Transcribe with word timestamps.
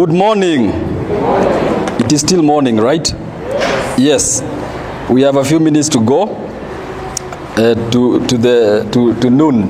Good 0.00 0.14
morning. 0.14 0.70
It 2.00 2.10
is 2.10 2.22
still 2.22 2.40
morning, 2.40 2.78
right? 2.78 3.06
Yes. 3.98 4.40
We 5.10 5.20
have 5.20 5.36
a 5.36 5.44
few 5.44 5.60
minutes 5.60 5.90
to 5.90 6.00
go 6.00 6.22
uh, 7.58 7.74
to, 7.90 8.26
to, 8.26 8.38
the, 8.38 8.88
to, 8.92 9.14
to 9.20 9.28
noon. 9.28 9.68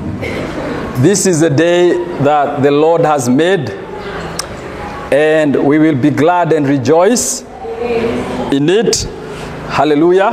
This 1.01 1.25
is 1.25 1.41
the 1.41 1.49
day 1.49 2.01
that 2.23 2.63
the 2.63 2.71
Lord 2.71 3.01
has 3.01 3.27
made, 3.27 3.71
and 5.11 5.53
we 5.65 5.79
will 5.79 5.97
be 5.97 6.11
glad 6.11 6.53
and 6.53 6.65
rejoice 6.65 7.41
in 8.53 8.69
it. 8.69 9.03
Hallelujah. 9.67 10.29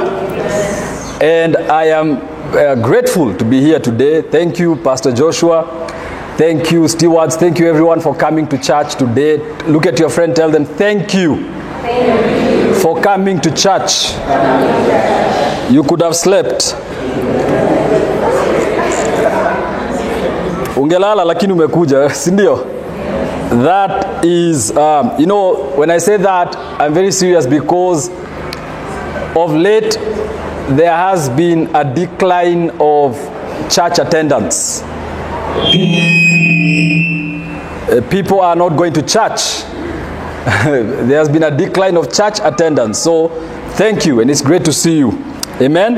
And 1.20 1.56
I 1.56 1.86
am 1.86 2.18
uh, 2.54 2.76
grateful 2.76 3.36
to 3.36 3.44
be 3.44 3.60
here 3.60 3.80
today. 3.80 4.22
Thank 4.22 4.60
you, 4.60 4.76
Pastor 4.76 5.10
Joshua. 5.10 5.88
Thank 6.38 6.70
you, 6.70 6.86
stewards. 6.86 7.34
Thank 7.36 7.58
you, 7.58 7.68
everyone, 7.68 8.00
for 8.00 8.14
coming 8.14 8.46
to 8.46 8.58
church 8.58 8.94
today. 8.94 9.38
Look 9.66 9.86
at 9.86 9.98
your 9.98 10.08
friend, 10.08 10.36
tell 10.36 10.48
them, 10.48 10.64
Thank 10.64 11.12
you, 11.12 11.34
for 12.80 13.00
coming 13.02 13.40
to 13.40 13.50
church. 13.50 14.12
You 15.68 15.82
could 15.82 16.00
have 16.00 16.14
slept. 16.14 16.76
Ungelala 20.76 21.24
lakini 21.24 21.52
umekuja, 21.52 22.10
si 22.14 22.30
ndio? 22.30 22.64
That 23.64 24.24
is, 24.24 24.70
um, 24.76 25.10
you 25.18 25.26
know, 25.26 25.54
when 25.76 25.90
I 25.90 25.98
say 25.98 26.18
that, 26.18 26.56
I'm 26.78 26.94
very 26.94 27.10
serious 27.12 27.46
because 27.48 28.10
of 29.34 29.52
late 29.54 29.98
there 30.76 30.94
has 30.94 31.28
been 31.30 31.68
a 31.74 31.82
decline 31.84 32.70
of 32.78 33.16
church 33.70 33.98
attendance. 33.98 34.84
Uh, 37.90 38.00
people 38.10 38.40
are 38.40 38.54
not 38.54 38.76
going 38.76 38.92
to 38.92 39.02
church. 39.02 39.62
there 40.64 41.18
has 41.18 41.28
been 41.28 41.42
a 41.42 41.56
decline 41.56 41.96
of 41.96 42.12
church 42.12 42.38
attendance. 42.42 42.98
So, 42.98 43.28
thank 43.72 44.06
you, 44.06 44.20
and 44.20 44.30
it's 44.30 44.40
great 44.42 44.64
to 44.66 44.72
see 44.72 44.98
you. 44.98 45.10
Amen. 45.60 45.94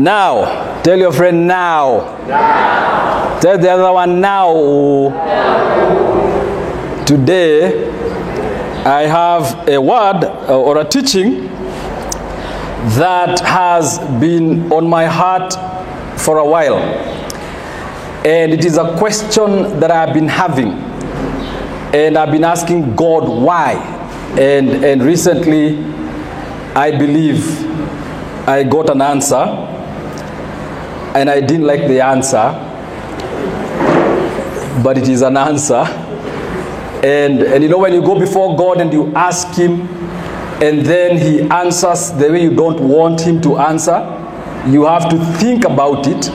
Now, 0.00 0.80
tell 0.82 0.98
your 0.98 1.12
friend 1.12 1.46
now. 1.46 2.18
now. 2.26 3.40
Tell 3.40 3.58
the 3.58 3.70
other 3.70 3.92
one 3.92 4.20
now. 4.20 4.54
Today, 7.04 7.90
I 8.84 9.02
have 9.02 9.68
a 9.68 9.80
word 9.80 10.24
uh, 10.24 10.58
or 10.58 10.78
a 10.78 10.84
teaching 10.84 11.48
that 12.98 13.40
has 13.40 13.98
been 14.20 14.72
on 14.72 14.88
my 14.88 15.06
heart 15.06 15.54
for 16.20 16.38
a 16.38 16.46
while. 16.46 16.78
And 18.24 18.52
it 18.52 18.64
is 18.64 18.78
a 18.78 18.96
question 18.98 19.80
that 19.80 19.90
I've 19.90 20.14
been 20.14 20.28
having. 20.28 20.68
And 21.92 22.16
I've 22.16 22.30
been 22.30 22.44
asking 22.44 22.94
God 22.94 23.28
why. 23.28 23.74
And, 24.38 24.84
and 24.84 25.02
recently, 25.02 25.82
I 26.74 26.96
believe 26.96 27.44
I 28.48 28.62
got 28.62 28.90
an 28.90 29.02
answer. 29.02 29.34
And 31.14 31.28
I 31.28 31.40
didn't 31.40 31.66
like 31.66 31.80
the 31.88 32.00
answer. 32.00 32.52
But 34.84 34.98
it 34.98 35.08
is 35.08 35.22
an 35.22 35.36
answer. 35.36 35.84
And, 37.04 37.42
and 37.42 37.64
you 37.64 37.68
know, 37.68 37.78
when 37.78 37.92
you 37.92 38.02
go 38.02 38.16
before 38.16 38.56
God 38.56 38.80
and 38.80 38.92
you 38.92 39.12
ask 39.16 39.48
Him, 39.58 39.80
and 40.62 40.86
then 40.86 41.18
He 41.18 41.40
answers 41.40 42.12
the 42.12 42.30
way 42.30 42.44
you 42.44 42.54
don't 42.54 42.80
want 42.88 43.20
Him 43.20 43.40
to 43.40 43.58
answer, 43.58 43.98
you 44.68 44.84
have 44.84 45.08
to 45.08 45.18
think 45.40 45.64
about 45.64 46.06
it 46.06 46.30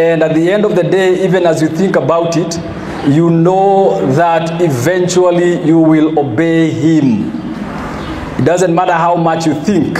and 0.00 0.22
at 0.22 0.34
the 0.34 0.50
end 0.50 0.64
of 0.64 0.74
the 0.76 0.82
day, 0.82 1.24
even 1.24 1.46
as 1.46 1.60
you 1.60 1.68
think 1.68 1.96
about 1.96 2.36
it, 2.36 2.58
you 3.08 3.28
know 3.28 4.04
that 4.14 4.60
eventually 4.62 5.62
you 5.62 5.78
will 5.78 6.18
obey 6.18 6.70
Him. 6.70 7.30
It 8.38 8.44
doesn't 8.44 8.74
matter 8.74 8.94
how 8.94 9.16
much 9.16 9.46
you 9.46 9.54
think. 9.62 9.98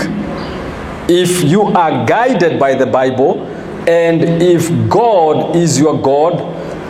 If 1.07 1.43
you 1.43 1.61
are 1.63 2.05
guided 2.05 2.59
by 2.59 2.73
the 2.75 2.85
Bible, 2.87 3.45
and 3.87 4.23
if 4.41 4.69
God 4.89 5.55
is 5.55 5.79
your 5.79 6.01
God, 6.01 6.41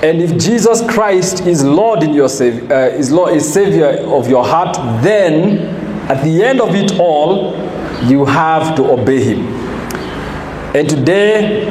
and 0.04 0.22
if 0.22 0.38
Jesus 0.38 0.82
Christ 0.90 1.46
is 1.46 1.64
Lord 1.64 2.04
in 2.04 2.14
your 2.14 2.30
sav- 2.30 2.72
uh, 2.72 2.76
is 3.02 3.12
Lord 3.12 3.34
is 3.34 3.52
Savior 3.52 3.90
of 4.18 4.30
your 4.30 4.44
heart, 4.46 4.76
then 5.04 5.60
at 6.10 6.24
the 6.24 6.44
end 6.44 6.62
of 6.62 6.74
it 6.76 6.98
all, 7.00 7.54
you 8.08 8.26
have 8.26 8.76
to 8.78 8.84
obey 8.92 9.22
Him. 9.24 9.42
And 10.76 10.90
today, 10.90 11.68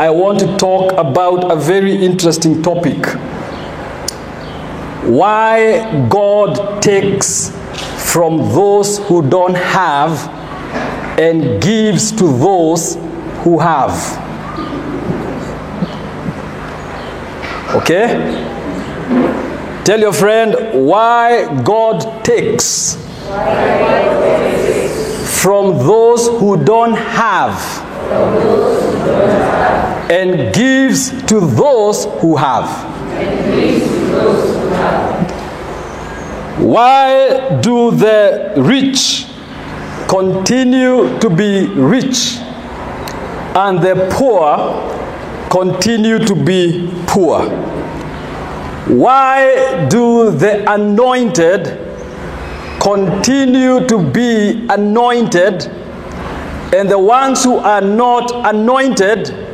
I 0.00 0.08
want 0.08 0.38
to 0.40 0.56
talk 0.56 0.92
about 0.92 1.52
a 1.52 1.56
very 1.56 1.94
interesting 1.94 2.62
topic. 2.62 3.04
Why 5.04 6.08
God 6.08 6.80
takes 6.80 7.50
from 8.10 8.38
those 8.54 8.98
who 9.00 9.20
don't 9.28 9.56
have 9.56 10.26
and 11.18 11.62
gives 11.62 12.12
to 12.12 12.24
those 12.38 12.94
who 13.44 13.58
have. 13.58 13.92
Okay? 17.74 18.06
Tell 19.84 20.00
your 20.00 20.14
friend 20.14 20.86
why 20.86 21.62
God 21.62 22.24
takes 22.24 22.96
from 25.42 25.76
those 25.76 26.26
who 26.40 26.56
don't 26.64 26.94
have 26.94 27.80
and 30.10 30.52
gives 30.52 31.10
to 31.26 31.38
those 31.38 32.04
who 32.20 32.36
have. 32.36 32.66
Why 36.60 37.60
do 37.60 37.92
the 37.92 38.54
rich 38.56 39.26
continue 40.08 41.16
to 41.20 41.30
be 41.30 41.68
rich 41.68 42.38
and 43.54 43.80
the 43.80 44.08
poor 44.10 45.48
continue 45.48 46.18
to 46.18 46.34
be 46.34 46.90
poor? 47.06 47.48
Why 48.88 49.86
do 49.88 50.32
the 50.32 50.70
anointed 50.72 51.86
continue 52.80 53.86
to 53.86 54.10
be 54.10 54.66
anointed 54.68 55.66
and 56.74 56.88
the 56.90 56.98
ones 56.98 57.44
who 57.44 57.58
are 57.58 57.80
not 57.80 58.32
anointed 58.48 59.49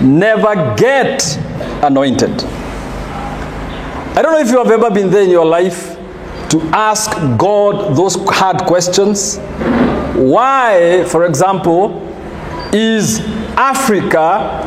never 0.00 0.74
get 0.76 1.36
anointed. 1.82 2.42
I 4.14 4.22
don't 4.22 4.32
know 4.32 4.40
if 4.40 4.50
you 4.50 4.58
have 4.58 4.70
ever 4.70 4.90
been 4.90 5.10
there 5.10 5.22
in 5.22 5.30
your 5.30 5.44
life 5.44 5.96
to 6.50 6.60
ask 6.72 7.10
God 7.38 7.96
those 7.96 8.16
hard 8.28 8.62
questions. 8.62 9.38
Why, 10.16 11.04
for 11.08 11.26
example, 11.26 12.02
is 12.72 13.20
Africa 13.56 14.62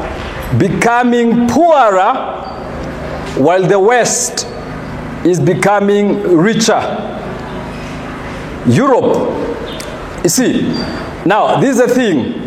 becoming 0.58 1.48
poorer 1.48 2.14
while 3.38 3.66
the 3.66 3.80
West 3.80 4.48
is 5.26 5.40
becoming 5.40 6.22
richer? 6.38 6.80
Europe, 8.68 9.16
you 10.24 10.30
see, 10.30 10.62
now 11.26 11.60
this 11.60 11.80
is 11.80 11.88
the 11.88 11.94
thing 11.94 12.39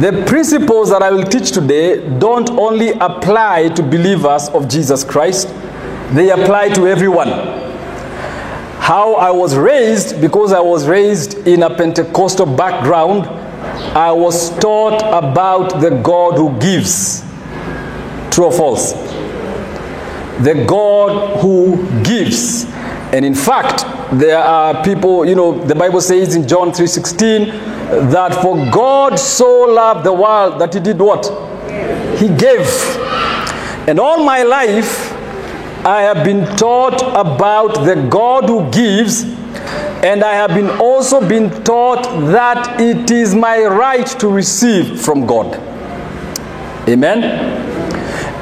the 0.00 0.24
principles 0.26 0.90
that 0.90 1.02
I 1.02 1.10
will 1.10 1.24
teach 1.24 1.50
today 1.50 2.06
don't 2.18 2.50
only 2.50 2.90
apply 2.90 3.70
to 3.70 3.82
believers 3.82 4.48
of 4.50 4.68
Jesus 4.68 5.02
Christ, 5.02 5.48
they 6.12 6.30
apply 6.30 6.68
to 6.74 6.86
everyone. 6.86 7.28
How 8.78 9.14
I 9.14 9.30
was 9.30 9.56
raised, 9.56 10.20
because 10.20 10.52
I 10.52 10.60
was 10.60 10.86
raised 10.86 11.46
in 11.46 11.62
a 11.62 11.74
Pentecostal 11.74 12.46
background, 12.46 13.26
I 13.96 14.12
was 14.12 14.50
taught 14.60 15.02
about 15.02 15.80
the 15.80 15.90
God 15.90 16.36
who 16.36 16.58
gives. 16.60 17.22
True 18.30 18.46
or 18.46 18.52
false? 18.52 18.92
The 20.42 20.64
God 20.66 21.40
who 21.40 21.76
gives. 22.04 22.64
And 23.12 23.24
in 23.24 23.34
fact, 23.34 23.84
there 24.18 24.38
are 24.38 24.82
people, 24.84 25.24
you 25.24 25.34
know, 25.34 25.64
the 25.64 25.74
Bible 25.74 26.00
says 26.00 26.34
in 26.34 26.46
John 26.46 26.72
3:16 26.72 28.10
that 28.10 28.34
for 28.42 28.56
God 28.70 29.18
so 29.18 29.62
loved 29.62 30.04
the 30.04 30.12
world 30.12 30.58
that 30.60 30.74
he 30.74 30.80
did 30.80 31.00
what? 31.00 31.26
He 32.18 32.28
gave. 32.28 32.68
And 33.88 33.98
all 33.98 34.22
my 34.24 34.42
life 34.42 35.14
I 35.84 36.02
have 36.02 36.24
been 36.24 36.44
taught 36.56 37.00
about 37.14 37.84
the 37.86 37.94
God 38.10 38.44
who 38.44 38.68
gives 38.70 39.22
and 40.02 40.22
I 40.22 40.34
have 40.34 40.50
been 40.50 40.68
also 40.80 41.26
been 41.26 41.50
taught 41.64 42.02
that 42.32 42.80
it 42.80 43.10
is 43.10 43.34
my 43.34 43.64
right 43.64 44.06
to 44.20 44.28
receive 44.28 45.00
from 45.00 45.24
God. 45.24 45.56
Amen. 46.88 47.24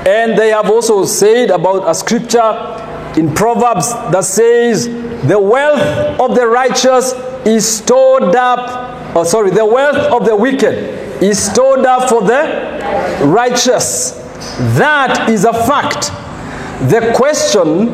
And 0.06 0.38
they 0.38 0.50
have 0.50 0.70
also 0.70 1.04
said 1.04 1.50
about 1.50 1.88
a 1.88 1.94
scripture 1.94 2.85
in 3.16 3.34
Proverbs 3.34 3.92
that 4.12 4.24
says 4.24 4.86
the 5.26 5.38
wealth 5.38 6.20
of 6.20 6.34
the 6.36 6.46
righteous 6.46 7.12
is 7.46 7.66
stored 7.66 8.34
up, 8.36 9.14
oh 9.16 9.24
sorry, 9.24 9.50
the 9.50 9.64
wealth 9.64 9.96
of 10.12 10.26
the 10.26 10.36
wicked 10.36 10.74
is 11.22 11.38
stored 11.38 11.86
up 11.86 12.08
for 12.08 12.22
the 12.22 13.24
righteous. 13.24 14.10
That 14.76 15.30
is 15.30 15.44
a 15.44 15.52
fact. 15.52 16.10
The 16.90 17.12
question 17.16 17.88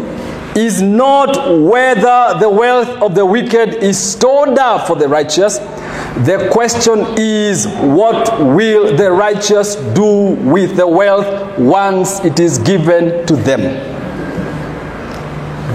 is 0.56 0.82
not 0.82 1.60
whether 1.60 2.38
the 2.38 2.50
wealth 2.50 2.88
of 3.00 3.14
the 3.14 3.24
wicked 3.24 3.82
is 3.82 3.98
stored 3.98 4.58
up 4.58 4.86
for 4.86 4.96
the 4.96 5.08
righteous. 5.08 5.58
The 5.58 6.48
question 6.52 7.06
is, 7.16 7.66
what 7.66 8.38
will 8.38 8.94
the 8.96 9.10
righteous 9.12 9.76
do 9.76 10.34
with 10.42 10.76
the 10.76 10.86
wealth 10.86 11.58
once 11.58 12.20
it 12.24 12.38
is 12.40 12.58
given 12.58 13.26
to 13.26 13.36
them? 13.36 14.01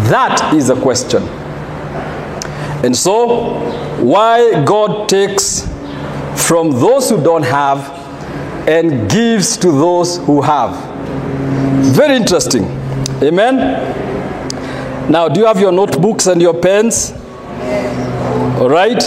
That 0.09 0.53
is 0.53 0.69
a 0.69 0.79
question. 0.79 1.23
And 2.83 2.95
so, 2.95 3.59
why 4.01 4.63
God 4.63 5.09
takes 5.09 5.67
from 6.47 6.71
those 6.71 7.09
who 7.09 7.21
don't 7.21 7.43
have 7.43 7.89
and 8.67 9.09
gives 9.09 9.57
to 9.57 9.71
those 9.71 10.17
who 10.19 10.41
have. 10.41 10.75
Very 11.95 12.15
interesting. 12.15 12.65
Amen. 13.23 13.55
Now, 15.11 15.29
do 15.29 15.39
you 15.39 15.45
have 15.45 15.59
your 15.59 15.71
notebooks 15.71 16.27
and 16.27 16.41
your 16.41 16.53
pens? 16.53 17.13
All 18.59 18.69
right. 18.69 19.01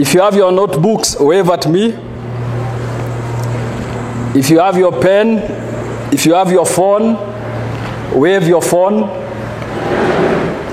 If 0.00 0.14
you 0.14 0.20
have 0.22 0.34
your 0.34 0.50
notebooks, 0.52 1.18
wave 1.18 1.48
at 1.50 1.66
me. 1.68 1.88
If 4.38 4.48
you 4.48 4.60
have 4.60 4.78
your 4.78 4.92
pen, 5.00 5.38
if 6.12 6.24
you 6.24 6.34
have 6.34 6.50
your 6.52 6.64
phone, 6.64 7.16
wave 8.18 8.46
your 8.46 8.62
phone. 8.62 9.19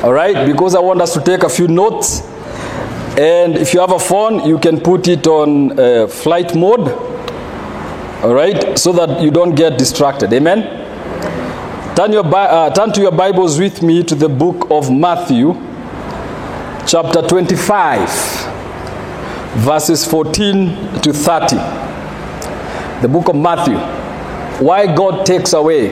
All 0.08 0.14
right, 0.14 0.48
because 0.48 0.74
I 0.74 0.80
want 0.80 1.02
us 1.02 1.14
to 1.16 1.20
take 1.20 1.44
a 1.44 1.50
few 1.50 1.68
notes. 1.68 2.22
And 3.18 3.58
if 3.58 3.74
you 3.74 3.82
have 3.82 3.92
a 3.92 4.00
phone, 4.00 4.48
you 4.48 4.58
can 4.58 4.80
put 4.80 5.10
it 5.10 5.28
on 5.28 5.78
uh, 5.78 6.08
flight 6.08 6.56
mode. 6.56 6.88
All 8.24 8.34
right, 8.34 8.80
so 8.80 8.94
that 8.94 9.22
you 9.22 9.32
don't 9.32 9.54
get 9.54 9.78
distracted. 9.78 10.32
Amen. 10.32 10.64
Turn, 11.98 12.14
your, 12.14 12.26
uh, 12.26 12.70
turn 12.70 12.94
to 12.94 13.02
your 13.02 13.12
Bibles 13.12 13.60
with 13.60 13.84
me 13.84 14.02
to 14.04 14.16
the 14.16 14.30
book 14.30 14.72
of 14.72 14.90
Matthew, 14.90 15.56
chapter 16.88 17.22
25, 17.28 18.08
verses 19.58 20.06
14 20.06 21.02
to 21.02 21.12
30. 21.12 21.58
The 23.02 23.10
book 23.10 23.28
of 23.28 23.36
Matthew. 23.36 23.76
Why 24.66 24.86
God 24.86 25.26
takes 25.26 25.52
away. 25.52 25.90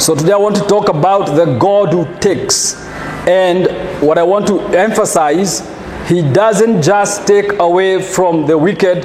So 0.00 0.16
today 0.16 0.32
I 0.32 0.36
want 0.36 0.56
to 0.56 0.62
talk 0.62 0.88
about 0.88 1.36
the 1.36 1.56
God 1.60 1.92
who 1.92 2.12
takes. 2.18 2.89
And 3.30 4.02
what 4.02 4.18
I 4.18 4.24
want 4.24 4.48
to 4.48 4.58
emphasize, 4.76 5.60
He 6.08 6.20
doesn't 6.20 6.82
just 6.82 7.28
take 7.28 7.60
away 7.60 8.02
from 8.02 8.44
the 8.46 8.58
wicked, 8.58 9.04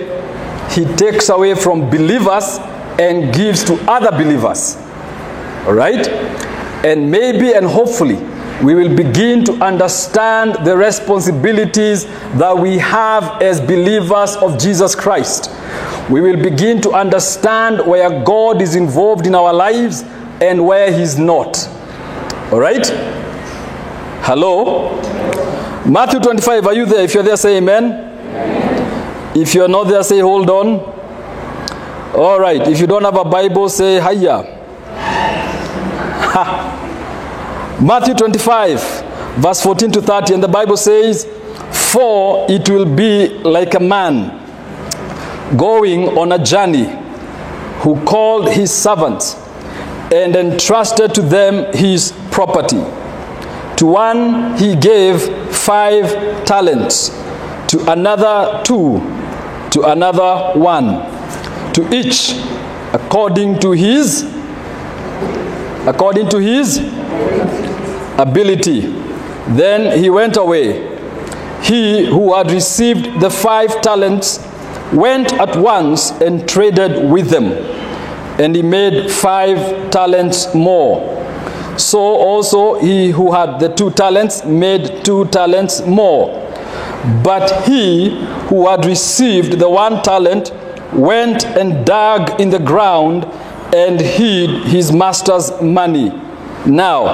He 0.71 0.83
takes 0.95 1.29
away 1.29 1.53
from 1.53 1.91
believers 1.91 2.57
and 2.97 3.31
gives 3.31 3.63
to 3.65 3.75
other 3.87 4.09
believers. 4.09 4.77
All 5.67 5.73
right? 5.73 6.07
And 6.83 7.11
maybe 7.11 7.53
and 7.53 7.67
hopefully 7.67 8.15
we 8.63 8.73
will 8.73 8.95
begin 8.95 9.45
to 9.45 9.53
understand 9.63 10.65
the 10.65 10.75
responsibilities 10.75 12.05
that 12.39 12.57
we 12.57 12.79
have 12.79 13.43
as 13.43 13.61
believers 13.61 14.37
of 14.37 14.57
Jesus 14.57 14.95
Christ. 14.95 15.51
We 16.09 16.19
will 16.21 16.41
begin 16.41 16.81
to 16.81 16.93
understand 16.93 17.85
where 17.85 18.23
God 18.23 18.59
is 18.59 18.73
involved 18.73 19.27
in 19.27 19.35
our 19.35 19.53
lives 19.53 20.01
and 20.41 20.65
where 20.65 20.91
He's 20.91 21.15
not. 21.15 21.67
All 22.51 22.59
right? 22.59 22.89
Hello? 24.27 24.89
Matthew 25.85 26.19
25, 26.19 26.65
are 26.65 26.73
you 26.73 26.87
there? 26.87 27.03
If 27.03 27.13
you're 27.13 27.21
there, 27.21 27.37
say 27.37 27.57
amen. 27.57 29.37
If 29.37 29.53
you're 29.53 29.67
not 29.67 29.83
there, 29.83 30.01
say 30.01 30.17
hold 30.19 30.49
on. 30.49 30.79
All 32.15 32.39
right. 32.39 32.67
If 32.67 32.79
you 32.79 32.87
don't 32.87 33.03
have 33.03 33.17
a 33.17 33.23
Bible, 33.23 33.69
say 33.69 34.01
hiya. 34.01 34.41
Ha. 36.33 37.77
Matthew 37.79 38.15
25, 38.15 38.81
verse 39.37 39.61
14 39.61 39.91
to 39.91 40.01
30, 40.01 40.33
and 40.33 40.41
the 40.41 40.47
Bible 40.47 40.77
says, 40.77 41.25
For 41.91 42.47
it 42.49 42.67
will 42.67 42.95
be 42.95 43.27
like 43.27 43.75
a 43.75 43.79
man 43.79 44.41
going 45.55 46.17
on 46.17 46.31
a 46.31 46.43
journey 46.43 46.85
who 47.81 48.03
called 48.05 48.49
his 48.49 48.73
servants 48.73 49.35
and 50.11 50.35
entrusted 50.35 51.13
to 51.13 51.21
them 51.21 51.71
his 51.75 52.11
property. 52.31 52.83
To 53.77 53.85
one 53.85 54.57
he 54.57 54.75
gave 54.75 55.21
five 55.53 56.45
talents, 56.45 57.09
to 57.67 57.91
another 57.91 58.61
two, 58.63 58.99
to 59.71 59.81
another 59.83 60.57
one, 60.57 61.01
to 61.73 61.87
each 61.93 62.31
according 62.93 63.59
to 63.59 63.71
his 63.71 64.23
according 65.85 66.29
to 66.29 66.37
his 66.39 66.77
ability. 68.17 68.81
Then 69.49 69.99
he 69.99 70.09
went 70.09 70.37
away. 70.37 70.95
He 71.61 72.05
who 72.05 72.33
had 72.33 72.51
received 72.51 73.19
the 73.19 73.29
five 73.29 73.81
talents 73.81 74.39
went 74.93 75.33
at 75.33 75.55
once 75.57 76.11
and 76.21 76.47
traded 76.47 77.09
with 77.11 77.29
them, 77.29 77.51
and 78.39 78.55
he 78.55 78.61
made 78.61 79.11
five 79.11 79.91
talents 79.91 80.53
more. 80.55 81.24
So 81.77 81.99
also 81.99 82.79
he 82.79 83.11
who 83.11 83.31
had 83.31 83.59
the 83.59 83.69
two 83.69 83.91
talents 83.91 84.45
made 84.45 85.03
two 85.03 85.25
talents 85.25 85.81
more. 85.85 86.41
But 87.23 87.65
he 87.65 88.17
who 88.47 88.67
had 88.67 88.85
received 88.85 89.59
the 89.59 89.69
one 89.69 90.01
talent 90.01 90.51
went 90.93 91.45
and 91.45 91.85
dug 91.85 92.39
in 92.39 92.49
the 92.49 92.59
ground 92.59 93.25
and 93.73 93.99
hid 93.99 94.49
his 94.67 94.91
master's 94.91 95.51
money. 95.61 96.09
Now, 96.65 97.05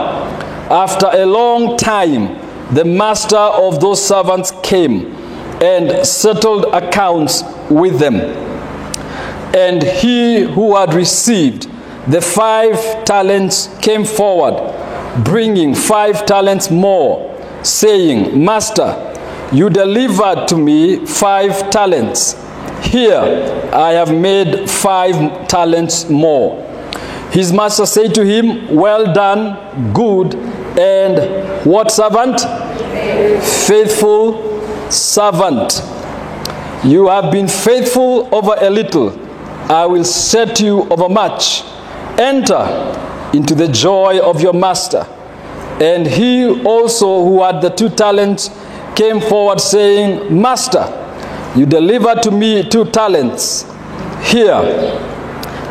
after 0.69 1.07
a 1.11 1.25
long 1.25 1.77
time, 1.77 2.37
the 2.73 2.85
master 2.85 3.35
of 3.35 3.81
those 3.81 4.05
servants 4.05 4.53
came 4.63 5.13
and 5.61 6.05
settled 6.05 6.65
accounts 6.73 7.43
with 7.69 7.99
them. 7.99 8.15
And 9.53 9.83
he 9.83 10.43
who 10.43 10.77
had 10.77 10.93
received 10.93 11.67
the 12.07 12.21
five 12.21 13.05
talents 13.05 13.69
came 13.81 14.05
forward, 14.05 14.55
bringing 15.23 15.75
five 15.75 16.25
talents 16.25 16.71
more, 16.71 17.27
saying, 17.63 18.43
Master, 18.43 19.07
you 19.51 19.69
delivered 19.69 20.47
to 20.47 20.57
me 20.57 21.05
five 21.05 21.69
talents. 21.69 22.33
Here 22.83 23.19
I 23.73 23.91
have 23.91 24.13
made 24.13 24.69
five 24.69 25.47
talents 25.47 26.09
more. 26.09 26.67
His 27.31 27.53
master 27.53 27.85
said 27.85 28.13
to 28.15 28.25
him, 28.25 28.75
Well 28.75 29.13
done, 29.13 29.93
good 29.93 30.35
and 30.79 31.65
what 31.65 31.91
servant? 31.91 32.41
Faithful 33.67 34.91
servant. 34.91 35.81
You 36.83 37.07
have 37.07 37.31
been 37.31 37.47
faithful 37.47 38.33
over 38.33 38.55
a 38.59 38.69
little. 38.69 39.17
I 39.71 39.85
will 39.85 40.03
set 40.03 40.59
you 40.59 40.89
over 40.89 41.07
much. 41.07 41.63
Enter 42.19 43.31
into 43.33 43.55
the 43.55 43.67
joy 43.67 44.19
of 44.19 44.41
your 44.41 44.53
master. 44.53 45.05
And 45.81 46.05
he 46.05 46.63
also, 46.63 47.23
who 47.23 47.43
had 47.43 47.61
the 47.61 47.69
two 47.69 47.89
talents, 47.89 48.49
came 48.95 49.19
forward 49.19 49.59
saying, 49.59 50.41
Master, 50.41 50.85
you 51.55 51.65
delivered 51.65 52.21
to 52.23 52.31
me 52.31 52.63
two 52.67 52.85
talents. 52.85 53.63
Here, 54.29 54.53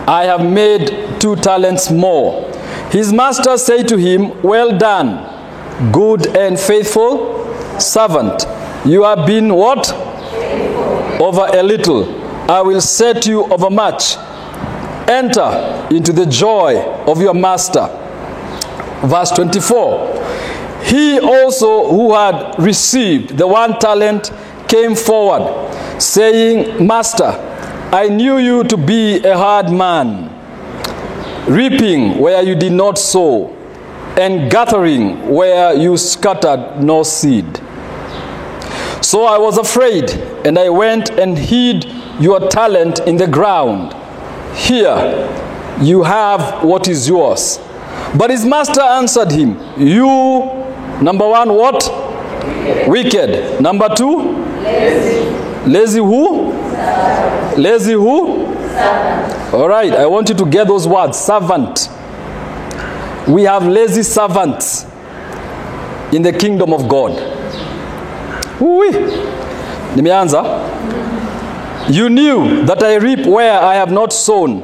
I 0.09 0.25
have 0.25 0.45
made 0.45 1.21
two 1.21 1.37
talents 1.37 1.91
more. 1.91 2.51
His 2.91 3.13
master 3.13 3.57
said 3.57 3.87
to 3.89 3.97
him, 3.97 4.43
Well 4.43 4.77
done, 4.77 5.93
good 5.93 6.27
and 6.37 6.59
faithful 6.59 7.55
servant. 7.81 8.47
You 8.85 9.05
have 9.05 9.27
been 9.27 9.55
what? 9.55 9.93
Over 11.21 11.49
a 11.53 11.63
little. 11.63 12.21
I 12.51 12.63
will 12.63 12.81
set 12.81 13.27
you 13.27 13.45
over 13.45 13.71
much. 13.71 14.17
Enter 15.11 15.89
into 15.91 16.13
the 16.13 16.25
joy 16.25 16.81
of 17.09 17.21
your 17.21 17.35
master. 17.35 17.89
Verse 19.05 19.33
24. 19.33 20.85
He 20.85 21.19
also 21.19 21.91
who 21.91 22.15
had 22.15 22.55
received 22.59 23.37
the 23.37 23.47
one 23.47 23.79
talent 23.81 24.31
came 24.69 24.95
forward, 24.95 26.01
saying, 26.01 26.87
Master, 26.87 27.27
I 27.93 28.09
knew 28.09 28.39
you 28.39 28.63
to 28.63 28.77
be 28.77 29.19
a 29.25 29.37
hard 29.37 29.73
man, 29.73 30.31
reaping 31.47 32.19
where 32.19 32.41
you 32.43 32.55
did 32.55 32.73
not 32.73 32.97
sow, 32.97 33.49
and 34.17 34.49
gathering 34.49 35.29
where 35.29 35.75
you 35.75 35.97
scattered 35.97 36.81
no 36.81 37.03
seed. 37.03 37.57
So 39.03 39.25
I 39.25 39.39
was 39.39 39.59
afraid, 39.59 40.11
and 40.47 40.57
I 40.57 40.69
went 40.69 41.11
and 41.11 41.37
hid 41.37 41.85
your 42.21 42.49
talent 42.49 43.01
in 43.01 43.17
the 43.17 43.27
ground. 43.27 43.97
Here, 44.67 45.29
you 45.81 46.03
have 46.03 46.63
what 46.65 46.87
is 46.89 47.09
yours. 47.09 47.59
But 48.17 48.31
his 48.31 48.45
master 48.45 48.81
answered 48.83 49.31
him, 49.33 49.59
You, 49.79 50.07
number 51.03 51.27
one, 51.29 51.55
what? 51.55 51.89
Wicked. 52.87 53.61
Number 53.61 53.89
two? 53.95 54.45
Lazy. 54.63 55.69
Lazy 55.69 55.99
who? 55.99 56.53
Servant. 56.53 57.59
Lazy 57.59 57.93
who? 57.93 58.47
Servant. 58.69 59.55
All 59.55 59.69
right, 59.69 59.93
I 59.93 60.07
want 60.07 60.29
you 60.29 60.35
to 60.37 60.47
get 60.47 60.67
those 60.69 60.87
words 60.87 61.19
servant. 61.19 61.89
we 63.29 63.43
have 63.45 63.67
lazy 63.67 64.03
servants 64.03 64.85
in 66.13 66.23
the 66.23 66.33
kingdom 66.33 66.73
of 66.73 66.89
God. 66.89 67.13
Ui. 68.61 68.91
Nimeanza. 69.95 70.43
You 71.91 72.09
knew 72.09 72.65
that 72.67 72.83
I 72.83 72.95
reap 72.97 73.27
where 73.27 73.61
I 73.61 73.75
have 73.75 73.91
not 73.91 74.13
sown, 74.13 74.63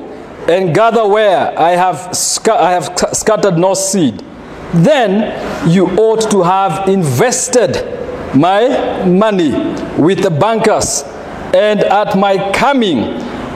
and 0.49 0.73
gather 0.75 1.07
where 1.07 1.59
I 1.59 1.71
have, 1.73 2.17
sca- 2.17 2.55
I 2.63 2.71
have 2.71 2.85
sc- 2.85 3.15
scattered 3.17 3.59
no 3.59 3.75
seed. 3.75 4.23
Then 4.73 5.69
you 5.69 5.89
ought 5.97 6.31
to 6.31 6.43
have 6.43 6.89
invested 6.89 7.73
my 8.35 9.05
money 9.05 9.51
with 10.01 10.23
the 10.23 10.31
bankers, 10.31 11.03
and 11.53 11.81
at 11.81 12.17
my 12.17 12.53
coming 12.53 13.01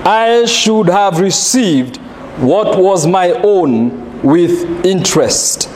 I 0.04 0.46
should 0.46 0.88
have 0.88 1.20
received 1.20 1.98
what 2.38 2.78
was 2.78 3.06
my 3.06 3.30
own 3.42 4.22
with 4.22 4.84
interest. 4.84 5.68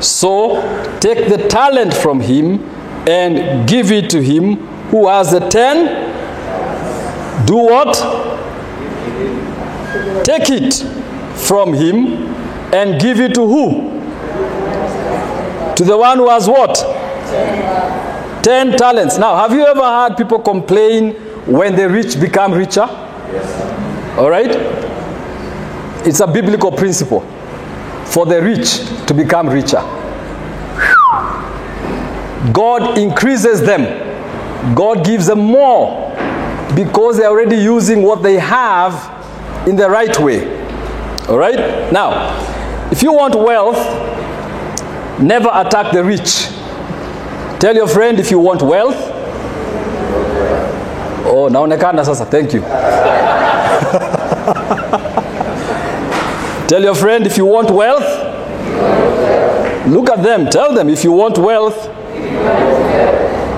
So 0.00 0.60
take 1.00 1.28
the 1.28 1.48
talent 1.48 1.92
from 1.92 2.20
him 2.20 2.60
and 3.06 3.68
give 3.68 3.90
it 3.92 4.08
to 4.10 4.22
him 4.22 4.56
who 4.90 5.08
has 5.08 5.32
the 5.32 5.40
ten. 5.48 6.08
Do 7.46 7.56
what? 7.56 7.94
Take 10.24 10.50
it 10.50 10.74
from 11.36 11.72
him 11.74 12.34
and 12.72 13.00
give 13.00 13.20
it 13.20 13.34
to 13.34 13.46
who? 13.46 13.90
To 15.76 15.84
the 15.84 15.96
one 15.96 16.18
who 16.18 16.28
has 16.28 16.48
what? 16.48 16.76
Ten 18.44 18.76
talents. 18.76 19.18
Now, 19.18 19.36
have 19.36 19.52
you 19.52 19.64
ever 19.66 19.80
heard 19.80 20.16
people 20.16 20.38
complain 20.40 21.14
when 21.46 21.74
the 21.74 21.88
rich 21.88 22.20
become 22.20 22.52
richer? 22.52 22.86
All 24.18 24.30
right? 24.30 24.50
It's 26.06 26.20
a 26.20 26.26
biblical 26.26 26.72
principle 26.72 27.20
for 28.06 28.26
the 28.26 28.42
rich 28.42 28.78
to 29.06 29.14
become 29.14 29.48
richer. 29.48 29.80
God 32.52 32.98
increases 32.98 33.60
them, 33.60 34.74
God 34.74 35.04
gives 35.04 35.26
them 35.26 35.40
more 35.40 36.09
because 36.74 37.16
they're 37.16 37.28
already 37.28 37.56
using 37.56 38.02
what 38.02 38.22
they 38.22 38.38
have 38.38 38.94
in 39.66 39.76
the 39.76 39.88
right 39.88 40.16
way. 40.18 40.58
All 41.28 41.38
right? 41.38 41.92
Now, 41.92 42.36
if 42.90 43.02
you 43.02 43.12
want 43.12 43.34
wealth, 43.34 43.78
never 45.20 45.50
attack 45.52 45.92
the 45.92 46.04
rich. 46.04 46.48
Tell 47.60 47.74
your 47.74 47.88
friend 47.88 48.18
if 48.18 48.30
you 48.30 48.38
want 48.38 48.62
wealth. 48.62 48.96
Oh, 51.26 51.48
naonekana 51.50 52.04
sasa. 52.04 52.24
Thank 52.24 52.54
you. 52.54 52.60
Tell 56.68 56.82
your 56.82 56.94
friend 56.94 57.26
if 57.26 57.36
you 57.36 57.46
want 57.46 57.70
wealth. 57.70 58.04
Look 59.86 60.10
at 60.10 60.22
them. 60.22 60.48
Tell 60.50 60.74
them 60.74 60.88
if 60.88 61.04
you 61.04 61.12
want 61.12 61.38
wealth, 61.38 61.86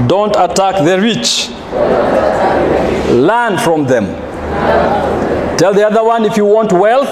don't 0.08 0.34
attack 0.36 0.84
the 0.84 0.98
rich. 1.00 1.48
Learn 3.12 3.58
from 3.58 3.84
them. 3.84 4.06
Tell 5.58 5.74
the 5.74 5.86
other 5.86 6.02
one 6.02 6.24
if 6.24 6.36
you 6.36 6.44
want 6.46 6.72
wealth, 6.72 7.08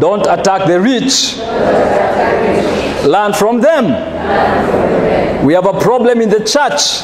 don't 0.00 0.26
attack 0.26 0.66
the 0.68 0.80
rich. 0.80 1.38
Learn 3.06 3.32
from 3.32 3.60
them. 3.60 5.44
We 5.44 5.54
have 5.54 5.66
a 5.66 5.80
problem 5.80 6.20
in 6.20 6.28
the 6.28 6.44
church 6.44 7.00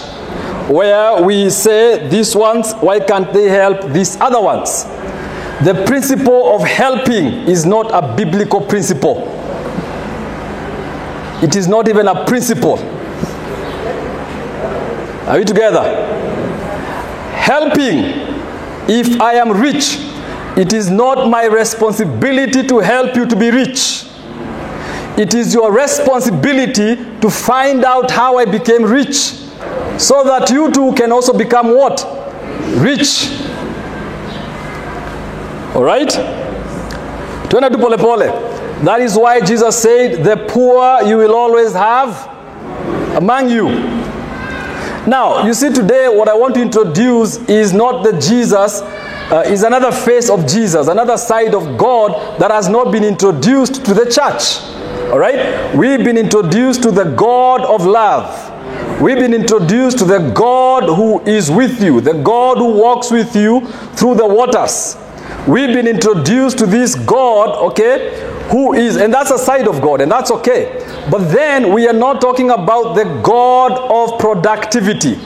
where 0.71 1.23
we 1.23 1.51
say 1.51 2.09
these 2.09 2.37
ones, 2.37 2.73
why 2.75 3.01
can't 3.01 3.33
they 3.33 3.49
help 3.49 3.91
these 3.93 4.17
other 4.21 4.41
ones? 4.41 4.85
The 5.65 5.83
principle 5.87 6.55
of 6.55 6.63
helping 6.63 7.49
is 7.49 7.67
not 7.67 7.91
a 7.93 8.15
biblical 8.15 8.61
principle. 8.61 9.27
It 11.43 11.57
is 11.57 11.67
not 11.67 11.89
even 11.89 12.07
a 12.07 12.25
principle. 12.27 12.79
Are 15.27 15.39
we 15.39 15.45
together? 15.45 16.18
Helping, 17.49 18.01
if 18.91 19.19
I 19.23 19.37
am 19.37 19.53
rich, 19.53 19.97
it 20.55 20.75
is 20.75 20.91
not 20.91 21.31
my 21.31 21.47
responsibility 21.47 22.67
to 22.67 22.81
help 22.81 23.17
you 23.17 23.25
to 23.25 23.35
be 23.35 23.51
rich. 23.51 24.05
It 25.17 25.33
is 25.33 25.55
your 25.55 25.73
responsibility 25.73 26.97
to 27.23 27.31
find 27.31 27.87
out 27.87 28.11
how 28.11 28.37
I 28.37 28.45
became 28.45 28.85
rich 28.85 29.17
so 29.97 30.25
that 30.25 30.51
you 30.51 30.71
too 30.73 30.93
can 30.93 31.11
also 31.11 31.33
become 31.33 31.75
what? 31.75 32.05
Rich. 32.83 33.31
All 35.75 35.85
right? 35.85 36.11
Twende 37.49 37.71
tu 37.73 37.79
pole 37.79 37.97
pole. 37.97 38.29
That 38.85 39.01
is 39.01 39.17
why 39.17 39.41
Jesus 39.41 39.75
said, 39.81 40.23
The 40.23 40.37
poor 40.49 41.03
you 41.03 41.17
will 41.17 41.35
always 41.35 41.73
have 41.73 42.29
among 43.17 43.49
you. 43.49 43.98
Now, 45.09 45.47
you 45.47 45.55
see, 45.55 45.73
today 45.73 46.07
what 46.07 46.29
I 46.29 46.35
want 46.35 46.55
to 46.57 46.61
introduce 46.61 47.39
is 47.49 47.73
not 47.73 48.05
the 48.05 48.21
Jesus, 48.21 48.83
uh, 48.83 49.43
is 49.47 49.63
another 49.63 49.91
face 49.91 50.29
of 50.29 50.47
Jesus, 50.47 50.87
another 50.87 51.17
side 51.17 51.55
of 51.55 51.79
God 51.79 52.39
that 52.39 52.51
has 52.51 52.69
not 52.69 52.93
been 52.93 53.05
introduced 53.05 53.87
to 53.87 53.95
the 53.95 54.05
church. 54.05 54.61
All 55.11 55.19
right? 55.19 55.75
We've 55.75 56.05
been 56.05 56.19
introduced 56.19 56.83
to 56.83 56.91
the 56.91 57.05
God 57.05 57.63
of 57.63 57.87
love. 57.87 59.01
We've 59.01 59.17
been 59.19 59.33
introduced 59.33 59.97
to 60.01 60.05
the 60.05 60.31
God 60.35 60.83
who 60.85 61.23
is 61.23 61.51
with 61.51 61.83
you, 61.83 62.03
the 62.03 62.13
God 62.13 62.59
who 62.59 62.75
walks 62.75 63.11
with 63.11 63.35
you 63.35 63.67
through 63.95 64.17
the 64.17 64.27
waters. 64.27 64.99
We've 65.49 65.73
been 65.73 65.87
introduced 65.87 66.59
to 66.59 66.67
this 66.67 66.95
God, 66.95 67.57
okay, 67.71 68.38
who 68.51 68.73
is, 68.75 68.97
and 68.97 69.13
that's 69.13 69.31
a 69.31 69.39
side 69.39 69.69
of 69.69 69.81
God, 69.81 70.01
and 70.01 70.11
that's 70.11 70.31
okay. 70.31 70.85
But 71.11 71.29
then 71.31 71.73
we 71.73 71.87
are 71.87 71.93
not 71.93 72.21
talking 72.21 72.51
about 72.51 72.95
the 72.95 73.05
God 73.23 73.73
of 73.73 74.19
productivity. 74.19 75.19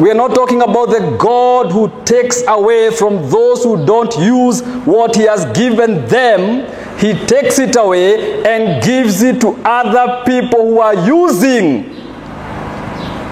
We 0.00 0.10
are 0.10 0.14
not 0.14 0.34
talking 0.34 0.62
about 0.62 0.86
the 0.86 1.16
God 1.18 1.70
who 1.70 1.92
takes 2.04 2.42
away 2.46 2.90
from 2.90 3.28
those 3.30 3.62
who 3.62 3.84
don't 3.84 4.16
use 4.18 4.62
what 4.84 5.14
He 5.14 5.22
has 5.22 5.44
given 5.56 6.06
them. 6.06 6.66
He 6.98 7.12
takes 7.26 7.58
it 7.58 7.76
away 7.76 8.42
and 8.44 8.82
gives 8.82 9.22
it 9.22 9.40
to 9.42 9.50
other 9.64 10.24
people 10.24 10.66
who 10.66 10.80
are 10.80 10.94
using 11.06 11.90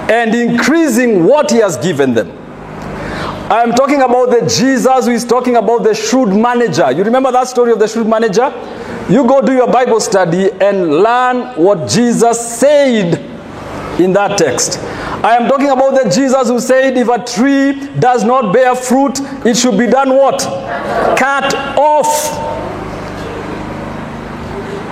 and 0.09 0.35
increasing 0.35 1.25
what 1.25 1.51
He 1.51 1.59
has 1.59 1.77
given 1.79 2.15
them. 2.15 2.46
I'm 3.49 3.73
talking 3.73 4.03
about 4.03 4.31
the 4.31 4.41
Jesus 4.45 5.07
who 5.07 5.13
is 5.13 5.25
talking 5.25 5.55
about 5.55 5.85
the 5.85 5.95
shrewd 5.95 6.31
manager. 6.31 6.91
You 6.91 7.05
remember 7.05 7.31
that 7.31 7.47
story 7.47 7.71
of 7.71 7.79
the 7.79 7.87
shrewd 7.87 8.09
manager? 8.09 8.53
You 9.09 9.25
go 9.25 9.41
do 9.41 9.53
your 9.53 9.71
Bible 9.71 10.01
study 10.01 10.51
and 10.61 10.91
learn 10.91 11.55
what 11.55 11.89
Jesus 11.89 12.59
said 12.59 13.15
in 14.01 14.13
that 14.15 14.37
text. 14.37 14.81
I 15.23 15.37
am 15.37 15.49
talking 15.49 15.71
about 15.71 15.95
the 15.95 16.11
Jesus 16.11 16.49
who 16.49 16.59
said 16.59 16.97
if 16.97 17.09
a 17.09 17.25
tree 17.25 17.89
does 18.01 18.25
not 18.25 18.53
bear 18.53 18.75
fruit, 18.75 19.21
it 19.47 19.57
should 19.57 19.79
be 19.79 19.87
done 19.87 20.11
what? 20.11 20.41
Cut 21.17 21.55
off. 21.79 22.57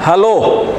Hello. 0.04 0.72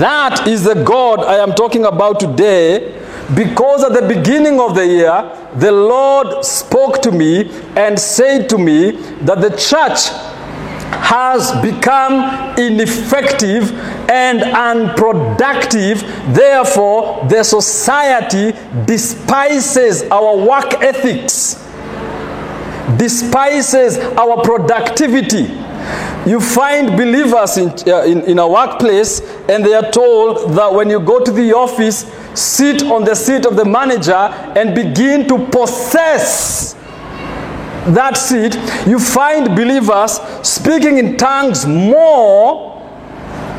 That 0.00 0.48
is 0.48 0.64
the 0.64 0.82
God 0.82 1.20
I 1.20 1.36
am 1.36 1.54
talking 1.54 1.84
about 1.84 2.18
today 2.18 3.00
because 3.36 3.84
at 3.84 3.92
the 3.92 4.06
beginning 4.06 4.58
of 4.58 4.74
the 4.74 4.84
year, 4.84 5.43
the 5.56 5.70
Lord 5.70 6.44
spoke 6.44 7.00
to 7.02 7.12
me 7.12 7.50
and 7.76 7.98
said 7.98 8.48
to 8.50 8.58
me 8.58 8.92
that 9.22 9.40
the 9.40 9.50
church 9.50 10.08
has 11.04 11.52
become 11.62 12.58
ineffective 12.58 13.72
and 14.10 14.42
unproductive. 14.42 16.00
Therefore, 16.34 17.26
the 17.28 17.42
society 17.42 18.52
despises 18.84 20.02
our 20.10 20.36
work 20.36 20.82
ethics, 20.82 21.54
despises 22.96 23.98
our 23.98 24.42
productivity. 24.42 25.63
You 26.26 26.40
find 26.40 26.96
believers 26.96 27.58
in, 27.58 27.68
uh, 27.86 28.02
in, 28.02 28.22
in 28.22 28.38
a 28.38 28.48
workplace 28.48 29.20
and 29.48 29.64
they 29.64 29.74
are 29.74 29.90
told 29.90 30.52
that 30.54 30.72
when 30.72 30.88
you 30.88 30.98
go 31.00 31.22
to 31.22 31.30
the 31.30 31.52
office, 31.54 32.10
sit 32.34 32.82
on 32.84 33.04
the 33.04 33.14
seat 33.14 33.44
of 33.44 33.56
the 33.56 33.64
manager 33.64 34.12
and 34.12 34.74
begin 34.74 35.28
to 35.28 35.46
possess 35.48 36.72
that 37.88 38.16
seat. 38.16 38.54
You 38.86 38.98
find 38.98 39.54
believers 39.54 40.18
speaking 40.42 40.96
in 40.96 41.18
tongues 41.18 41.66
more 41.66 42.72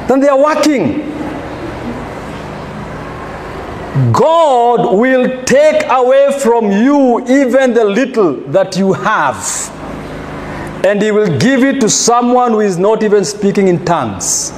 than 0.08 0.20
they 0.20 0.28
are 0.28 0.42
working. 0.42 1.12
God 4.12 4.98
will 4.98 5.44
take 5.44 5.86
away 5.88 6.38
from 6.42 6.72
you 6.72 7.22
even 7.28 7.74
the 7.74 7.86
little 7.86 8.34
that 8.48 8.76
you 8.76 8.92
have 8.92 9.38
and 10.86 11.02
he 11.02 11.12
will 11.12 11.40
give 11.40 11.64
it 11.64 11.82
to 11.82 11.90
someone 11.90 12.52
who 12.52 12.62
is 12.62 12.78
not 12.78 13.02
even 13.02 13.26
speaking 13.26 13.68
in 13.68 13.84
tongues. 13.84 14.52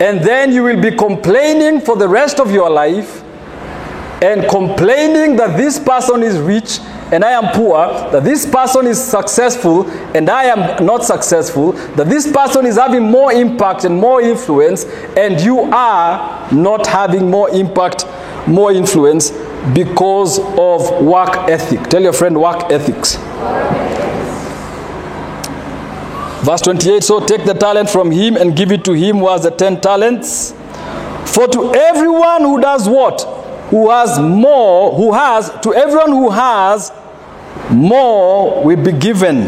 And 0.00 0.24
then 0.24 0.50
you 0.50 0.62
will 0.62 0.80
be 0.80 0.90
complaining 0.96 1.82
for 1.82 1.94
the 1.94 2.08
rest 2.08 2.40
of 2.40 2.50
your 2.50 2.70
life 2.70 3.22
and 4.22 4.48
complaining 4.48 5.36
that 5.36 5.58
this 5.58 5.78
person 5.78 6.22
is 6.22 6.38
rich 6.38 6.80
and 7.12 7.22
I 7.22 7.32
am 7.32 7.54
poor, 7.54 7.86
that 8.12 8.24
this 8.24 8.46
person 8.46 8.86
is 8.86 9.02
successful 9.02 9.88
and 10.16 10.30
I 10.30 10.44
am 10.44 10.84
not 10.86 11.04
successful, 11.04 11.72
that 11.72 12.08
this 12.08 12.32
person 12.32 12.64
is 12.64 12.76
having 12.76 13.02
more 13.02 13.30
impact 13.30 13.84
and 13.84 13.94
more 13.94 14.22
influence, 14.22 14.84
and 15.16 15.38
you 15.38 15.60
are 15.60 16.50
not 16.50 16.86
having 16.86 17.30
more 17.30 17.50
impact, 17.50 18.06
more 18.46 18.72
influence 18.72 19.30
because 19.74 20.38
of 20.38 21.04
work 21.04 21.36
ethic. 21.50 21.82
Tell 21.90 22.02
your 22.02 22.14
friend 22.14 22.40
work 22.40 22.72
ethics. 22.72 23.18
Verse 26.44 26.60
28 26.60 27.02
So 27.02 27.20
take 27.20 27.44
the 27.46 27.54
talent 27.54 27.88
from 27.88 28.10
him 28.10 28.36
and 28.36 28.54
give 28.54 28.70
it 28.70 28.84
to 28.84 28.92
him 28.92 29.18
who 29.18 29.28
has 29.30 29.44
the 29.44 29.50
ten 29.50 29.80
talents. 29.80 30.52
For 31.24 31.48
to 31.48 31.72
everyone 31.74 32.42
who 32.42 32.60
does 32.60 32.86
what? 32.86 33.22
Who 33.70 33.88
has 33.90 34.20
more, 34.20 34.94
who 34.94 35.14
has, 35.14 35.50
to 35.62 35.72
everyone 35.72 36.10
who 36.10 36.28
has, 36.28 36.92
more 37.70 38.62
will 38.62 38.82
be 38.84 38.92
given, 38.92 39.38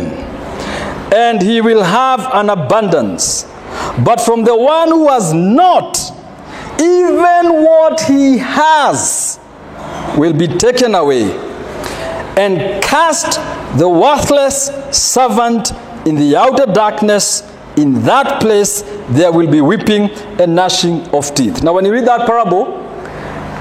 and 1.15 1.43
he 1.43 1.61
will 1.61 1.83
have 1.83 2.21
an 2.33 2.49
abundance. 2.49 3.45
But 4.03 4.23
from 4.23 4.45
the 4.45 4.57
one 4.57 4.89
who 4.89 5.09
has 5.09 5.35
not, 5.35 5.99
even 6.81 7.63
what 7.63 8.01
he 8.01 8.39
has 8.39 9.39
will 10.17 10.33
be 10.33 10.49
taken 10.49 10.95
away, 10.95 11.31
and 12.39 12.83
cast 12.83 13.39
the 13.79 13.89
worthless 13.89 14.71
servant 14.91 15.73
in 16.07 16.15
the 16.15 16.37
outer 16.37 16.67
darkness. 16.73 17.43
In 17.77 18.03
that 18.05 18.41
place 18.41 18.81
there 19.11 19.31
will 19.31 19.51
be 19.51 19.61
weeping 19.61 20.09
and 20.41 20.55
gnashing 20.55 21.07
of 21.09 21.35
teeth. 21.35 21.63
Now, 21.63 21.75
when 21.75 21.85
you 21.85 21.93
read 21.93 22.07
that 22.07 22.27
parable, 22.27 22.83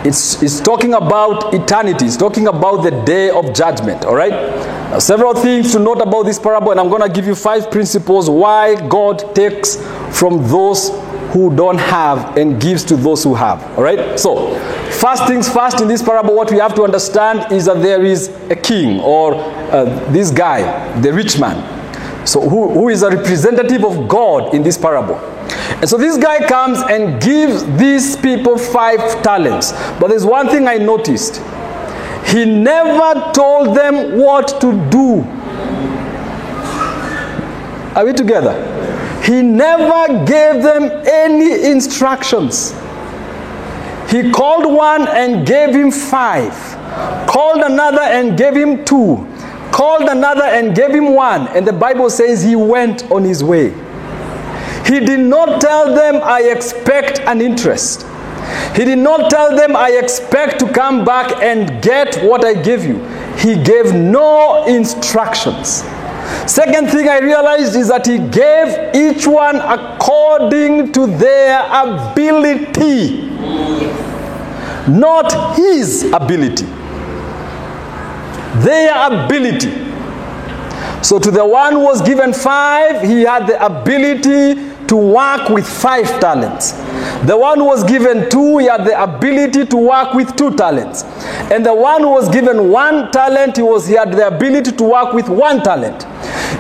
it's, 0.06 0.42
it's 0.42 0.62
talking 0.62 0.94
about 0.94 1.54
eternity. 1.54 2.06
It's 2.06 2.16
talking 2.16 2.48
about 2.48 2.84
the 2.84 2.92
day 3.04 3.30
of 3.30 3.54
judgment. 3.54 4.06
All 4.06 4.16
right. 4.16 4.30
Now, 4.92 5.00
several 5.00 5.34
things 5.34 5.74
to 5.74 5.80
note 5.80 6.00
about 6.00 6.24
this 6.24 6.40
parable, 6.40 6.72
and 6.72 6.80
I'm 6.80 6.90
going 6.90 7.02
to 7.02 7.10
give 7.10 7.26
you 7.26 7.36
five 7.36 7.72
principles 7.72 8.30
why 8.30 8.76
God 8.88 9.36
takes 9.36 9.78
from 10.18 10.48
those 10.48 10.92
who 11.34 11.54
don't 11.54 11.80
have 11.80 12.38
and 12.38 12.62
gives 12.62 12.84
to 12.86 12.96
those 12.96 13.24
who 13.24 13.34
have. 13.34 13.62
All 13.78 13.84
right. 13.84 14.18
So, 14.18 14.58
first 14.92 15.28
things 15.28 15.52
first 15.52 15.82
in 15.82 15.88
this 15.88 16.04
parable, 16.04 16.36
what 16.36 16.52
we 16.52 16.60
have 16.60 16.76
to 16.76 16.84
understand 16.84 17.52
is 17.52 17.66
that 17.66 17.82
there 17.82 18.06
is 18.06 18.30
a 18.50 18.56
king 18.56 19.02
or 19.02 19.34
uh, 19.36 19.86
this 20.12 20.32
guy, 20.32 21.02
the 21.02 21.12
rich 21.12 21.38
man. 21.40 21.85
So, 22.36 22.42
who, 22.42 22.70
who 22.70 22.90
is 22.90 23.02
a 23.02 23.10
representative 23.10 23.86
of 23.86 24.10
God 24.10 24.54
in 24.54 24.62
this 24.62 24.78
parable? 24.78 25.16
And 25.80 25.88
so 25.88 25.96
this 25.98 26.18
guy 26.18 26.46
comes 26.46 26.80
and 26.80 27.22
gives 27.22 27.64
these 27.80 28.18
people 28.18 28.58
five 28.58 29.24
talents. 29.24 29.72
But 30.02 30.10
there's 30.10 30.26
one 30.26 30.50
thing 30.50 30.68
I 30.68 30.76
noticed 30.76 31.38
he 32.28 32.44
never 32.44 33.32
told 33.32 33.78
them 33.78 34.18
what 34.18 34.60
to 34.60 34.74
do. 34.90 35.22
Are 37.98 38.04
we 38.06 38.12
together? 38.12 38.52
He 39.24 39.42
never 39.42 40.26
gave 40.26 40.62
them 40.62 40.92
any 41.08 41.72
instructions. 41.72 42.72
He 44.10 44.30
called 44.30 44.66
one 44.66 45.08
and 45.08 45.48
gave 45.48 45.74
him 45.74 45.90
five, 45.90 46.52
called 47.30 47.62
another 47.62 48.02
and 48.02 48.38
gave 48.38 48.56
him 48.58 48.84
two, 48.84 49.26
called 49.76 50.08
another 50.08 50.46
and 50.46 50.74
gave 50.74 50.92
him 50.92 51.14
one, 51.14 51.50
and 51.50 51.68
the 51.68 51.74
Bible 51.74 52.10
says 52.10 52.42
he 52.42 52.56
went 52.56 53.12
on 53.12 53.26
his 53.26 53.44
way. 53.44 53.72
He 54.86 55.02
did 55.02 55.20
not 55.20 55.60
tell 55.60 55.94
them, 55.94 56.22
I 56.24 56.44
expect 56.44 57.20
an 57.20 57.42
interest. 57.42 58.04
He 58.74 58.86
did 58.86 59.00
not 59.00 59.30
tell 59.30 59.54
them, 59.54 59.76
I 59.76 60.00
expect 60.02 60.60
to 60.62 60.72
come 60.72 61.04
back 61.04 61.44
and 61.44 61.84
get 61.84 62.24
what 62.24 62.46
I 62.46 62.54
give 62.54 62.86
you. 62.86 63.04
He 63.36 63.62
gave 63.62 63.94
no 63.94 64.64
instructions. 64.66 65.84
Second 66.50 66.90
thing 66.90 67.10
I 67.10 67.20
realized 67.20 67.76
is 67.76 67.90
that 67.90 68.06
he 68.08 68.18
gave 68.18 68.96
each 68.96 69.28
one 69.28 69.58
according 69.58 70.94
to 70.94 71.06
their 71.06 71.60
ability, 71.70 73.28
not 74.88 75.58
his 75.58 76.10
ability 76.14 76.75
their 78.64 79.26
ability. 79.26 79.72
So, 81.04 81.20
to 81.20 81.30
the 81.30 81.46
one 81.46 81.74
who 81.74 81.80
was 81.82 82.02
given 82.02 82.34
five, 82.34 83.02
he 83.02 83.22
had 83.22 83.48
the 83.48 83.64
ability 83.64 84.56
to 84.88 84.96
work 84.96 85.50
with 85.50 85.68
five 85.68 86.08
talents. 86.20 86.72
The 87.26 87.38
one 87.38 87.60
who 87.60 87.66
was 87.66 87.84
given 87.84 88.30
two, 88.30 88.60
he 88.60 88.68
had 88.68 88.86
the 88.86 89.02
ability 89.02 89.66
to 89.66 89.78
work 89.78 90.14
with 90.14 90.36
two 90.36 90.56
talents. 90.56 91.04
And 91.52 91.66
the 91.66 91.74
one 91.74 92.02
who 92.02 92.10
was 92.10 92.30
given 92.30 92.70
one 92.70 93.12
talent, 93.12 93.58
he, 93.58 93.62
was, 93.64 93.88
he 93.88 93.96
had 93.96 94.12
the 94.14 94.28
ability 94.28 94.72
to 94.74 94.84
work 94.84 95.14
with 95.14 95.30
one 95.30 95.62
talent. 95.64 96.06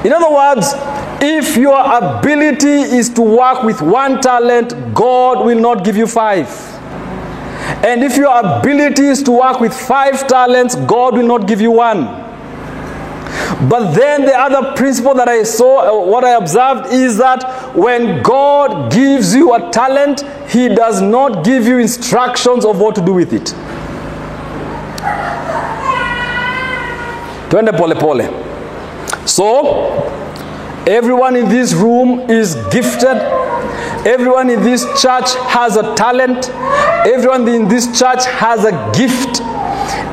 In 0.05 0.13
other 0.13 0.31
words, 0.33 0.73
if 1.21 1.57
your 1.57 1.79
ability 1.79 2.67
is 2.97 3.09
to 3.09 3.21
work 3.21 3.63
with 3.63 3.81
one 3.81 4.21
talent, 4.21 4.93
God 4.93 5.45
will 5.45 5.59
not 5.59 5.83
give 5.83 5.95
you 5.97 6.07
five. 6.07 6.47
And 7.83 8.03
if 8.03 8.17
your 8.17 8.37
ability 8.39 9.07
is 9.07 9.23
to 9.23 9.31
work 9.31 9.59
with 9.59 9.73
five 9.73 10.27
talents, 10.27 10.75
God 10.75 11.13
will 11.15 11.27
not 11.27 11.47
give 11.47 11.61
you 11.61 11.71
one. 11.71 12.25
But 13.69 13.93
then 13.93 14.25
the 14.25 14.37
other 14.37 14.73
principle 14.75 15.13
that 15.15 15.27
I 15.27 15.43
saw, 15.43 16.03
uh, 16.03 16.05
what 16.05 16.23
I 16.23 16.35
observed 16.35 16.91
is 16.91 17.17
that 17.17 17.75
when 17.75 18.21
God 18.21 18.91
gives 18.91 19.33
you 19.33 19.53
a 19.53 19.71
talent, 19.71 20.23
He 20.49 20.67
does 20.67 21.01
not 21.01 21.43
give 21.43 21.65
you 21.65 21.77
instructions 21.79 22.65
of 22.65 22.79
what 22.79 22.95
to 22.95 23.05
do 23.05 23.13
with 23.13 23.33
it. 23.33 23.53
Twende 27.49 27.71
pole 27.77 27.95
pole. 27.95 28.21
So, 29.25 30.24
everyone 30.87 31.35
in 31.35 31.49
this 31.49 31.73
room 31.73 32.29
is 32.29 32.55
gifted 32.71 33.17
Everyone 34.05 34.51
in 34.51 34.61
this 34.61 34.83
church 35.01 35.33
has 35.49 35.77
a 35.77 35.95
talent. 35.95 36.49
Everyone 37.07 37.47
in 37.47 37.67
this 37.67 37.87
church 37.97 38.23
has 38.25 38.63
a 38.63 38.71
gift. 38.95 39.41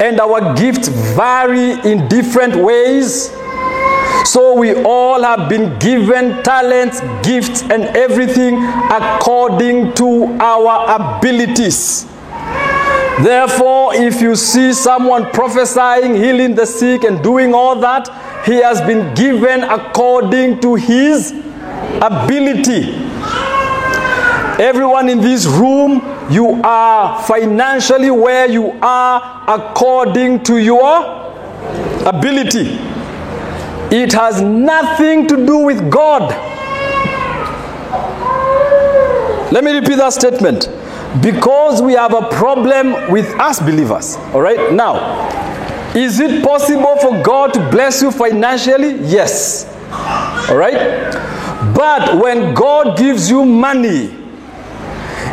And 0.00 0.18
our 0.18 0.54
gifts 0.56 0.88
vary 0.88 1.72
in 1.86 2.08
different 2.08 2.56
ways. 2.56 3.30
So 4.24 4.54
we 4.56 4.82
all 4.82 5.22
have 5.22 5.50
been 5.50 5.78
given 5.78 6.42
talents, 6.42 7.02
gifts, 7.22 7.64
and 7.64 7.84
everything 7.94 8.64
according 8.90 9.92
to 9.94 10.38
our 10.40 11.18
abilities. 11.18 12.06
Therefore, 13.22 13.94
if 13.94 14.20
you 14.20 14.34
see 14.34 14.72
someone 14.72 15.30
prophesying, 15.30 16.16
healing 16.16 16.56
the 16.56 16.66
sick, 16.66 17.04
and 17.04 17.22
doing 17.22 17.54
all 17.54 17.78
that, 17.80 18.08
he 18.44 18.56
has 18.56 18.80
been 18.80 19.14
given 19.14 19.62
according 19.62 20.60
to 20.60 20.74
his 20.74 21.30
ability. 22.00 22.94
Everyone 24.60 25.08
in 25.08 25.20
this 25.20 25.46
room, 25.46 26.02
you 26.30 26.60
are 26.64 27.22
financially 27.22 28.10
where 28.10 28.50
you 28.50 28.72
are 28.82 29.44
according 29.46 30.42
to 30.44 30.58
your 30.58 31.32
ability. 32.04 32.76
It 33.94 34.12
has 34.14 34.40
nothing 34.40 35.28
to 35.28 35.46
do 35.46 35.58
with 35.58 35.90
God. 35.90 36.30
Let 39.52 39.62
me 39.62 39.72
repeat 39.72 39.96
that 39.96 40.12
statement. 40.12 40.81
Because 41.20 41.82
we 41.82 41.92
have 41.92 42.14
a 42.14 42.28
problem 42.30 43.10
with 43.12 43.28
us 43.38 43.60
believers. 43.60 44.16
All 44.32 44.40
right? 44.40 44.72
Now, 44.72 45.28
is 45.94 46.20
it 46.20 46.42
possible 46.42 46.96
for 46.96 47.22
God 47.22 47.52
to 47.54 47.70
bless 47.70 48.00
you 48.00 48.10
financially? 48.10 48.94
Yes. 49.04 49.66
All 50.48 50.56
right? 50.56 51.12
But 51.74 52.16
when 52.22 52.54
God 52.54 52.96
gives 52.96 53.28
you 53.28 53.44
money, 53.44 54.18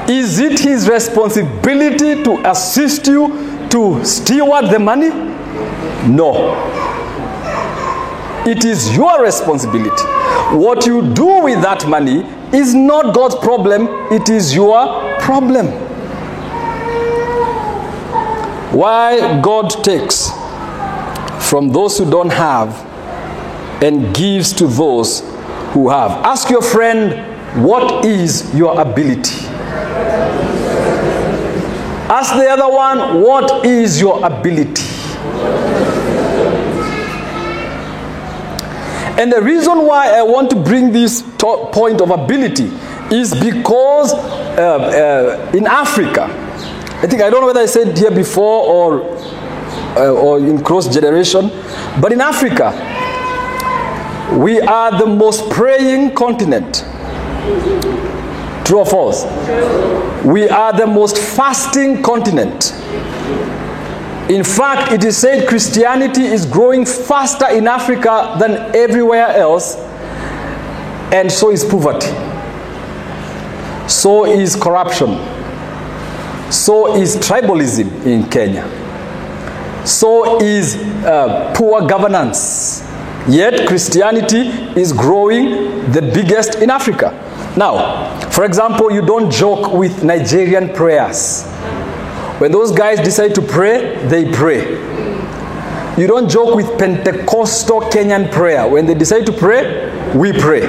is 0.09 0.39
it 0.39 0.59
his 0.59 0.89
responsibility 0.89 2.23
to 2.23 2.49
assist 2.49 3.07
you 3.07 3.67
to 3.69 4.03
steward 4.03 4.69
the 4.69 4.79
money? 4.79 5.09
No. 6.07 6.55
It 8.45 8.65
is 8.65 8.95
your 8.95 9.21
responsibility. 9.23 10.03
What 10.57 10.85
you 10.85 11.13
do 11.13 11.43
with 11.43 11.61
that 11.61 11.87
money 11.87 12.23
is 12.53 12.73
not 12.73 13.13
God's 13.13 13.35
problem, 13.35 13.87
it 14.11 14.29
is 14.29 14.53
your 14.55 15.19
problem. 15.19 15.67
Why 18.71 19.41
God 19.41 19.69
takes 19.83 20.29
from 21.49 21.69
those 21.69 21.97
who 21.97 22.09
don't 22.09 22.31
have 22.31 22.85
and 23.83 24.15
gives 24.15 24.53
to 24.53 24.67
those 24.67 25.21
who 25.71 25.89
have. 25.89 26.11
Ask 26.25 26.49
your 26.49 26.61
friend, 26.61 27.63
what 27.63 28.05
is 28.05 28.53
your 28.53 28.79
ability? 28.79 29.45
Ask 32.11 32.35
the 32.35 32.49
other 32.49 32.67
one, 32.67 33.21
what 33.21 33.65
is 33.65 33.99
your 33.99 34.23
ability? 34.25 34.83
And 39.19 39.33
the 39.33 39.41
reason 39.41 39.85
why 39.85 40.17
I 40.17 40.21
want 40.21 40.49
to 40.51 40.55
bring 40.55 40.93
this 40.93 41.21
point 41.37 41.99
of 41.99 42.09
ability 42.09 42.71
is 43.11 43.33
because 43.37 44.13
uh, 44.13 45.41
uh, 45.51 45.51
in 45.53 45.67
Africa, 45.67 46.23
I 47.03 47.05
think 47.05 47.21
I 47.21 47.29
don't 47.29 47.41
know 47.41 47.47
whether 47.47 47.59
I 47.59 47.65
said 47.65 47.97
here 47.97 48.11
before 48.11 48.63
or 48.65 49.17
uh, 49.97 50.13
or 50.13 50.39
in 50.39 50.63
cross 50.63 50.87
generation. 50.87 51.49
But 51.99 52.13
in 52.13 52.21
Africa, 52.21 52.71
we 54.37 54.61
are 54.61 54.97
the 54.97 55.05
most 55.05 55.49
praying 55.49 56.15
continent. 56.15 56.85
True 58.63 58.79
or 58.79 58.85
false? 58.85 59.25
We 60.23 60.47
are 60.47 60.71
the 60.71 60.87
most 60.87 61.17
fasting 61.17 62.03
continent. 62.03 62.71
In 64.29 64.43
fact, 64.43 64.91
it 64.91 65.03
is 65.03 65.17
said 65.17 65.47
Christianity 65.47 66.21
is 66.23 66.45
growing 66.45 66.85
faster 66.85 67.49
in 67.49 67.67
Africa 67.67 68.35
than 68.39 68.75
everywhere 68.75 69.27
else, 69.27 69.75
and 71.11 71.31
so 71.31 71.49
is 71.49 71.65
poverty. 71.65 72.11
So 73.89 74.25
is 74.27 74.55
corruption. 74.55 75.17
So 76.51 76.95
is 76.95 77.15
tribalism 77.17 78.05
in 78.05 78.29
Kenya. 78.29 78.67
So 79.83 80.39
is 80.39 80.75
uh, 81.03 81.51
poor 81.57 81.87
governance. 81.87 82.83
Yet 83.27 83.67
Christianity 83.67 84.49
is 84.79 84.93
growing 84.93 85.91
the 85.91 86.01
biggest 86.13 86.55
in 86.55 86.69
Africa. 86.69 87.11
Now, 87.57 88.19
for 88.29 88.45
example, 88.45 88.91
you 88.91 89.01
don't 89.03 89.31
joke 89.31 89.73
with 89.73 90.03
Nigerian 90.03 90.69
prayers. 90.73 91.45
When 92.39 92.53
those 92.53 92.71
guys 92.71 92.99
decide 93.01 93.35
to 93.35 93.41
pray, 93.41 94.07
they 94.07 94.31
pray. 94.31 94.61
You 95.99 96.07
don't 96.07 96.29
joke 96.29 96.55
with 96.55 96.79
Pentecostal 96.79 97.81
Kenyan 97.81 98.31
prayer. 98.31 98.65
When 98.65 98.85
they 98.85 98.93
decide 98.93 99.25
to 99.25 99.33
pray, 99.33 100.15
we 100.15 100.31
pray. 100.31 100.61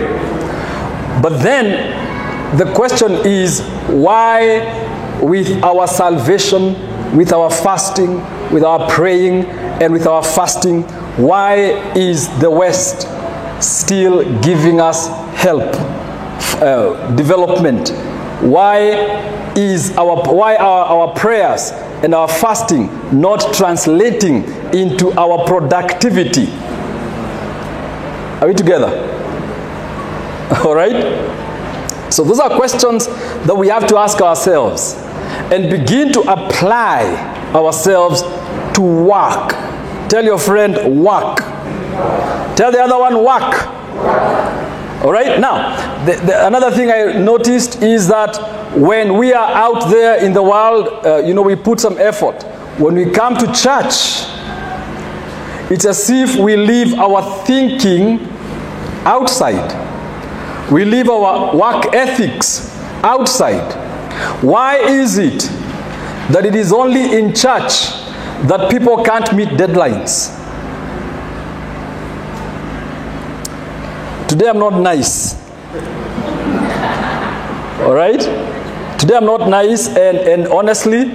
But 1.22 1.40
then 1.44 2.56
the 2.58 2.72
question 2.74 3.12
is 3.24 3.60
why, 3.86 5.20
with 5.22 5.62
our 5.62 5.86
salvation, 5.86 6.74
with 7.16 7.32
our 7.32 7.48
fasting, 7.48 8.16
with 8.50 8.64
our 8.64 8.90
praying, 8.90 9.44
and 9.80 9.92
with 9.92 10.08
our 10.08 10.24
fasting, 10.24 10.82
why 11.16 11.56
is 11.94 12.26
the 12.40 12.50
West 12.50 13.06
still 13.62 14.24
giving 14.40 14.80
us 14.80 15.06
help, 15.36 15.72
uh, 16.60 17.14
development? 17.14 17.92
Why 18.40 19.52
is 19.54 19.96
our 19.98 20.22
why 20.32 20.56
are 20.56 20.86
our 20.86 21.14
prayers 21.14 21.72
and 22.02 22.14
our 22.14 22.28
fasting 22.28 22.88
not 23.18 23.52
translating 23.52 24.44
into 24.72 25.12
our 25.18 25.44
productivity? 25.46 26.46
Are 28.40 28.48
we 28.48 28.54
together? 28.54 28.88
All 30.64 30.74
right? 30.74 31.38
So 32.10 32.24
those 32.24 32.40
are 32.40 32.48
questions 32.56 33.06
that 33.06 33.54
we 33.54 33.68
have 33.68 33.86
to 33.88 33.96
ask 33.98 34.20
ourselves 34.20 34.94
and 35.52 35.70
begin 35.70 36.12
to 36.14 36.20
apply 36.22 37.04
ourselves 37.54 38.22
to 38.74 38.80
work. 38.80 39.50
Tell 40.08 40.24
your 40.24 40.38
friend, 40.38 41.04
work. 41.04 41.38
Tell 42.56 42.72
the 42.72 42.82
other 42.82 42.98
one, 42.98 43.22
work. 43.22 44.59
All 45.02 45.12
right? 45.12 45.40
Now, 45.40 46.04
the, 46.04 46.12
the, 46.16 46.46
another 46.46 46.70
thing 46.70 46.90
I 46.90 47.18
noticed 47.18 47.82
is 47.82 48.06
that 48.08 48.36
when 48.76 49.16
we 49.16 49.32
are 49.32 49.50
out 49.50 49.88
there 49.90 50.22
in 50.22 50.34
the 50.34 50.42
world, 50.42 51.06
uh, 51.06 51.16
you 51.18 51.32
know, 51.32 51.42
we 51.42 51.56
put 51.56 51.80
some 51.80 51.96
effort. 51.98 52.42
When 52.78 52.94
we 52.94 53.10
come 53.10 53.34
to 53.36 53.46
church, 53.46 54.26
it's 55.70 55.86
as 55.86 56.10
if 56.10 56.36
we 56.36 56.56
leave 56.56 56.94
our 56.94 57.44
thinking 57.46 58.20
outside. 59.06 59.70
We 60.70 60.84
leave 60.84 61.08
our 61.08 61.56
work 61.56 61.94
ethics 61.94 62.76
outside. 63.02 63.72
Why 64.42 64.76
is 64.76 65.16
it 65.16 65.40
that 66.30 66.44
it 66.44 66.54
is 66.54 66.72
only 66.72 67.16
in 67.18 67.34
church 67.34 67.88
that 68.48 68.70
people 68.70 69.02
can't 69.02 69.32
meet 69.34 69.48
deadlines? 69.50 70.36
Today 74.30 74.46
I'm 74.48 74.60
not 74.60 74.74
nice. 74.80 75.34
All 77.80 77.92
right? 77.94 78.20
Today 78.96 79.16
I'm 79.16 79.24
not 79.26 79.48
nice, 79.48 79.88
and, 79.88 80.18
and 80.18 80.46
honestly, 80.46 81.10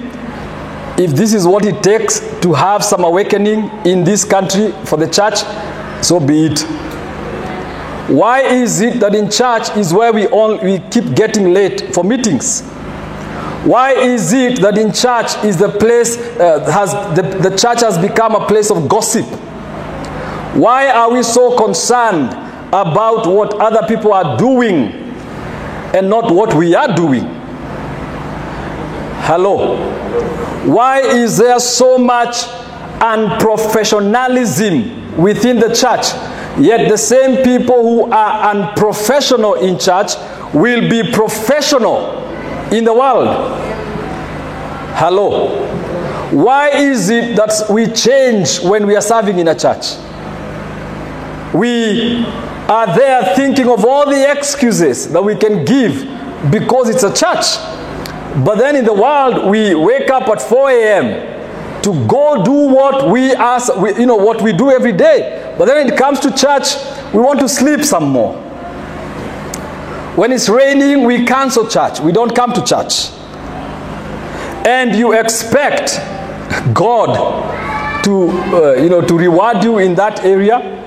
if 1.02 1.12
this 1.12 1.32
is 1.32 1.46
what 1.46 1.64
it 1.64 1.82
takes 1.82 2.20
to 2.42 2.52
have 2.52 2.84
some 2.84 3.04
awakening 3.04 3.70
in 3.86 4.04
this 4.04 4.22
country 4.22 4.70
for 4.84 4.98
the 4.98 5.08
church, 5.08 5.38
so 6.04 6.20
be 6.20 6.44
it. 6.44 6.60
Why 8.10 8.42
is 8.42 8.82
it 8.82 9.00
that 9.00 9.14
in 9.14 9.30
church 9.30 9.74
is 9.78 9.94
where 9.94 10.12
we 10.12 10.26
all 10.26 10.58
we 10.62 10.80
keep 10.90 11.14
getting 11.14 11.54
late 11.54 11.94
for 11.94 12.04
meetings? 12.04 12.60
Why 13.64 13.92
is 13.92 14.34
it 14.34 14.60
that 14.60 14.76
in 14.76 14.92
church 14.92 15.42
is 15.42 15.56
the 15.56 15.70
place 15.70 16.18
uh, 16.18 16.70
has 16.70 16.92
the, 17.16 17.22
the 17.48 17.56
church 17.56 17.80
has 17.80 17.96
become 17.96 18.34
a 18.34 18.46
place 18.46 18.70
of 18.70 18.86
gossip? 18.90 19.24
Why 20.54 20.90
are 20.90 21.10
we 21.10 21.22
so 21.22 21.56
concerned 21.56 22.45
about 22.68 23.26
what 23.26 23.54
other 23.54 23.86
people 23.86 24.12
are 24.12 24.36
doing 24.36 24.92
and 25.94 26.10
not 26.10 26.30
what 26.32 26.54
we 26.54 26.74
are 26.74 26.94
doing? 26.94 27.24
Hello. 29.28 29.76
Why 30.64 31.00
is 31.00 31.36
there 31.38 31.58
so 31.60 31.98
much 31.98 32.36
unprofessionalism 33.00 35.16
within 35.16 35.58
the 35.58 35.74
church? 35.74 36.06
Yet 36.58 36.88
the 36.88 36.96
same 36.96 37.44
people 37.44 37.82
who 37.82 38.10
are 38.10 38.50
unprofessional 38.54 39.54
in 39.54 39.78
church 39.78 40.12
will 40.54 40.88
be 40.88 41.02
professional 41.12 42.22
in 42.72 42.84
the 42.84 42.94
world. 42.94 43.28
Hello. 44.94 45.48
Why 46.30 46.70
is 46.70 47.10
it 47.10 47.36
that 47.36 47.66
we 47.70 47.86
change 47.88 48.60
when 48.60 48.86
we 48.86 48.96
are 48.96 49.02
serving 49.02 49.38
in 49.38 49.48
a 49.48 49.54
church? 49.54 49.96
We 51.54 52.24
are 52.68 52.96
there 52.96 53.34
thinking 53.36 53.68
of 53.68 53.84
all 53.84 54.06
the 54.06 54.30
excuses 54.30 55.10
that 55.12 55.22
we 55.22 55.36
can 55.36 55.64
give 55.64 56.00
because 56.50 56.88
it's 56.88 57.04
a 57.04 57.14
church. 57.14 57.56
But 58.44 58.56
then 58.56 58.76
in 58.76 58.84
the 58.84 58.92
world, 58.92 59.48
we 59.48 59.74
wake 59.74 60.10
up 60.10 60.28
at 60.28 60.42
4 60.42 60.70
a.m. 60.70 61.82
to 61.82 62.06
go 62.06 62.42
do 62.44 62.52
what 62.52 63.08
we 63.08 63.32
ask, 63.32 63.74
we, 63.76 63.94
you 63.98 64.06
know, 64.06 64.16
what 64.16 64.42
we 64.42 64.52
do 64.52 64.70
every 64.70 64.92
day. 64.92 65.54
But 65.56 65.66
then 65.66 65.76
when 65.76 65.94
it 65.94 65.96
comes 65.96 66.20
to 66.20 66.30
church, 66.30 66.74
we 67.14 67.20
want 67.20 67.40
to 67.40 67.48
sleep 67.48 67.84
some 67.84 68.08
more. 68.08 68.34
When 70.16 70.32
it's 70.32 70.48
raining, 70.48 71.04
we 71.04 71.24
cancel 71.24 71.68
church. 71.68 72.00
We 72.00 72.10
don't 72.10 72.34
come 72.34 72.52
to 72.52 72.64
church. 72.64 73.10
And 74.66 74.96
you 74.96 75.12
expect 75.12 76.00
God 76.74 78.02
to, 78.04 78.28
uh, 78.28 78.72
you 78.74 78.88
know, 78.88 79.00
to 79.02 79.16
reward 79.16 79.62
you 79.62 79.78
in 79.78 79.94
that 79.94 80.24
area. 80.24 80.85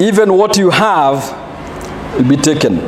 Even 0.00 0.34
what 0.34 0.56
you 0.56 0.70
have 0.70 1.22
will 2.16 2.28
be 2.28 2.36
taken. 2.36 2.78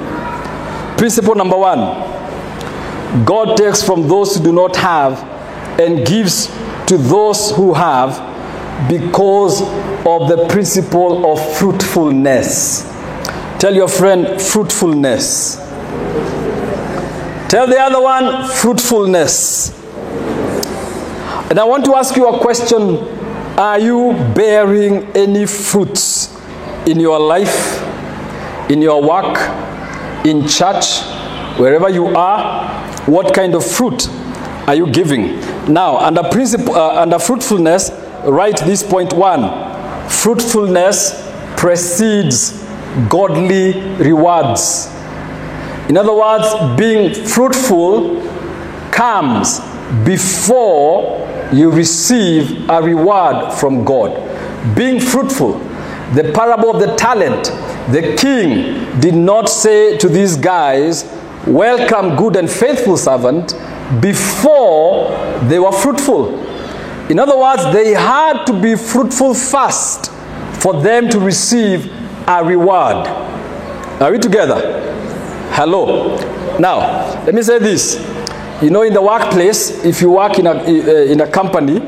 Principle 0.96 1.34
number 1.34 1.56
one 1.56 3.24
God 3.24 3.56
takes 3.56 3.82
from 3.82 4.06
those 4.06 4.36
who 4.36 4.44
do 4.44 4.52
not 4.52 4.76
have 4.76 5.18
and 5.80 6.06
gives 6.06 6.46
to 6.86 6.96
those 6.96 7.50
who 7.52 7.74
have 7.74 8.28
because 8.88 9.62
of 10.06 10.28
the 10.28 10.46
principle 10.48 11.32
of 11.32 11.56
fruitfulness. 11.56 12.82
Tell 13.58 13.74
your 13.74 13.88
friend, 13.88 14.40
fruitfulness. 14.40 15.56
Tell 17.48 17.66
the 17.66 17.78
other 17.80 18.00
one, 18.00 18.48
fruitfulness. 18.48 19.76
And 21.50 21.58
I 21.58 21.64
want 21.64 21.84
to 21.86 21.96
ask 21.96 22.14
you 22.16 22.28
a 22.28 22.38
question 22.38 22.96
Are 23.58 23.78
you 23.80 24.12
bearing 24.34 25.04
any 25.16 25.46
fruits 25.46 26.19
in 26.86 27.00
your 27.00 27.18
life, 27.18 27.82
in 28.70 28.80
your 28.82 29.02
work, 29.02 29.36
in 30.24 30.46
church, 30.46 31.00
wherever 31.58 31.88
you 31.88 32.06
are? 32.08 32.68
What 33.06 33.34
kind 33.34 33.54
of 33.54 33.64
fruit 33.64 34.08
are 34.66 34.74
you 34.74 34.86
giving? 34.86 35.40
Now, 35.72 35.96
under 35.98 36.22
principle, 36.22 36.74
uh, 36.74 37.02
under 37.02 37.18
fruitfulness, 37.18 37.90
write 38.24 38.58
this 38.58 38.82
point 38.82 39.12
one: 39.12 39.50
fruitfulness 40.08 41.26
precedes 41.56 42.64
godly 43.08 43.80
rewards. 43.96 44.88
In 45.88 45.96
other 45.96 46.14
words, 46.14 46.78
being 46.78 47.14
fruitful 47.26 48.22
comes 48.90 49.60
before 50.04 51.26
you 51.52 51.70
receive 51.70 52.68
a 52.70 52.80
reward 52.80 53.52
from 53.54 53.84
God. 53.84 54.14
Being 54.76 55.00
fruitful, 55.00 55.60
the 56.14 56.32
parable 56.32 56.70
of 56.70 56.80
the 56.80 56.94
talent, 56.96 57.44
the 57.92 58.16
king 58.16 59.00
did 59.00 59.14
not 59.14 59.48
say 59.48 59.96
to 59.98 60.08
these 60.08 60.36
guys, 60.36 61.04
Welcome, 61.46 62.16
good 62.16 62.36
and 62.36 62.50
faithful 62.50 62.96
servant, 62.96 63.54
before 64.00 65.10
they 65.48 65.58
were 65.58 65.72
fruitful. 65.72 66.38
In 67.10 67.18
other 67.18 67.36
words, 67.36 67.64
they 67.72 67.92
had 67.94 68.44
to 68.44 68.52
be 68.60 68.76
fruitful 68.76 69.34
first 69.34 70.10
for 70.60 70.80
them 70.82 71.08
to 71.08 71.18
receive 71.18 71.86
a 72.28 72.44
reward. 72.44 73.08
Are 74.00 74.12
we 74.12 74.18
together? 74.18 74.60
Hello. 75.52 76.16
Now, 76.58 76.78
let 77.24 77.34
me 77.34 77.42
say 77.42 77.58
this. 77.58 77.98
You 78.62 78.70
know, 78.70 78.82
in 78.82 78.92
the 78.92 79.02
workplace, 79.02 79.84
if 79.84 80.00
you 80.02 80.10
work 80.10 80.38
in 80.38 80.46
a, 80.46 80.52
in 81.10 81.20
a 81.20 81.26
company, 81.30 81.80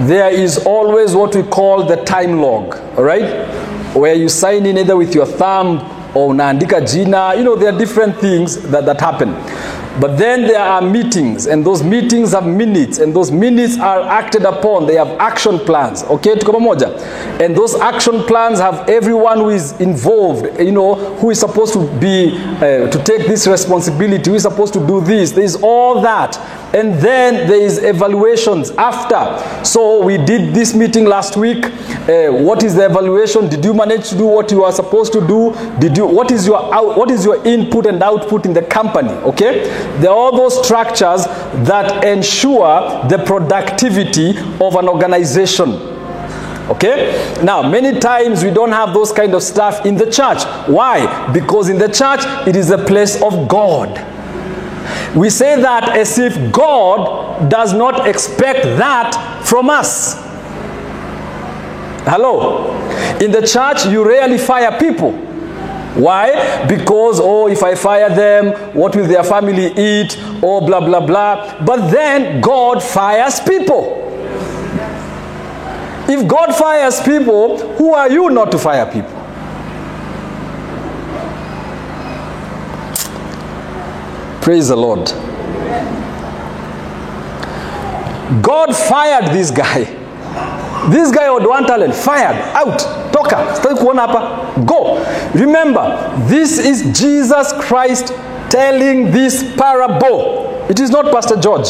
there 0.00 0.30
is 0.30 0.58
always 0.58 1.14
what 1.14 1.34
we 1.34 1.42
call 1.42 1.84
the 1.84 1.96
time 2.04 2.40
log, 2.40 2.74
right? 2.98 3.46
Where 3.94 4.14
you 4.14 4.28
sign 4.28 4.66
in 4.66 4.78
either 4.78 4.96
with 4.96 5.14
your 5.14 5.26
thumb 5.26 5.80
or 6.14 6.32
unaandika 6.32 6.90
jina. 6.90 7.34
You 7.36 7.44
know, 7.44 7.56
there 7.56 7.74
are 7.74 7.78
different 7.78 8.16
things 8.18 8.62
that, 8.70 8.86
that 8.86 9.00
happen. 9.00 9.34
But 10.00 10.16
then 10.16 10.42
there 10.42 10.60
are 10.60 10.80
meetings, 10.80 11.46
and 11.46 11.64
those 11.64 11.82
meetings 11.82 12.32
have 12.32 12.46
minutes, 12.46 12.98
and 12.98 13.14
those 13.14 13.30
minutes 13.30 13.78
are 13.78 14.00
acted 14.02 14.44
upon. 14.44 14.86
They 14.86 14.94
have 14.94 15.08
action 15.18 15.58
plans. 15.58 16.02
Okay, 16.04 16.34
tuko 16.34 16.54
pamoja? 16.54 16.98
And 17.40 17.54
those 17.56 17.74
action 17.74 18.22
plans 18.22 18.58
have 18.58 18.88
everyone 18.88 19.38
who 19.38 19.50
is 19.50 19.78
involved, 19.80 20.58
you 20.58 20.72
know, 20.72 20.94
who 20.94 21.30
is 21.30 21.40
supposed 21.40 21.74
to 21.74 21.86
be, 21.98 22.32
uh, 22.56 22.90
to 22.90 23.02
take 23.04 23.26
this 23.26 23.46
responsibility, 23.46 24.30
who 24.30 24.36
is 24.36 24.42
supposed 24.42 24.72
to 24.74 24.86
do 24.86 25.00
this. 25.00 25.32
There 25.32 25.44
is 25.44 25.56
all 25.62 26.00
that. 26.00 26.38
And 26.74 26.94
then 26.94 27.46
there 27.46 27.60
is 27.60 27.82
evaluations 27.82 28.70
after. 28.72 29.62
So 29.62 30.02
we 30.02 30.16
did 30.16 30.54
this 30.54 30.74
meeting 30.74 31.04
last 31.04 31.36
week. 31.36 31.66
Uh, 31.66 32.32
what 32.32 32.62
is 32.62 32.74
the 32.74 32.86
evaluation? 32.86 33.48
Did 33.48 33.62
you 33.62 33.74
manage 33.74 34.08
to 34.08 34.16
do 34.16 34.24
what 34.24 34.50
you 34.50 34.64
are 34.64 34.72
supposed 34.72 35.12
to 35.12 35.20
do? 35.20 35.54
Did 35.78 35.98
you? 35.98 36.06
What 36.06 36.30
is 36.30 36.46
your 36.46 36.74
out, 36.74 36.96
what 36.96 37.10
is 37.10 37.26
your 37.26 37.44
input 37.46 37.84
and 37.84 38.02
output 38.02 38.46
in 38.46 38.54
the 38.54 38.62
company? 38.62 39.10
Okay, 39.10 39.68
there 40.00 40.10
are 40.10 40.16
all 40.16 40.36
those 40.36 40.64
structures 40.64 41.24
that 41.66 42.04
ensure 42.04 43.06
the 43.08 43.22
productivity 43.26 44.30
of 44.60 44.76
an 44.76 44.88
organization. 44.88 45.72
Okay? 46.68 47.40
Now, 47.42 47.68
many 47.68 47.98
times 47.98 48.44
we 48.44 48.50
don't 48.50 48.72
have 48.72 48.94
those 48.94 49.12
kind 49.12 49.34
of 49.34 49.42
stuff 49.42 49.84
in 49.84 49.96
the 49.96 50.10
church. 50.10 50.42
Why? 50.68 51.30
Because 51.32 51.68
in 51.68 51.78
the 51.78 51.88
church, 51.88 52.20
it 52.46 52.56
is 52.56 52.70
a 52.70 52.78
place 52.78 53.20
of 53.22 53.48
God. 53.48 53.90
We 55.16 55.28
say 55.30 55.60
that 55.60 55.96
as 55.96 56.18
if 56.18 56.52
God 56.52 57.50
does 57.50 57.72
not 57.72 58.06
expect 58.08 58.64
that 58.64 59.44
from 59.44 59.68
us. 59.68 60.14
Hello? 62.04 62.72
In 63.20 63.30
the 63.30 63.46
church, 63.46 63.86
you 63.86 64.04
rarely 64.04 64.38
fire 64.38 64.78
people. 64.78 65.31
Why? 65.94 66.66
Because, 66.66 67.20
oh, 67.20 67.48
if 67.48 67.62
I 67.62 67.74
fire 67.74 68.08
them, 68.08 68.74
what 68.74 68.96
will 68.96 69.06
their 69.06 69.22
family 69.22 69.66
eat? 69.76 70.16
Oh, 70.42 70.66
blah, 70.66 70.80
blah, 70.80 71.04
blah. 71.06 71.62
But 71.64 71.90
then 71.90 72.40
God 72.40 72.82
fires 72.82 73.40
people. 73.40 73.98
If 76.08 76.26
God 76.26 76.54
fires 76.54 77.00
people, 77.02 77.58
who 77.76 77.92
are 77.92 78.10
you 78.10 78.30
not 78.30 78.50
to 78.52 78.58
fire 78.58 78.86
people? 78.90 79.10
Praise 84.40 84.68
the 84.68 84.76
Lord. 84.76 85.06
God 88.42 88.74
fired 88.74 89.32
this 89.32 89.50
guy. 89.50 89.84
This 90.90 91.12
guy 91.12 91.24
had 91.32 91.46
one 91.46 91.64
talent, 91.64 91.94
fired, 91.94 92.36
out, 92.56 92.80
sitaki 93.30 93.74
kuona 93.74 94.06
hapa, 94.06 94.62
go. 94.64 95.04
Remember, 95.34 96.12
this 96.28 96.58
is 96.58 96.82
Jesus 97.00 97.52
Christ 97.52 98.12
telling 98.50 99.10
this 99.10 99.42
parable. 99.56 100.66
It 100.68 100.80
is 100.80 100.90
not 100.90 101.12
Pastor 101.12 101.36
George. 101.36 101.68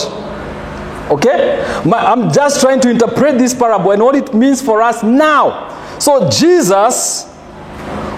Okay? 1.10 1.62
I'm 1.84 2.32
just 2.32 2.60
trying 2.60 2.80
to 2.80 2.90
interpret 2.90 3.38
this 3.38 3.54
parable 3.54 3.90
and 3.92 4.02
what 4.02 4.14
it 4.16 4.34
means 4.34 4.62
for 4.62 4.82
us 4.82 5.02
now. 5.02 5.68
So 5.98 6.28
Jesus 6.30 7.28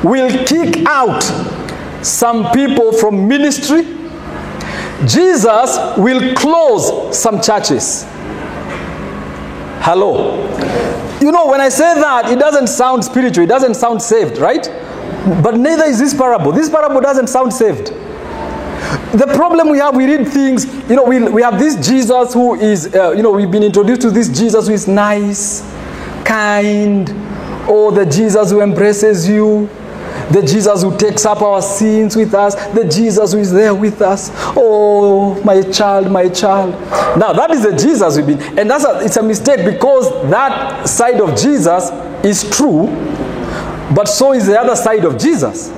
will 0.03 0.45
kick 0.47 0.87
out 0.87 1.23
some 2.03 2.51
people 2.53 2.93
from 2.93 3.27
ministry. 3.27 3.83
Jesus 5.07 5.79
will 5.99 6.35
close 6.35 7.19
some 7.19 7.41
churches. 7.41 8.05
Hello. 9.81 11.04
You 11.21 11.33
know, 11.33 11.47
when 11.47 11.61
I 11.61 11.69
say 11.69 11.95
that, 11.95 12.31
it 12.31 12.39
doesn't 12.39 12.67
sound 12.67 13.05
spiritual, 13.05 13.45
it 13.45 13.49
doesn't 13.49 13.75
sound 13.75 14.03
saved, 14.03 14.39
right? 14.39 14.67
But 15.43 15.57
neither 15.57 15.85
is 15.85 15.99
this 15.99 16.13
parable. 16.15 16.53
This 16.53 16.69
parable 16.69 17.01
doesn't 17.01 17.29
sound 17.29 17.53
saved. 17.53 17.87
The 19.15 19.33
problem 19.35 19.71
we 19.71 19.79
have, 19.79 19.97
we 19.97 20.05
read 20.05 20.29
things, 20.29 20.67
you 20.89 20.97
know, 20.97 21.05
we, 21.05 21.23
we 21.23 21.43
have 21.43 21.59
this 21.59 21.77
Jesus 21.87 22.35
who 22.35 22.55
is, 22.55 22.95
uh, 22.95 23.13
you 23.13 23.23
know, 23.23 23.31
we've 23.31 23.51
been 23.51 23.63
introduced 23.63 24.03
to 24.03 24.11
this 24.11 24.29
Jesus 24.29 24.67
who 24.67 24.75
is 24.75 24.87
nice, 24.87 25.63
kind, 26.25 27.09
or 27.69 27.93
the 27.93 28.05
Jesus 28.05 28.51
who 28.51 28.61
embraces 28.61 29.29
you, 29.29 29.69
the 30.35 30.43
Jesus 30.43 30.83
who 30.83 30.97
takes 30.99 31.25
up 31.25 31.43
our 31.43 31.63
sins 31.63 32.17
with 32.17 32.35
us, 32.35 32.57
the 32.75 32.85
Jesus 32.89 33.33
who 33.33 33.39
is 33.39 33.53
there 33.53 33.73
with 33.73 34.03
us. 34.03 34.31
Oh, 34.57 35.41
my 35.45 35.63
child, 35.63 36.11
my 36.11 36.29
child. 36.29 36.73
Now, 37.17 37.33
that 37.33 37.53
is 37.53 37.63
the 37.63 37.77
Jesus 37.77 38.17
we've 38.17 38.27
been, 38.27 38.59
and 38.59 38.69
that's 38.69 38.85
a, 38.85 38.99
it's 39.05 39.17
a 39.17 39.23
mistake 39.23 39.65
because 39.65 40.11
that 40.31 40.89
side 40.89 41.21
of 41.21 41.39
Jesus 41.39 41.91
is 42.25 42.51
true, 42.57 42.87
but 43.95 44.07
so 44.07 44.33
is 44.33 44.47
the 44.47 44.59
other 44.59 44.75
side 44.75 45.05
of 45.05 45.19
Jesus. 45.19 45.71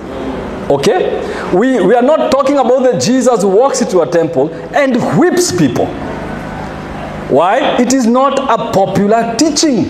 Okay? 0.71 1.21
We, 1.55 1.85
we 1.85 1.95
are 1.95 2.03
not 2.03 2.31
talking 2.31 2.57
about 2.57 2.81
the 2.81 2.99
Jesus 2.99 3.43
who 3.43 3.49
walks 3.49 3.83
into 3.83 4.01
a 4.01 4.11
temple 4.11 4.53
and 4.75 4.97
whips 5.19 5.53
people. 5.53 5.87
Why? 7.29 7.77
It 7.79 7.93
is 7.93 8.07
not 8.07 8.39
a 8.39 8.73
popular 8.73 9.37
teaching. 9.37 9.85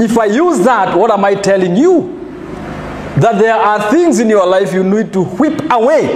If 0.00 0.16
I 0.16 0.26
use 0.26 0.64
that, 0.64 0.96
what 0.96 1.10
am 1.10 1.24
I 1.24 1.34
telling 1.34 1.76
you? 1.76 2.17
That 3.20 3.38
there 3.38 3.54
are 3.54 3.90
things 3.90 4.20
in 4.20 4.28
your 4.28 4.46
life 4.46 4.72
you 4.72 4.84
need 4.84 5.12
to 5.12 5.24
whip 5.24 5.60
away. 5.70 6.06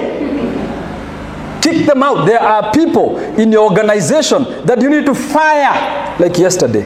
Kick 1.60 1.86
them 1.86 2.02
out. 2.02 2.26
There 2.26 2.40
are 2.40 2.72
people 2.72 3.18
in 3.18 3.52
your 3.52 3.70
organization 3.70 4.44
that 4.66 4.80
you 4.80 4.90
need 4.90 5.06
to 5.06 5.14
fire, 5.14 6.16
like 6.18 6.38
yesterday. 6.38 6.84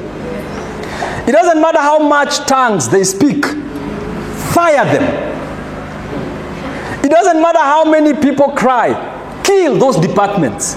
It 1.26 1.32
doesn't 1.32 1.60
matter 1.60 1.80
how 1.80 1.98
much 1.98 2.38
tongues 2.46 2.88
they 2.88 3.02
speak, 3.04 3.44
fire 4.54 4.84
them. 4.84 5.02
It 7.04 7.10
doesn't 7.10 7.40
matter 7.40 7.58
how 7.58 7.84
many 7.84 8.14
people 8.14 8.48
cry, 8.50 8.94
kill 9.44 9.76
those 9.78 9.96
departments. 9.96 10.74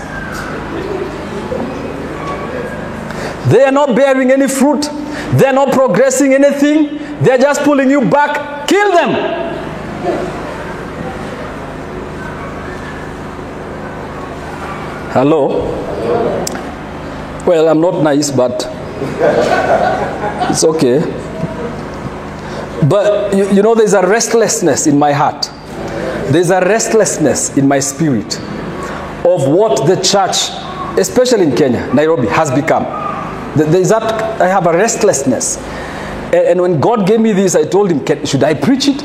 They 3.49 3.63
are 3.63 3.71
not 3.71 3.95
bearing 3.95 4.31
any 4.31 4.47
fruit, 4.47 4.89
they 5.37 5.45
are 5.45 5.53
not 5.53 5.71
progressing 5.73 6.33
anything, 6.33 6.97
they 7.21 7.31
are 7.31 7.37
just 7.37 7.61
pulling 7.63 7.89
you 7.89 8.01
back. 8.09 8.67
Kill 8.67 8.91
them. 8.91 9.11
Hello? 15.11 15.65
Well, 17.45 17.67
I'm 17.67 17.81
not 17.81 18.03
nice, 18.03 18.29
but 18.31 18.67
it's 20.51 20.63
okay. 20.63 20.99
But 22.87 23.35
you, 23.35 23.49
you 23.51 23.61
know, 23.63 23.73
there's 23.75 23.93
a 23.93 24.05
restlessness 24.05 24.87
in 24.87 24.97
my 24.97 25.11
heart. 25.11 25.49
There's 26.31 26.51
a 26.51 26.61
restlessness 26.61 27.57
in 27.57 27.67
my 27.67 27.79
spirit 27.79 28.37
of 29.25 29.47
what 29.47 29.87
the 29.87 29.95
church, 29.95 30.49
especially 30.99 31.43
in 31.45 31.55
Kenya, 31.55 31.91
Nairobi, 31.93 32.27
has 32.27 32.51
become. 32.51 33.08
There's 33.55 33.89
that, 33.89 34.03
I 34.41 34.47
have 34.47 34.67
a 34.67 34.73
restlessness. 34.73 35.57
And, 36.33 36.61
when 36.61 36.79
God 36.79 37.07
gave 37.07 37.19
me 37.19 37.31
this, 37.31 37.55
I 37.55 37.65
told 37.65 37.91
him, 37.91 38.25
should 38.25 38.43
I 38.43 38.53
preach 38.53 38.87
it? 38.87 39.01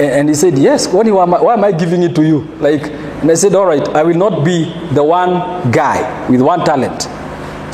And, 0.00 0.28
he 0.28 0.34
said, 0.34 0.58
yes. 0.58 0.88
Why 0.88 1.02
am, 1.02 1.34
I, 1.34 1.40
why 1.42 1.54
am 1.54 1.64
I 1.64 1.72
giving 1.72 2.02
it 2.02 2.14
to 2.16 2.22
you? 2.22 2.40
Like, 2.60 2.82
and 3.20 3.30
I 3.30 3.34
said, 3.34 3.54
all 3.54 3.66
right, 3.66 3.86
I 3.90 4.02
will 4.02 4.16
not 4.16 4.44
be 4.44 4.64
the 4.92 5.02
one 5.02 5.70
guy 5.70 6.28
with 6.28 6.40
one 6.40 6.64
talent. 6.64 7.02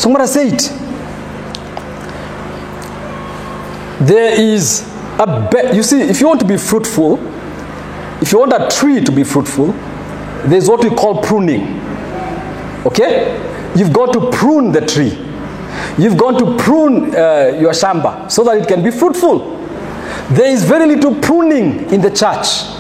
So 0.01 0.15
to 0.15 0.27
say 0.27 0.49
it. 0.49 0.63
There 4.01 4.39
is 4.41 4.83
a, 5.19 5.71
you 5.73 5.83
see, 5.83 6.01
if 6.03 6.21
you 6.21 6.27
want 6.27 6.41
to 6.41 6.47
be 6.47 6.57
fruitful, 6.57 7.19
if 8.21 8.33
you 8.33 8.39
want 8.39 8.53
a 8.53 8.69
tree 8.75 9.03
to 9.03 9.13
be 9.13 9.25
fruitful, 9.25 9.73
there's 10.47 10.69
what 10.69 10.83
we 10.83 10.91
call 10.91 11.23
pruning. 11.23 11.81
Okay? 12.87 13.41
You've 13.77 13.93
got 13.93 14.13
to 14.13 14.31
prune 14.31 14.73
the 14.73 14.85
tree. 14.85 15.24
You've 15.99 16.17
gone 16.17 16.39
to 16.39 16.57
prune 16.63 17.15
uh, 17.15 17.57
your 17.61 17.73
shamba 17.73 18.31
so 18.31 18.45
that 18.45 18.59
it 18.59 18.69
can 18.69 18.83
be 18.83 18.91
fruitful. 18.91 19.61
There 20.31 20.51
is 20.51 20.65
very 20.65 20.87
little 20.87 21.15
pruning 21.15 21.91
in 21.93 22.01
the 22.01 22.11
church. 22.11 22.71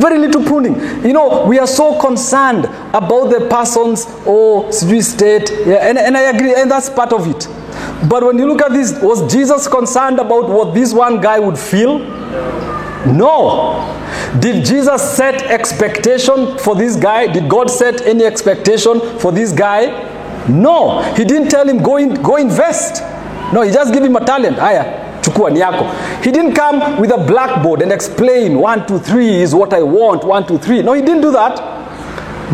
Very 0.00 0.18
little 0.18 0.42
pruning. 0.42 0.74
You 1.04 1.12
know, 1.12 1.44
we 1.44 1.58
are 1.58 1.66
so 1.66 2.00
concerned 2.00 2.64
about 2.94 3.28
the 3.28 3.46
person's 3.50 4.06
or 4.26 4.66
oh, 4.66 4.70
state, 4.70 5.50
yeah, 5.66 5.86
and, 5.88 5.98
and 5.98 6.16
I 6.16 6.30
agree, 6.30 6.54
and 6.54 6.70
that's 6.70 6.88
part 6.88 7.12
of 7.12 7.26
it. 7.26 7.46
But 8.08 8.24
when 8.24 8.38
you 8.38 8.46
look 8.46 8.62
at 8.62 8.72
this, 8.72 8.98
was 9.02 9.30
Jesus 9.30 9.68
concerned 9.68 10.18
about 10.18 10.48
what 10.48 10.74
this 10.74 10.94
one 10.94 11.20
guy 11.20 11.38
would 11.38 11.58
feel? 11.58 11.98
No. 13.06 13.98
Did 14.40 14.64
Jesus 14.64 15.16
set 15.16 15.42
expectation 15.42 16.56
for 16.58 16.74
this 16.74 16.96
guy? 16.96 17.30
Did 17.30 17.48
God 17.50 17.70
set 17.70 18.02
any 18.02 18.24
expectation 18.24 19.00
for 19.18 19.30
this 19.30 19.52
guy? 19.52 20.11
No. 20.48 21.02
He 21.14 21.24
didn't 21.24 21.48
tell 21.48 21.68
him 21.68 21.82
go 21.82 21.96
in, 21.96 22.14
go 22.22 22.36
invest. 22.36 23.02
No, 23.52 23.62
he 23.62 23.70
just 23.70 23.92
gave 23.92 24.02
him 24.02 24.16
a 24.16 24.24
talent. 24.24 24.58
Aya, 24.58 25.20
chukua 25.22 25.52
ni 25.52 25.60
yako. 25.60 26.22
He 26.24 26.30
didn't 26.32 26.54
come 26.54 27.00
with 27.00 27.12
a 27.12 27.18
blackboard 27.18 27.82
and 27.82 27.92
explain 27.92 28.58
one, 28.58 28.86
two, 28.86 28.98
three 28.98 29.42
is 29.42 29.54
what 29.54 29.72
I 29.72 29.82
want. 29.82 30.24
One, 30.24 30.46
two, 30.46 30.58
three. 30.58 30.82
No, 30.82 30.94
he 30.94 31.02
didn't 31.02 31.22
do 31.22 31.30
that. 31.32 31.82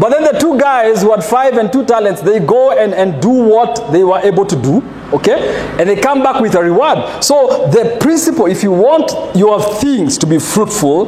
But 0.01 0.11
then 0.11 0.23
the 0.23 0.39
two 0.39 0.59
guys 0.59 1.03
who 1.03 1.11
had 1.11 1.25
five 1.25 1.55
and 1.55 1.73
two 1.73 1.85
talents, 1.85 2.21
they 2.21 2.39
go 2.39 2.71
and, 2.71 2.95
and 2.95 3.21
do 3.21 3.31
what 3.31 3.91
they 3.91 4.05
were 4.05 4.21
able 4.21 4.47
to 4.47 4.55
do. 4.55 4.83
Okay? 5.13 5.59
And 5.79 5.89
they 5.89 5.97
come 5.97 6.23
back 6.23 6.41
with 6.41 6.55
a 6.55 6.63
reward. 6.63 7.25
So 7.25 7.69
the 7.73 7.97
principle, 8.01 8.47
if 8.47 8.63
you 8.63 8.71
want 8.71 9.13
your 9.37 9.61
things 9.61 10.17
to 10.19 10.27
be 10.27 10.39
fruitful, 10.39 11.07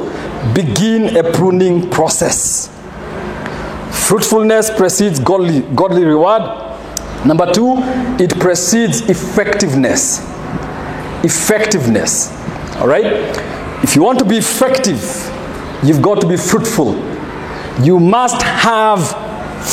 begin 0.55 1.17
a 1.17 1.31
pruning 1.33 1.89
process. 1.91 2.69
Fruitfulness 4.09 4.71
precedes 4.71 5.21
godly, 5.21 5.61
godly 5.75 6.05
reward. 6.05 6.70
Number 7.27 7.53
two, 7.53 7.77
it 8.19 8.39
precedes 8.41 9.03
effectiveness. 9.03 10.21
Effectiveness. 11.23 12.31
All 12.77 12.89
right? 12.89 13.07
If 13.83 13.95
you 13.95 14.03
want 14.03 14.19
to 14.21 14.25
be 14.25 14.37
effective, 14.39 15.03
you've 15.83 16.03
got 16.03 16.21
to 16.23 16.29
be 16.29 16.37
fruitful. 16.37 16.95
You 17.83 17.99
must 17.99 18.43
have 18.43 19.07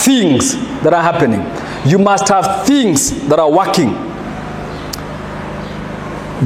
things 0.04 0.54
that 0.84 0.94
are 0.94 1.02
happening. 1.02 1.42
You 1.90 2.00
must 2.00 2.28
have 2.28 2.66
things 2.66 3.28
that 3.28 3.40
are 3.40 3.52
working. 3.52 3.94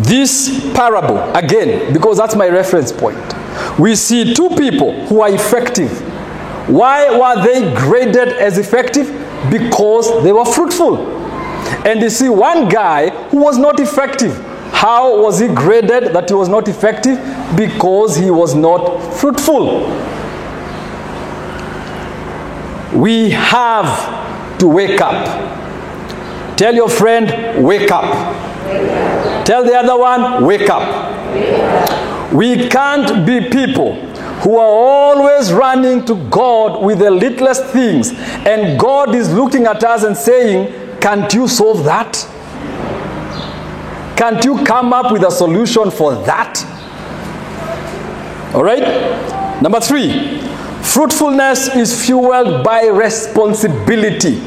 This 0.03 0.71
parable, 0.73 1.17
again, 1.35 1.91
because 1.93 2.17
that's 2.17 2.35
my 2.35 2.47
reference 2.47 2.91
point, 2.91 3.19
we 3.77 3.95
see 3.95 4.33
two 4.33 4.49
people 4.49 4.93
who 5.07 5.21
are 5.21 5.29
effective. 5.33 5.91
Why 6.69 7.09
were 7.17 7.43
they 7.43 7.73
graded 7.75 8.29
as 8.29 8.57
effective? 8.57 9.09
Because 9.49 10.23
they 10.23 10.31
were 10.31 10.45
fruitful. 10.45 10.97
And 11.85 12.01
you 12.01 12.09
see 12.09 12.29
one 12.29 12.69
guy 12.69 13.09
who 13.29 13.37
was 13.37 13.57
not 13.57 13.79
effective. 13.79 14.35
How 14.71 15.21
was 15.21 15.39
he 15.39 15.47
graded 15.47 16.13
that 16.13 16.29
he 16.29 16.35
was 16.35 16.49
not 16.49 16.67
effective? 16.67 17.17
Because 17.55 18.15
he 18.15 18.31
was 18.31 18.55
not 18.55 18.99
fruitful. 19.15 19.81
We 22.93 23.29
have 23.31 24.59
to 24.59 24.67
wake 24.67 24.99
up. 25.01 26.57
Tell 26.57 26.75
your 26.75 26.89
friend, 26.89 27.63
wake 27.63 27.89
up. 27.91 28.35
Tell 29.45 29.63
the 29.63 29.75
other 29.75 29.97
one, 29.97 30.45
wake 30.45 30.69
up. 30.69 32.33
We 32.33 32.69
can't 32.69 33.25
be 33.25 33.49
people 33.49 34.10
who 34.41 34.57
are 34.57 34.65
always 34.65 35.53
running 35.53 36.03
to 36.05 36.15
God 36.29 36.83
with 36.83 36.99
the 36.99 37.11
littlest 37.11 37.65
things, 37.65 38.11
and 38.11 38.79
God 38.79 39.13
is 39.13 39.31
looking 39.31 39.65
at 39.65 39.83
us 39.83 40.03
and 40.03 40.17
saying, 40.17 40.99
Can't 40.99 41.31
you 41.33 41.47
solve 41.47 41.83
that? 41.83 42.13
Can't 44.17 44.43
you 44.43 44.63
come 44.63 44.93
up 44.93 45.11
with 45.11 45.23
a 45.23 45.31
solution 45.31 45.89
for 45.91 46.15
that? 46.25 46.63
All 48.53 48.63
right? 48.63 49.61
Number 49.61 49.79
three, 49.79 50.39
fruitfulness 50.81 51.75
is 51.75 52.05
fueled 52.05 52.63
by 52.63 52.87
responsibility. 52.87 54.41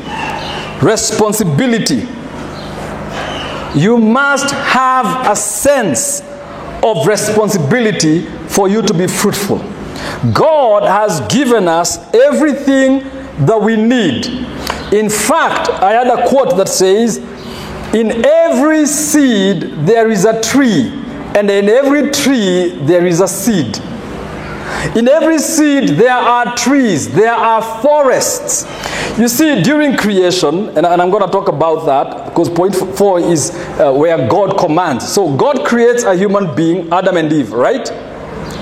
Responsibility. 0.82 2.06
You 3.78 3.98
must 3.98 4.50
have 4.52 5.30
a 5.30 5.36
sense 5.36 6.20
of 6.82 7.06
responsibility 7.06 8.26
for 8.48 8.68
you 8.68 8.82
to 8.82 8.92
be 8.94 9.06
fruitful. 9.06 9.58
God 10.32 10.82
has 10.82 11.20
given 11.32 11.68
us 11.68 11.98
everything 12.14 13.00
that 13.46 13.60
we 13.60 13.76
need. 13.76 14.26
In 14.92 15.10
fact, 15.10 15.70
I 15.70 15.92
had 15.92 16.06
a 16.06 16.28
quote 16.28 16.56
that 16.56 16.68
says, 16.68 17.18
In 17.94 18.24
every 18.24 18.86
seed 18.86 19.62
there 19.86 20.10
is 20.10 20.24
a 20.24 20.40
tree, 20.40 20.88
and 21.34 21.50
in 21.50 21.68
every 21.68 22.10
tree 22.10 22.70
there 22.82 23.06
is 23.06 23.20
a 23.20 23.28
seed. 23.28 23.78
In 24.96 25.08
every 25.08 25.38
seed 25.38 25.90
there 25.90 26.12
are 26.12 26.54
trees, 26.56 27.12
there 27.12 27.34
are 27.34 27.62
forests. 27.82 28.64
You 29.18 29.28
see, 29.28 29.62
during 29.62 29.96
creation, 29.96 30.68
and, 30.70 30.86
and 30.86 31.00
I'm 31.00 31.10
going 31.10 31.24
to 31.24 31.30
talk 31.30 31.48
about 31.48 31.86
that 31.86 32.26
because 32.26 32.48
four 32.98 33.20
is 33.20 33.50
uh, 33.78 33.92
where 33.92 34.28
God 34.28 34.58
commands. 34.58 35.12
So 35.12 35.36
God 35.36 35.64
creates 35.66 36.04
a 36.04 36.14
human 36.16 36.54
being, 36.54 36.92
Adam 36.92 37.16
and 37.16 37.32
Eve, 37.32 37.52
right? 37.52 37.88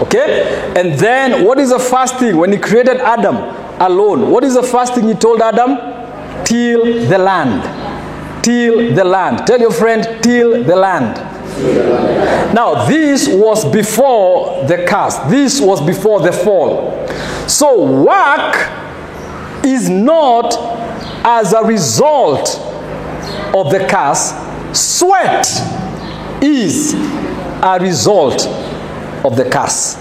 Okay? 0.03 0.73
And 0.77 0.99
then 0.99 1.45
what 1.45 1.59
is 1.59 1.71
the 1.71 1.79
first 1.79 2.19
thing 2.19 2.37
when 2.37 2.51
he 2.53 2.59
created 2.59 2.97
Adam 2.97 3.37
alone? 3.81 4.31
What 4.31 4.43
is 4.43 4.55
the 4.55 4.63
first 4.63 4.95
thing 4.95 5.07
he 5.07 5.15
told 5.15 5.41
Adam? 5.41 5.77
Till 6.45 7.07
the 7.09 7.19
land. 7.19 7.63
Till 8.45 8.95
the 8.95 9.05
land. 9.05 9.47
Tell 9.47 9.61
your 9.61 9.71
friend, 9.71 10.05
till 10.23 10.65
the 10.65 10.75
land. 10.75 11.17
Now, 12.53 12.87
this 12.89 13.29
was 13.29 13.65
before 13.73 14.67
the 14.67 14.85
curse. 14.89 15.17
This 15.31 15.61
was 15.61 15.81
before 15.81 16.21
the 16.21 16.33
fall. 16.33 17.07
So, 17.49 18.03
work 18.03 18.57
is 19.65 19.89
not 19.89 20.57
as 21.25 21.53
a 21.53 21.63
result 21.63 22.59
of 23.55 23.71
the 23.71 23.87
curse. 23.89 24.33
Sweat 24.77 25.47
is 26.43 26.95
a 27.63 27.79
result 27.81 28.49
of 29.25 29.37
the 29.37 29.49
curse. 29.49 29.97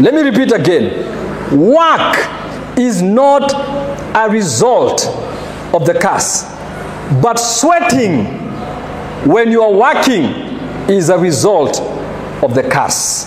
Let 0.00 0.14
me 0.14 0.22
repeat 0.22 0.52
again. 0.52 1.58
Work 1.58 2.16
is 2.78 3.02
not 3.02 3.52
a 4.14 4.30
result 4.30 5.06
of 5.74 5.84
the 5.86 5.98
curse, 6.00 6.44
but 7.20 7.36
sweating 7.36 8.26
when 9.28 9.50
you 9.50 9.62
are 9.62 9.72
working 9.72 10.24
is 10.88 11.08
a 11.08 11.18
result 11.18 11.80
of 12.42 12.54
the 12.54 12.62
curse. 12.62 13.26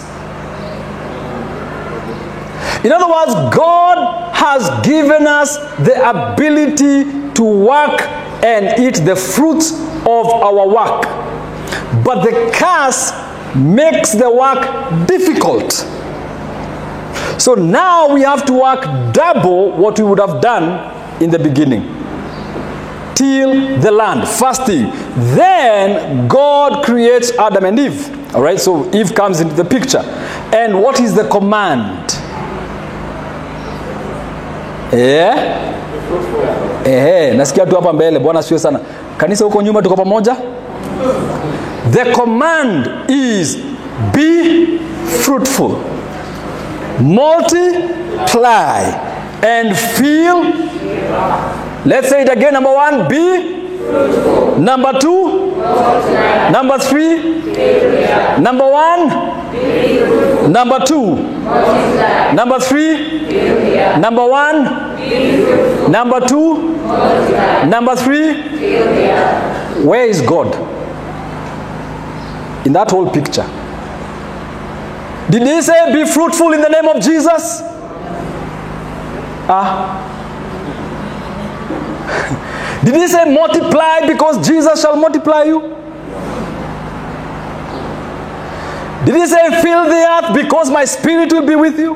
In 2.84 2.92
other 2.92 3.08
words, 3.08 3.56
God 3.56 4.34
has 4.34 4.86
given 4.86 5.28
us 5.28 5.58
the 5.78 6.10
ability 6.10 7.34
to 7.34 7.44
work 7.44 8.02
and 8.44 8.80
eat 8.80 9.06
the 9.06 9.16
fruits 9.16 9.72
of 9.72 10.28
our 10.28 10.68
work. 10.68 11.04
But 12.04 12.24
the 12.24 12.52
curse 12.54 13.12
makes 13.56 14.12
the 14.14 14.30
work 14.30 15.08
difficult. 15.08 15.72
So 17.38 17.56
now 17.56 18.14
we 18.14 18.22
have 18.22 18.46
to 18.46 18.54
work 18.54 19.14
double 19.14 19.72
what 19.72 19.98
we 20.00 20.06
would 20.06 20.20
have 20.20 20.42
done 20.42 20.80
in 21.22 21.30
the 21.32 21.40
beginning. 21.40 21.84
Till 23.16 23.78
the 23.80 23.92
land, 23.92 24.28
fasting. 24.28 24.90
Then 25.36 26.28
God 26.28 26.84
creates 26.84 27.32
Adam 27.38 27.66
and 27.66 27.80
Eve. 27.80 28.36
All 28.36 28.42
right, 28.42 28.60
so 28.60 28.90
Eve 28.94 29.14
comes 29.14 29.42
into 29.42 29.54
the 29.56 29.66
picture. 29.66 30.02
And 30.54 30.82
what 30.82 31.00
is 31.00 31.14
the 31.14 31.28
command? 31.28 32.12
Eh? 34.94 35.36
Ehe, 36.86 37.34
nasikia 37.34 37.66
tu 37.66 37.76
hapa 37.76 37.94
mbele. 37.94 38.20
Bwana 38.20 38.40
asifiwe 38.40 38.60
sana. 38.60 38.80
Kanisa 39.18 39.46
huko 39.46 39.62
nyuma 39.62 39.82
tuko 39.82 39.96
pamoja? 39.96 40.36
The 41.90 42.12
command 42.16 43.10
is 43.10 43.56
be 44.14 44.78
fruitful, 45.24 45.80
multiply, 47.02 48.82
and 49.44 49.76
fill. 49.76 50.44
Let's 51.86 52.10
say 52.10 52.22
it 52.22 52.30
again. 52.30 52.54
Number 52.54 52.72
one, 52.74 53.08
be. 53.10 53.58
Fruitful. 53.82 54.60
Number 54.60 54.94
two, 55.00 55.56
Multiply. 55.58 56.50
number 56.52 56.78
three, 56.78 57.42
number 58.40 58.70
one, 58.70 59.08
number 60.52 60.80
two, 60.86 61.16
Multiply. 61.16 62.32
number 62.34 62.60
three, 62.60 63.28
number 64.00 64.26
one, 64.28 64.64
number 65.92 66.20
two, 66.28 66.78
number 67.68 67.96
three. 67.96 68.34
Where 69.84 70.06
is 70.06 70.22
God? 70.22 70.56
In 72.66 72.74
that 72.74 72.92
whole 72.92 73.10
picture. 73.10 73.46
Did 75.30 75.44
he 75.44 75.62
say, 75.62 75.94
Be 75.94 76.06
fruitful 76.12 76.54
in 76.54 76.62
the 76.62 76.70
name 76.70 76.86
of 76.88 77.02
Jesus? 77.02 77.62
Ah. 79.48 80.08
Did 82.84 82.96
he 82.96 83.08
say, 83.08 83.34
Multiply 83.34 84.08
because 84.08 84.46
Jesus 84.46 84.82
shall 84.82 84.96
multiply 84.98 85.44
you? 85.44 85.62
Did 89.06 89.16
he 89.16 89.26
say, 89.28 89.62
Fill 89.62 89.86
the 89.86 89.96
earth 89.96 90.34
because 90.36 90.70
my 90.70 90.86
spirit 90.86 91.32
will 91.32 91.46
be 91.48 91.56
with 91.56 91.80
you? 91.80 91.96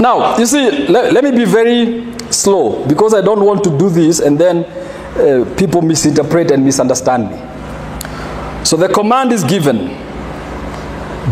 Now, 0.00 0.36
you 0.38 0.46
see, 0.46 0.70
let, 0.88 1.12
let 1.12 1.24
me 1.24 1.30
be 1.32 1.44
very 1.44 2.10
slow 2.32 2.86
because 2.86 3.12
I 3.14 3.20
don't 3.20 3.44
want 3.44 3.62
to 3.64 3.78
do 3.78 3.90
this 3.90 4.20
and 4.20 4.38
then 4.38 4.64
uh, 4.64 5.44
people 5.56 5.82
misinterpret 5.82 6.50
and 6.50 6.64
misunderstand 6.64 7.30
me. 7.30 7.49
So 8.64 8.76
the 8.76 8.88
command 8.88 9.32
is 9.32 9.44
given 9.44 9.96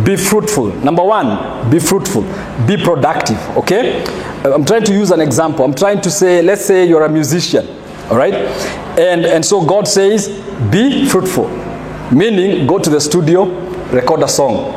be 0.05 0.17
fruitful. 0.17 0.67
Number 0.85 1.03
one, 1.03 1.71
be 1.71 1.79
fruitful, 1.79 2.23
be 2.67 2.77
productive. 2.77 3.39
Okay? 3.57 4.05
I'm 4.45 4.65
trying 4.65 4.85
to 4.85 4.93
use 4.93 5.11
an 5.11 5.21
example. 5.21 5.65
I'm 5.65 5.75
trying 5.75 6.01
to 6.03 6.11
say, 6.11 6.43
let's 6.43 6.65
say 6.65 6.87
you're 6.87 7.05
a 7.05 7.09
musician, 7.09 7.67
all 8.11 8.17
right? 8.17 8.35
And, 8.99 9.25
and 9.25 9.45
so 9.45 9.65
God 9.65 9.89
says, 9.89 10.29
be 10.71 11.07
fruitful, 11.09 11.49
meaning 12.13 12.67
go 12.67 12.79
to 12.79 12.91
the 12.91 13.01
studio, 13.01 13.47
record 13.91 14.23
a 14.23 14.29
song. 14.29 14.75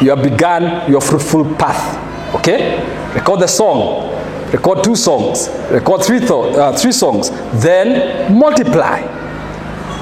You 0.00 0.10
have 0.10 0.22
begun 0.22 0.90
your 0.90 1.00
fruitful 1.00 1.54
path, 1.56 2.34
okay? 2.36 2.78
Record 3.14 3.40
the 3.40 3.48
song. 3.48 4.06
record 4.52 4.82
two 4.82 4.96
songs, 4.96 5.48
record 5.70 6.02
three, 6.02 6.20
th- 6.20 6.30
uh, 6.30 6.72
three 6.72 6.92
songs, 6.92 7.30
then 7.62 8.32
multiply. 8.32 9.02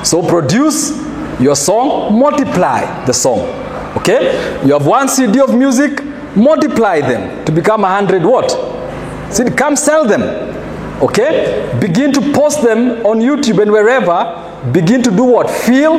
So 0.04 0.22
produce 0.22 1.05
your 1.40 1.56
song, 1.56 2.18
multiply 2.18 3.04
the 3.04 3.12
song. 3.12 3.40
Okay? 3.96 4.62
You 4.64 4.72
have 4.72 4.86
one 4.86 5.08
CD 5.08 5.40
of 5.40 5.54
music, 5.54 6.02
multiply 6.36 7.00
them 7.00 7.44
to 7.44 7.52
become 7.52 7.84
a 7.84 7.88
hundred 7.88 8.22
what? 8.22 8.50
See, 9.32 9.44
come 9.50 9.76
sell 9.76 10.06
them. 10.06 10.22
Okay? 11.02 11.76
Begin 11.80 12.12
to 12.12 12.32
post 12.32 12.62
them 12.62 13.04
on 13.04 13.20
YouTube 13.20 13.60
and 13.60 13.70
wherever. 13.70 14.70
Begin 14.72 15.02
to 15.02 15.10
do 15.10 15.24
what? 15.24 15.50
Fill 15.50 15.98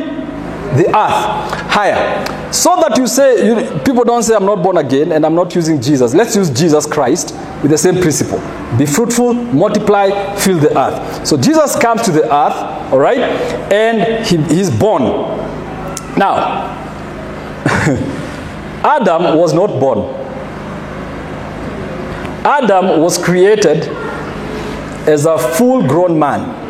the 0.76 0.86
earth 0.88 1.52
higher. 1.70 2.52
So 2.52 2.76
that 2.80 2.96
you 2.96 3.06
say, 3.06 3.46
you, 3.46 3.78
people 3.80 4.04
don't 4.04 4.22
say, 4.22 4.34
I'm 4.34 4.46
not 4.46 4.62
born 4.62 4.78
again 4.78 5.12
and 5.12 5.24
I'm 5.24 5.34
not 5.34 5.54
using 5.54 5.80
Jesus. 5.80 6.14
Let's 6.14 6.34
use 6.34 6.50
Jesus 6.50 6.86
Christ 6.86 7.34
with 7.62 7.70
the 7.70 7.78
same 7.78 8.00
principle. 8.00 8.38
Be 8.78 8.86
fruitful, 8.86 9.34
multiply, 9.34 10.34
fill 10.36 10.58
the 10.58 10.76
earth. 10.76 11.26
So 11.26 11.36
Jesus 11.36 11.76
comes 11.76 12.02
to 12.02 12.10
the 12.10 12.24
earth, 12.24 12.54
all 12.92 12.98
right, 12.98 13.18
and 13.72 14.24
he, 14.26 14.36
he's 14.54 14.70
born. 14.70 15.02
Now, 16.16 16.74
Adam 18.84 19.36
was 19.36 19.52
not 19.52 19.78
born. 19.78 20.14
Adam 22.44 23.00
was 23.00 23.18
created 23.18 23.88
as 25.06 25.26
a 25.26 25.36
full 25.38 25.86
grown 25.86 26.18
man. 26.18 26.66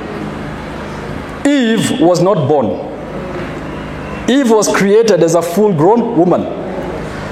Eve 1.46 2.00
was 2.00 2.20
not 2.20 2.48
born. 2.48 2.66
Eve 4.28 4.50
was 4.50 4.68
created 4.74 5.22
as 5.22 5.34
a 5.34 5.42
full 5.42 5.72
grown 5.72 6.16
woman. 6.16 6.42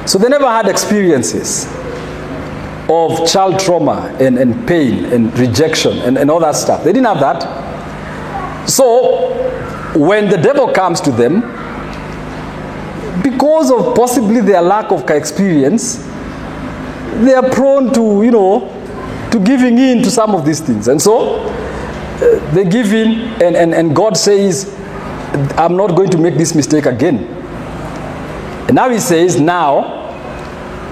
So 0.06 0.18
they 0.18 0.28
never 0.28 0.46
had 0.48 0.68
experiences 0.68 1.66
of 2.88 3.26
child 3.26 3.58
trauma 3.58 4.16
and, 4.20 4.38
and 4.38 4.66
pain 4.66 5.06
and 5.06 5.36
rejection 5.38 5.98
and, 5.98 6.16
and 6.16 6.30
all 6.30 6.38
that 6.40 6.54
stuff. 6.54 6.84
They 6.84 6.92
didn't 6.92 7.06
have 7.06 7.20
that. 7.20 7.65
So 8.66 9.32
when 9.94 10.28
the 10.28 10.36
devil 10.36 10.72
comes 10.72 11.00
to 11.02 11.10
them, 11.10 11.40
because 13.22 13.70
of 13.70 13.94
possibly 13.96 14.40
their 14.40 14.62
lack 14.62 14.90
of 14.92 15.08
experience, 15.10 15.96
they 17.24 17.34
are 17.34 17.48
prone 17.50 17.92
to, 17.94 18.22
you 18.22 18.30
know, 18.30 18.72
to 19.30 19.38
giving 19.40 19.78
in 19.78 20.02
to 20.02 20.10
some 20.10 20.34
of 20.34 20.44
these 20.44 20.60
things. 20.60 20.88
And 20.88 21.00
so 21.00 21.40
uh, 21.40 22.52
they 22.52 22.64
give 22.64 22.92
in, 22.92 23.20
and, 23.42 23.56
and, 23.56 23.74
and 23.74 23.96
God 23.96 24.16
says, 24.16 24.72
I'm 25.56 25.76
not 25.76 25.96
going 25.96 26.10
to 26.10 26.18
make 26.18 26.34
this 26.34 26.54
mistake 26.54 26.86
again. 26.86 27.24
And 28.66 28.74
now 28.74 28.88
He 28.90 28.98
says, 28.98 29.40
Now, 29.40 29.94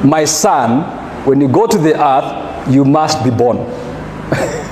my 0.05 0.25
son, 0.25 0.83
when 1.27 1.41
you 1.41 1.49
go 1.49 1.67
to 1.67 1.79
the 1.79 1.95
earth, 2.01 2.69
you 2.71 2.85
must 2.85 3.23
be 3.25 3.31
born. 3.31 3.59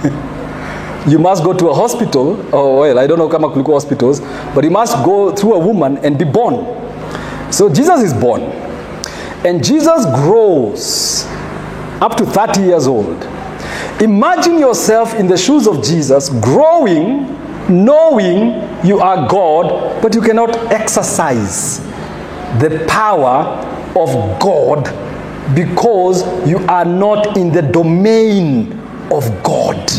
you 1.07 1.19
must 1.19 1.43
go 1.43 1.53
to 1.53 1.69
a 1.69 1.75
hospital, 1.75 2.49
oh 2.53 2.81
well, 2.81 2.99
I 2.99 3.07
don't 3.07 3.19
know 3.19 3.29
kama 3.29 3.49
kuliko 3.49 3.73
hospitals, 3.73 4.21
but 4.55 4.65
you 4.65 4.71
must 4.71 4.97
go 5.05 5.35
through 5.35 5.55
a 5.55 5.59
woman 5.59 5.99
and 5.99 6.19
be 6.19 6.25
born. 6.25 6.65
So 7.53 7.69
Jesus 7.69 8.03
is 8.03 8.15
born. 8.15 8.43
And 9.45 9.65
Jesus 9.65 10.05
grows 10.25 11.25
up 12.01 12.17
to 12.17 12.25
30 12.25 12.63
years 12.63 12.87
old. 12.87 13.25
Imagine 14.01 14.59
yourself 14.59 15.15
in 15.15 15.27
the 15.27 15.37
shoes 15.37 15.67
of 15.67 15.83
Jesus, 15.85 16.29
growing, 16.29 17.27
knowing 17.69 18.87
you 18.87 19.01
are 19.01 19.29
God, 19.29 20.01
but 20.01 20.15
you 20.15 20.21
cannot 20.21 20.57
exercise 20.73 21.81
the 22.61 22.85
power 22.89 23.59
of 23.97 24.41
God 24.41 24.85
because 25.55 26.25
you 26.49 26.59
are 26.69 26.85
not 26.85 27.37
in 27.37 27.53
the 27.53 27.63
domain 27.63 28.73
of 29.11 29.43
God. 29.43 29.91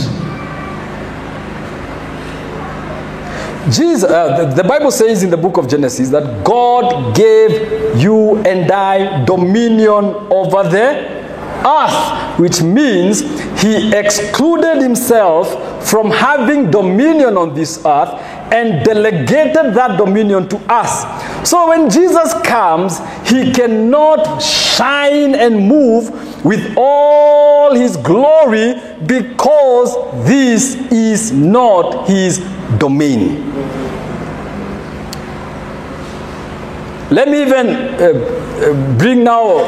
Jesus, 3.71 4.03
uh, 4.03 4.45
the, 4.45 4.61
the 4.61 4.67
Bible 4.67 4.91
says 4.91 5.23
in 5.23 5.29
the 5.29 5.37
book 5.37 5.57
of 5.57 5.69
Genesis 5.69 6.09
that 6.09 6.43
God 6.43 7.15
gave 7.15 7.97
you 7.97 8.37
and 8.39 8.69
I 8.69 9.23
dominion 9.23 10.05
over 10.29 10.63
the 10.67 11.23
earth, 11.65 12.39
which 12.39 12.61
means 12.61 13.21
he 13.61 13.93
excluded 13.95 14.81
himself 14.81 15.89
from 15.89 16.11
having 16.11 16.71
dominion 16.71 17.37
on 17.37 17.53
this 17.53 17.85
earth 17.85 18.09
and 18.51 18.83
delegated 18.85 19.73
that 19.73 19.97
dominion 19.97 20.47
to 20.49 20.57
us. 20.69 21.49
So 21.49 21.69
when 21.69 21.89
Jesus 21.89 22.33
comes, 22.43 22.99
he 23.27 23.51
cannot 23.53 24.41
shine 24.41 25.35
and 25.35 25.67
move 25.67 26.45
with 26.45 26.73
all 26.77 27.73
his 27.73 27.95
glory 27.97 28.75
because 29.05 29.95
this 30.27 30.75
is 30.91 31.31
not 31.31 32.07
his 32.07 32.39
domain. 32.79 33.43
Let 37.09 37.27
me 37.27 37.41
even 37.41 37.67
uh, 37.69 38.03
uh, 38.03 38.97
bring 38.97 39.23
now 39.23 39.61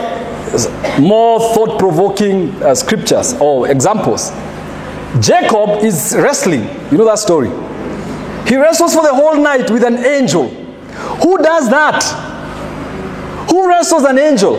more 0.99 1.39
thought 1.39 1.77
provoking 1.77 2.49
uh, 2.63 2.73
scriptures 2.73 3.33
or 3.39 3.69
examples. 3.69 4.31
Jacob 5.19 5.83
is 5.83 6.15
wrestling. 6.17 6.63
You 6.91 6.97
know 6.97 7.05
that 7.05 7.19
story. 7.19 7.49
He 8.47 8.57
wrestles 8.57 8.93
for 8.93 9.03
the 9.03 9.13
whole 9.13 9.35
night 9.35 9.69
with 9.69 9.83
an 9.83 9.97
angel. 9.97 10.49
Who 10.49 11.37
does 11.37 11.69
that? 11.69 12.03
Who 13.49 13.67
wrestles 13.67 14.03
an 14.03 14.17
angel? 14.17 14.57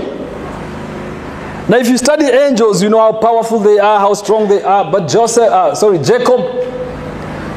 Now, 1.68 1.78
if 1.78 1.88
you 1.88 1.98
study 1.98 2.26
angels, 2.26 2.82
you 2.82 2.88
know 2.88 3.00
how 3.00 3.18
powerful 3.18 3.58
they 3.58 3.78
are, 3.78 3.98
how 3.98 4.14
strong 4.14 4.48
they 4.48 4.62
are. 4.62 4.90
But 4.90 5.08
Joseph, 5.08 5.50
uh, 5.50 5.74
sorry, 5.74 5.98
Jacob 5.98 6.40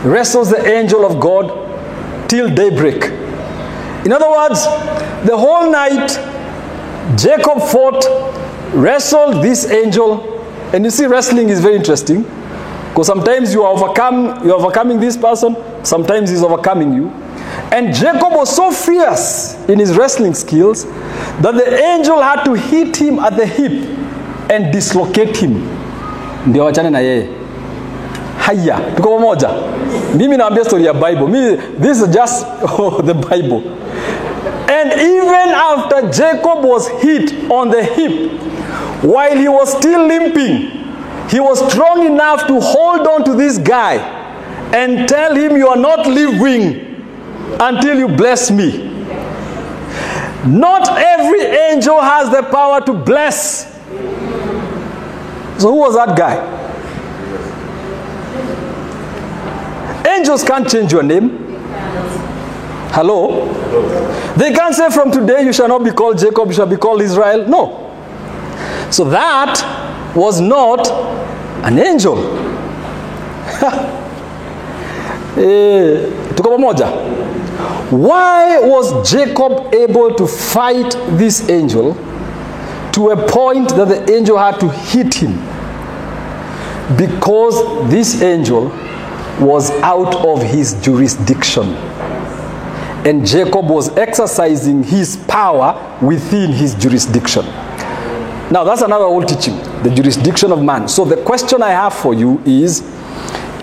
wrestles 0.04 0.50
the 0.50 0.66
angel 0.66 1.06
of 1.06 1.20
God 1.20 2.30
till 2.30 2.54
daybreak. 2.54 3.06
In 4.06 4.14
other 4.14 4.30
words, 4.30 4.64
the 5.28 5.36
whole 5.38 5.70
night, 5.70 6.08
Jacob 7.18 7.62
fought, 7.62 8.06
wrestled 8.74 9.44
this 9.44 9.70
angel, 9.70 10.38
and 10.74 10.86
you 10.86 10.92
see, 10.92 11.06
wrestling 11.06 11.50
is 11.50 11.60
very 11.60 11.76
interesting 11.76 12.24
because 12.90 13.08
sometimes 13.08 13.54
you 13.54 13.64
are 13.64 13.74
overcome, 13.74 14.44
you 14.46 14.54
are 14.54 14.60
overcoming 14.60 15.00
this 15.00 15.18
person, 15.18 15.56
sometimes 15.84 16.30
he's 16.30 16.44
overcoming 16.44 16.94
you. 16.94 17.10
And 17.72 17.94
Jacob 17.94 18.32
was 18.32 18.56
so 18.56 18.72
fierce 18.72 19.56
in 19.68 19.80
his 19.80 19.96
wrestling 19.96 20.34
skills 20.34 20.86
that 20.86 21.54
the 21.54 21.76
angel 21.78 22.22
had 22.22 22.44
to 22.46 22.54
hit 22.54 22.96
him 22.98 23.20
at 23.20 23.36
the 23.36 23.46
hip 23.46 23.72
and 24.52 24.72
dislocate 24.74 25.38
him. 25.38 25.68
Ndio 26.48 26.66
wachane 26.66 26.90
na 26.92 27.00
yeye. 27.00 27.39
Haya, 28.50 28.80
tuko 28.96 29.10
pamoja. 29.18 29.50
Mimi 30.16 30.38
naambia 30.38 30.66
story 30.66 30.86
ya 30.86 30.94
Bible. 30.94 31.28
Mimi, 31.28 31.56
this 31.80 32.02
is 32.02 32.08
just 32.10 32.46
oh, 32.80 33.00
the 33.02 33.14
Bible. 33.14 33.62
And 34.70 34.92
even 34.94 35.50
after 35.54 36.10
Jacob 36.10 36.64
was 36.64 36.88
hit 37.02 37.52
on 37.52 37.70
the 37.70 37.84
hip, 37.84 38.32
while 39.04 39.38
he 39.38 39.48
was 39.48 39.78
still 39.78 40.08
limping, 40.08 40.72
he 41.30 41.40
was 41.40 41.60
strong 41.72 42.04
enough 42.04 42.48
to 42.48 42.60
hold 42.60 43.06
on 43.08 43.24
to 43.26 43.36
this 43.36 43.60
guy 43.60 43.98
and 44.74 45.08
tell 45.08 45.36
him, 45.36 45.56
You 45.56 45.68
are 45.68 45.78
not 45.78 46.08
living 46.08 47.06
until 47.60 48.00
you 48.00 48.08
bless 48.08 48.50
me. 48.50 48.88
Not 50.48 50.88
every 50.98 51.42
angel 51.42 52.02
has 52.02 52.32
the 52.32 52.42
power 52.50 52.82
to 52.82 52.94
bless. 52.94 53.66
So, 55.62 55.70
who 55.70 55.76
was 55.76 55.94
that 55.94 56.18
guy? 56.18 56.59
Angels 60.20 60.44
can't 60.44 60.70
change 60.70 60.92
your 60.92 61.02
name. 61.02 61.30
Hello? 62.92 63.48
They 64.36 64.52
can't 64.52 64.76
say 64.76 64.90
from 64.90 65.12
today 65.12 65.44
you 65.44 65.54
shall 65.54 65.70
not 65.70 65.82
be 65.82 65.92
called 65.92 66.20
Jacob, 66.20 66.50
you 66.50 66.54
shall 66.54 66.68
be 66.68 66.76
called 66.76 67.02
Israel. 67.02 67.48
No. 67.48 67.86
So 68.92 69.06
that 69.06 70.14
was 70.14 70.42
not 70.42 70.90
an 71.64 71.80
angel. 71.80 72.18
eh? 75.38 76.10
Why 77.90 78.60
was 78.60 79.10
Jacob 79.10 79.74
able 79.74 80.14
to 80.16 80.28
fight 80.28 80.92
this 81.18 81.50
angel 81.50 81.94
to 82.92 83.12
a 83.12 83.28
point 83.30 83.70
that 83.70 83.88
the 83.88 84.12
angel 84.14 84.38
had 84.38 84.60
to 84.60 84.68
hit 84.68 85.14
him? 85.14 85.38
Because 86.98 87.90
this 87.90 88.22
angel 88.22 88.70
was 89.40 89.72
out 89.82 90.16
of 90.26 90.42
his 90.42 90.74
jurisdiction. 90.82 91.76
And 93.06 93.26
Jacob 93.26 93.70
was 93.70 93.96
exercising 93.98 94.84
his 94.84 95.18
power 95.28 95.98
within 96.02 96.52
his 96.52 96.76
jurisdiction. 96.76 97.46
Now, 98.52 98.64
that's 98.64 98.82
another 98.82 99.06
old 99.06 99.28
teaching 99.28 99.58
the 99.84 99.90
jurisdiction 99.90 100.52
of 100.52 100.62
man. 100.62 100.88
So, 100.88 101.06
the 101.06 101.18
question 101.24 101.62
I 101.64 101.70
have 101.70 101.94
for 101.94 102.14
you 102.14 102.42
is 102.46 102.82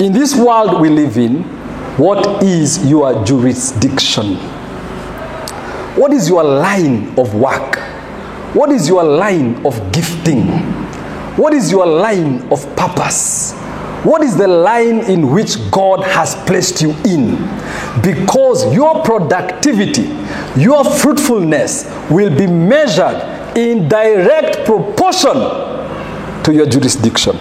in 0.00 0.12
this 0.12 0.34
world 0.36 0.80
we 0.80 0.88
live 0.88 1.18
in, 1.18 1.42
what 1.98 2.42
is 2.42 2.88
your 2.88 3.24
jurisdiction? 3.24 4.36
What 5.96 6.12
is 6.12 6.28
your 6.28 6.44
line 6.44 7.18
of 7.18 7.34
work? 7.34 7.78
What 8.54 8.70
is 8.70 8.88
your 8.88 9.02
line 9.02 9.64
of 9.66 9.92
gifting? 9.92 10.46
What 11.36 11.52
is 11.52 11.70
your 11.70 11.86
line 11.86 12.42
of 12.50 12.64
purpose? 12.76 13.52
What 14.06 14.22
is 14.22 14.36
the 14.36 14.46
line 14.46 15.00
in 15.10 15.32
which 15.32 15.56
God 15.72 16.04
has 16.04 16.36
placed 16.46 16.80
you 16.80 16.90
in? 17.04 17.34
Because 18.02 18.72
your 18.72 19.02
productivity, 19.02 20.02
your 20.56 20.84
fruitfulness 20.84 21.86
will 22.08 22.30
be 22.30 22.46
measured 22.46 23.16
in 23.58 23.88
direct 23.88 24.64
proportion 24.64 25.34
to 26.44 26.52
your 26.54 26.66
jurisdiction. 26.66 27.36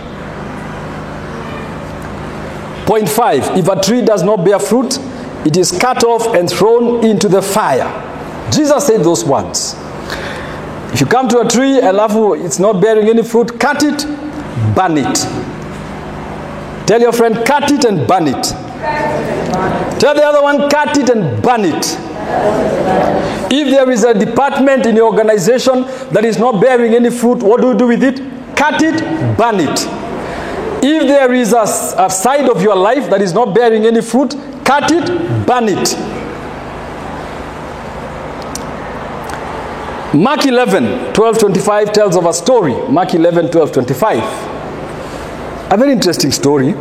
Point 2.87 3.09
five 3.09 3.43
if 3.55 3.67
a 3.67 3.79
tree 3.79 4.01
does 4.01 4.23
not 4.23 4.43
bear 4.43 4.57
fruit, 4.57 4.97
it 5.45 5.57
is 5.57 5.71
cut 5.71 6.03
off 6.03 6.33
and 6.33 6.49
thrown 6.49 7.05
into 7.05 7.29
the 7.29 7.43
fire. 7.43 7.85
Jesus 8.51 8.87
said 8.87 9.03
those 9.03 9.23
words. 9.23 9.75
If 10.91 10.99
you 10.99 11.05
come 11.05 11.27
to 11.29 11.41
a 11.41 11.47
tree 11.47 11.79
and 11.79 11.95
love 11.95 12.13
it's 12.43 12.57
not 12.57 12.81
bearing 12.81 13.07
any 13.07 13.21
fruit, 13.21 13.59
cut 13.59 13.83
it, 13.83 14.03
burn 14.75 14.97
it. 14.97 15.54
Tell 16.85 17.01
your 17.01 17.13
friend, 17.13 17.45
cut 17.45 17.71
it 17.71 17.83
and 17.85 18.07
burn 18.07 18.27
it. 18.27 18.43
Tell 19.99 20.13
the 20.13 20.23
other 20.23 20.41
one, 20.43 20.69
cut 20.69 20.95
it 20.97 21.09
and 21.09 21.41
burn 21.41 21.65
it. 21.65 21.97
If 23.51 23.69
there 23.69 23.89
is 23.89 24.03
a 24.03 24.13
department 24.13 24.85
in 24.85 24.95
your 24.95 25.05
organization 25.05 25.81
that 26.11 26.23
is 26.25 26.37
not 26.37 26.61
bearing 26.61 26.93
any 26.93 27.09
fruit, 27.09 27.41
what 27.41 27.61
do 27.61 27.69
you 27.69 27.77
do 27.77 27.87
with 27.87 28.03
it? 28.03 28.17
Cut 28.55 28.81
it, 28.81 28.99
burn 29.37 29.59
it. 29.59 29.87
If 30.83 31.07
there 31.07 31.33
is 31.33 31.53
a, 31.53 31.63
a 31.97 32.09
side 32.09 32.49
of 32.49 32.61
your 32.61 32.75
life 32.75 33.09
that 33.09 33.21
is 33.21 33.33
not 33.33 33.55
bearing 33.55 33.85
any 33.85 34.01
fruit, 34.01 34.35
cut 34.63 34.91
it, 34.91 35.07
burn 35.47 35.69
it. 35.69 35.95
Mark 40.13 40.45
11, 40.45 41.13
12, 41.13 41.39
25 41.39 41.91
tells 41.93 42.15
of 42.15 42.25
a 42.25 42.33
story. 42.33 42.73
Mark 42.89 43.13
11, 43.13 43.51
12, 43.51 43.71
25. 43.71 44.54
A 45.71 45.77
very 45.77 45.91
interesting 45.91 46.31
story. 46.31 46.73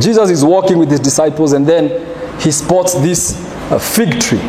Jesus 0.00 0.30
is 0.30 0.44
walking 0.44 0.78
with 0.78 0.90
his 0.90 1.00
disciples 1.00 1.52
and 1.52 1.66
then 1.66 2.40
he 2.40 2.50
spots 2.50 2.94
this 2.94 3.36
uh, 3.70 3.78
fig 3.78 4.20
tree. 4.20 4.40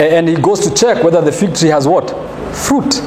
And 0.00 0.28
he 0.28 0.36
goes 0.36 0.60
to 0.60 0.74
check 0.74 1.02
whether 1.02 1.20
the 1.20 1.32
fig 1.32 1.54
tree 1.54 1.70
has 1.70 1.86
what? 1.86 2.10
Fruit. 2.54 3.02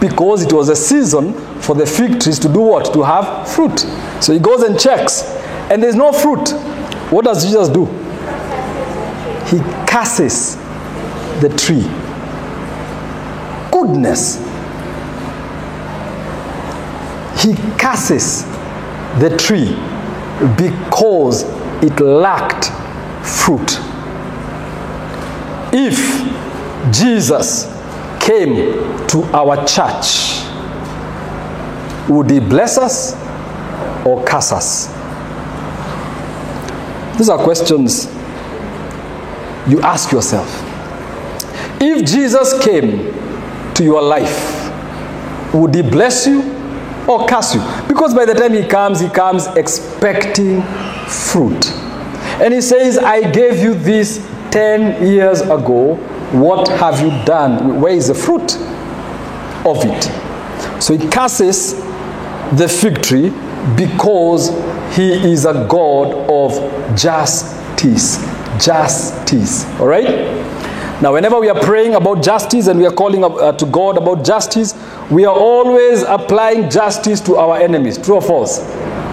Because 0.00 0.42
it 0.42 0.52
was 0.52 0.68
a 0.70 0.76
season 0.76 1.34
for 1.60 1.74
the 1.74 1.84
fig 1.84 2.20
trees 2.20 2.38
to 2.38 2.48
do 2.48 2.60
what? 2.60 2.92
To 2.94 3.02
have 3.02 3.48
fruit. 3.48 3.80
So 4.22 4.32
he 4.32 4.38
goes 4.38 4.62
and 4.62 4.78
checks. 4.80 5.22
And 5.70 5.82
there's 5.82 5.94
no 5.94 6.12
fruit. 6.12 6.50
What 7.10 7.24
does 7.26 7.44
Jesus 7.44 7.68
do? 7.68 7.86
He 9.46 9.60
curses 9.86 10.56
the 11.40 11.54
tree 11.56 11.84
goodness. 13.80 14.49
He 17.40 17.54
curses 17.78 18.44
the 19.18 19.34
tree 19.38 19.74
because 20.56 21.44
it 21.82 21.98
lacked 21.98 22.66
fruit. 23.26 23.78
If 25.72 25.96
Jesus 26.92 27.64
came 28.20 29.06
to 29.08 29.22
our 29.32 29.64
church, 29.66 30.44
would 32.10 32.28
he 32.30 32.40
bless 32.40 32.76
us 32.76 33.14
or 34.04 34.22
curse 34.24 34.52
us? 34.52 34.86
These 37.16 37.28
are 37.28 37.38
questions 37.38 38.06
you 39.66 39.80
ask 39.82 40.12
yourself. 40.12 40.48
If 41.80 42.06
Jesus 42.06 42.62
came 42.62 43.14
to 43.74 43.84
your 43.84 44.02
life, 44.02 45.54
would 45.54 45.74
he 45.74 45.82
bless 45.82 46.26
you 46.26 46.49
or 47.10 47.26
curse 47.26 47.54
you? 47.54 47.60
Because 47.88 48.14
by 48.14 48.24
the 48.24 48.34
time 48.34 48.52
he 48.52 48.64
comes, 48.66 49.00
he 49.00 49.08
comes 49.08 49.46
expecting 49.48 50.62
fruit. 51.08 51.72
And 52.40 52.54
he 52.54 52.60
says, 52.60 52.98
I 52.98 53.30
gave 53.30 53.58
you 53.58 53.74
this 53.74 54.24
10 54.52 55.06
years 55.06 55.40
ago. 55.40 55.96
What 56.32 56.68
have 56.68 57.00
you 57.00 57.10
done? 57.24 57.80
Where 57.80 57.92
is 57.92 58.06
the 58.08 58.14
fruit 58.14 58.56
of 59.66 59.84
it? 59.84 60.04
So 60.80 60.96
he 60.96 61.08
curses 61.08 61.74
the 62.56 62.68
fig 62.68 63.02
tree 63.02 63.30
because 63.76 64.50
he 64.96 65.12
is 65.12 65.44
a 65.44 65.66
God 65.68 66.14
of 66.30 66.96
justice. 66.96 68.18
Justice. 68.64 69.64
All 69.80 69.86
right? 69.86 70.06
Now, 71.02 71.14
whenever 71.14 71.40
we 71.40 71.48
are 71.48 71.58
praying 71.58 71.94
about 71.94 72.22
justice 72.22 72.66
and 72.66 72.78
we 72.78 72.84
are 72.86 72.92
calling 72.92 73.24
uh, 73.24 73.52
to 73.52 73.64
God 73.64 73.96
about 73.96 74.22
justice, 74.22 74.74
we 75.10 75.24
are 75.24 75.34
always 75.34 76.02
applying 76.02 76.68
justice 76.68 77.20
to 77.22 77.36
our 77.36 77.56
enemies. 77.56 77.96
True 77.96 78.16
or 78.16 78.22
false? 78.22 78.58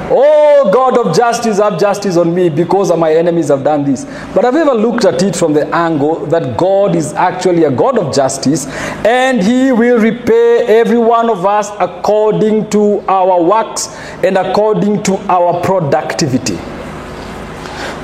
Oh, 0.10 0.70
God 0.74 0.98
of 0.98 1.16
justice, 1.16 1.60
have 1.60 1.80
justice 1.80 2.18
on 2.18 2.36
me 2.36 2.50
because 2.50 2.96
my 2.98 3.14
enemies 3.14 3.48
have 3.48 3.64
done 3.64 3.86
this. 3.86 4.04
But 4.36 4.44
have 4.44 4.54
you 4.54 4.62
ever 4.62 4.74
looked 4.74 5.06
at 5.06 5.22
it 5.24 5.34
from 5.34 5.54
the 5.54 5.66
angle 5.74 6.26
that 6.28 6.58
God 6.58 6.94
is 6.94 7.14
actually 7.14 7.64
a 7.64 7.72
God 7.72 7.98
of 7.98 8.14
justice 8.14 8.68
and 9.06 9.42
He 9.42 9.72
will 9.72 10.00
repay 10.00 10.66
every 10.68 10.98
one 10.98 11.30
of 11.30 11.46
us 11.46 11.72
according 11.80 12.70
to 12.72 13.00
our 13.08 13.42
works 13.42 13.88
and 14.26 14.38
according 14.38 15.04
to 15.04 15.16
our 15.32 15.62
productivity? 15.62 16.56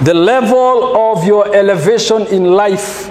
The 0.04 0.14
level 0.14 0.96
of 0.98 1.26
your 1.26 1.54
elevation 1.54 2.28
in 2.28 2.46
life 2.46 3.10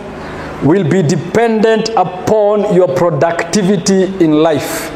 will 0.64 0.88
be 0.88 1.02
dependent 1.02 1.88
upon 1.90 2.74
your 2.74 2.88
productivity 2.96 4.04
in 4.24 4.32
life. 4.42 4.90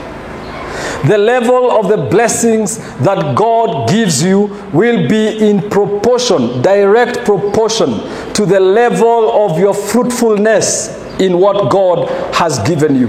The 1.08 1.18
level 1.18 1.70
of 1.70 1.88
the 1.88 1.96
blessings 1.96 2.78
that 2.98 3.36
God 3.36 3.88
gives 3.88 4.22
you 4.22 4.46
will 4.72 5.08
be 5.08 5.38
in 5.48 5.68
proportion, 5.70 6.62
direct 6.62 7.24
proportion 7.24 7.90
to 8.34 8.46
the 8.46 8.58
level 8.58 9.44
of 9.44 9.58
your 9.58 9.74
fruitfulness 9.74 10.88
in 11.20 11.38
what 11.38 11.70
God 11.70 12.08
has 12.34 12.58
given 12.60 12.96
you. 12.96 13.08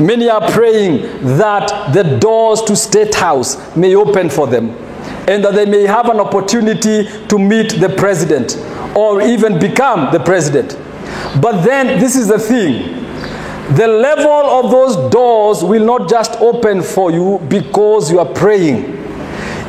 Many 0.00 0.28
are 0.28 0.50
praying 0.50 1.02
that 1.38 1.92
the 1.92 2.18
doors 2.18 2.62
to 2.62 2.74
State 2.76 3.14
House 3.14 3.76
may 3.76 3.94
open 3.94 4.28
for 4.28 4.46
them 4.46 4.70
and 5.28 5.44
that 5.44 5.54
they 5.54 5.66
may 5.66 5.82
have 5.82 6.08
an 6.08 6.18
opportunity 6.20 7.04
to 7.28 7.38
meet 7.38 7.72
the 7.80 7.88
president 7.96 8.56
or 8.96 9.22
even 9.22 9.58
become 9.58 10.12
the 10.12 10.20
president. 10.20 10.76
But 11.40 11.62
then, 11.62 11.98
this 12.00 12.16
is 12.16 12.28
the 12.28 12.38
thing 12.38 13.06
the 13.74 13.88
level 13.88 14.30
of 14.30 14.70
those 14.70 15.10
doors 15.10 15.64
will 15.64 15.84
not 15.84 16.08
just 16.08 16.32
open 16.34 16.82
for 16.82 17.10
you 17.10 17.40
because 17.48 18.12
you 18.12 18.20
are 18.20 18.32
praying. 18.32 18.94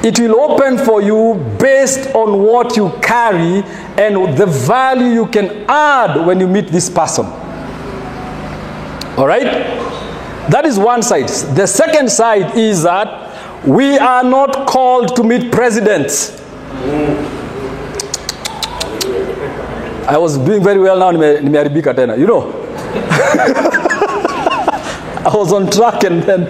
It 0.03 0.19
will 0.19 0.39
open 0.39 0.77
for 0.77 1.01
you 1.01 1.33
based 1.59 2.13
on 2.13 2.43
what 2.43 2.77
you 2.77 2.91
carry 3.01 3.63
and 3.97 4.37
the 4.37 4.45
value 4.45 5.07
you 5.07 5.25
can 5.25 5.65
add 5.67 6.23
when 6.27 6.39
you 6.39 6.47
meet 6.47 6.67
this 6.67 6.91
person. 6.91 7.25
All 9.17 9.25
right? 9.25 9.45
That 10.51 10.65
is 10.65 10.77
one 10.77 11.01
side. 11.01 11.27
The 11.55 11.65
second 11.65 12.11
side 12.11 12.55
is 12.55 12.83
that 12.83 13.65
we 13.67 13.97
are 13.97 14.23
not 14.23 14.67
called 14.67 15.15
to 15.15 15.23
meet 15.23 15.51
presidents. 15.51 16.39
I 20.07 20.17
was 20.17 20.37
doing 20.37 20.63
very 20.63 20.79
well 20.79 20.97
now 20.97 21.11
nimeharibika 21.11 21.93
tena. 21.93 22.17
You 22.17 22.27
know. 22.27 22.41
I 25.25 25.35
was 25.35 25.51
on 25.51 25.69
track 25.69 26.03
and 26.05 26.23
then 26.23 26.47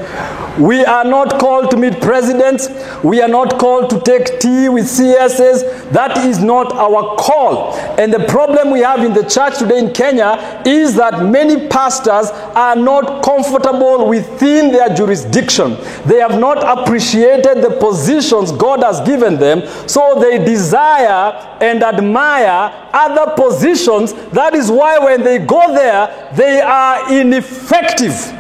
we 0.60 0.84
are 0.84 1.04
not 1.04 1.40
called 1.40 1.70
to 1.72 1.78
meet 1.78 2.02
presidents. 2.02 2.68
We 3.04 3.22
are 3.22 3.28
not 3.28 3.60
called 3.60 3.90
to 3.92 4.00
take 4.02 4.40
tea 4.40 4.70
with 4.70 4.86
CSs. 4.86 5.92
That 5.92 6.18
is 6.26 6.40
not 6.40 6.72
our 6.74 7.16
call. 7.16 7.76
And 8.00 8.12
the 8.12 8.26
problem 8.26 8.72
we 8.72 8.80
have 8.80 9.04
in 9.04 9.14
the 9.14 9.24
church 9.24 9.60
today 9.60 9.80
in 9.80 9.94
Kenya 9.94 10.64
is 10.66 10.96
that 10.96 11.24
many 11.24 11.68
pastors 11.68 12.30
are 12.56 12.76
not 12.76 13.24
comfortable 13.24 14.08
within 14.08 14.72
their 14.72 14.94
jurisdiction. 14.94 15.78
They 16.06 16.18
have 16.20 16.40
not 16.40 16.58
appreciated 16.64 17.62
the 17.62 17.78
positions 17.80 18.52
God 18.52 18.82
has 18.84 19.02
given 19.02 19.38
them, 19.38 19.62
so 19.88 20.20
they 20.20 20.44
desire 20.44 21.34
and 21.62 21.84
admire 21.84 22.90
other 22.94 23.34
positions. 23.36 24.14
That 24.32 24.56
is 24.56 24.72
why 24.72 24.98
when 24.98 25.24
they 25.24 25.38
go 25.40 25.74
there, 25.74 26.32
they 26.36 26.62
are 26.62 27.14
ineffective 27.14 28.37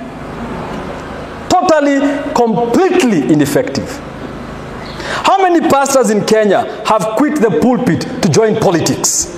totally, 1.61 1.99
completely 2.33 3.31
ineffective. 3.33 3.89
How 5.23 5.41
many 5.41 5.67
pastors 5.69 6.09
in 6.09 6.25
Kenya 6.25 6.83
have 6.85 7.15
quit 7.17 7.35
the 7.41 7.59
pulpit 7.61 8.01
to 8.21 8.29
join 8.29 8.55
politics? 8.59 9.33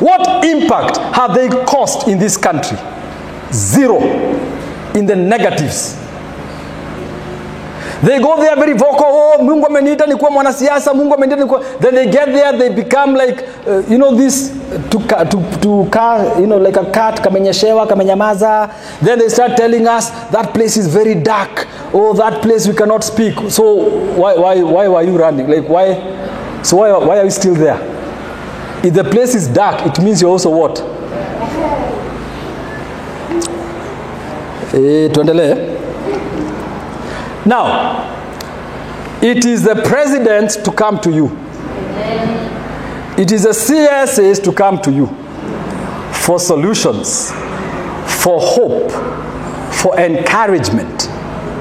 What 0.00 0.44
impact 0.44 0.96
have 1.14 1.34
they 1.34 1.48
caused 1.48 2.08
in 2.08 2.18
this 2.18 2.36
country? 2.36 2.78
Zero. 3.52 3.98
In 4.94 5.06
the 5.06 5.16
negatives. 5.16 5.99
They 8.02 8.18
go 8.18 8.36
there 8.40 8.56
very 8.56 8.72
vocal. 8.72 9.04
Oh, 9.06 9.42
Mungu 9.42 9.66
ameniita 9.66 10.06
nikuwa 10.06 10.30
mwanasiasa. 10.30 10.94
Mungu 10.94 11.14
ameniita 11.14 11.36
nikuwa. 11.42 11.60
Then 11.80 11.94
they 11.94 12.06
get 12.06 12.24
there, 12.24 12.58
they 12.58 12.70
become 12.70 13.26
like, 13.26 13.44
uh, 13.66 13.90
you 13.90 13.98
know, 13.98 14.16
this 14.16 14.52
to 14.90 14.98
to 15.30 15.42
to 15.60 15.86
car, 15.90 16.40
you 16.40 16.46
know, 16.46 16.58
like 16.58 16.76
a 16.80 16.84
cat 16.84 17.20
kamenyeshewa, 17.20 17.86
kamenyamaza. 17.86 18.70
Then 19.04 19.18
they 19.18 19.28
start 19.28 19.56
telling 19.56 19.86
us 19.86 20.10
that 20.30 20.52
place 20.54 20.76
is 20.80 20.86
very 20.88 21.14
dark. 21.14 21.66
Oh, 21.92 22.14
that 22.14 22.40
place 22.42 22.66
we 22.68 22.74
cannot 22.74 23.04
speak. 23.04 23.34
So 23.50 23.64
why 24.16 24.34
why 24.34 24.62
why 24.62 24.88
were 24.88 25.02
you 25.02 25.18
running? 25.18 25.48
Like 25.48 25.68
why? 25.68 25.94
So 26.62 26.76
why 26.76 26.92
why 26.92 27.18
are 27.18 27.24
you 27.24 27.30
still 27.30 27.54
there? 27.54 27.78
If 28.82 28.94
the 28.94 29.04
place 29.04 29.34
is 29.34 29.46
dark, 29.48 29.84
it 29.86 29.98
means 30.02 30.22
you're 30.22 30.30
also 30.30 30.48
what? 30.50 30.80
Eh, 34.74 35.10
tuendelee. 35.12 35.69
Now, 37.46 38.18
it 39.22 39.44
is 39.44 39.62
the 39.64 39.76
president 39.86 40.64
to 40.64 40.72
come 40.72 41.00
to 41.00 41.10
you. 41.10 41.26
It 43.18 43.32
is 43.32 43.42
the 43.42 43.50
CSAs 43.50 44.42
to 44.44 44.52
come 44.52 44.80
to 44.82 44.90
you 44.90 45.06
for 46.12 46.38
solutions, 46.38 47.30
for 48.22 48.40
hope, 48.40 48.90
for 49.72 49.98
encouragement. 49.98 51.08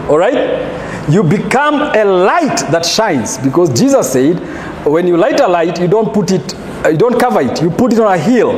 All 0.09 0.17
right? 0.17 1.09
You 1.09 1.23
become 1.23 1.75
a 1.75 2.03
light 2.05 2.59
that 2.71 2.85
shines 2.85 3.37
because 3.37 3.77
Jesus 3.77 4.13
said, 4.13 4.39
when 4.85 5.07
you 5.07 5.17
light 5.17 5.39
a 5.39 5.47
light, 5.47 5.79
you 5.79 5.87
don't 5.87 6.13
put 6.13 6.31
it, 6.31 6.53
uh, 6.85 6.89
you 6.89 6.97
don't 6.97 7.19
cover 7.19 7.41
it, 7.41 7.61
you 7.61 7.69
put 7.69 7.93
it 7.93 7.99
on 7.99 8.13
a 8.13 8.17
hill. 8.17 8.51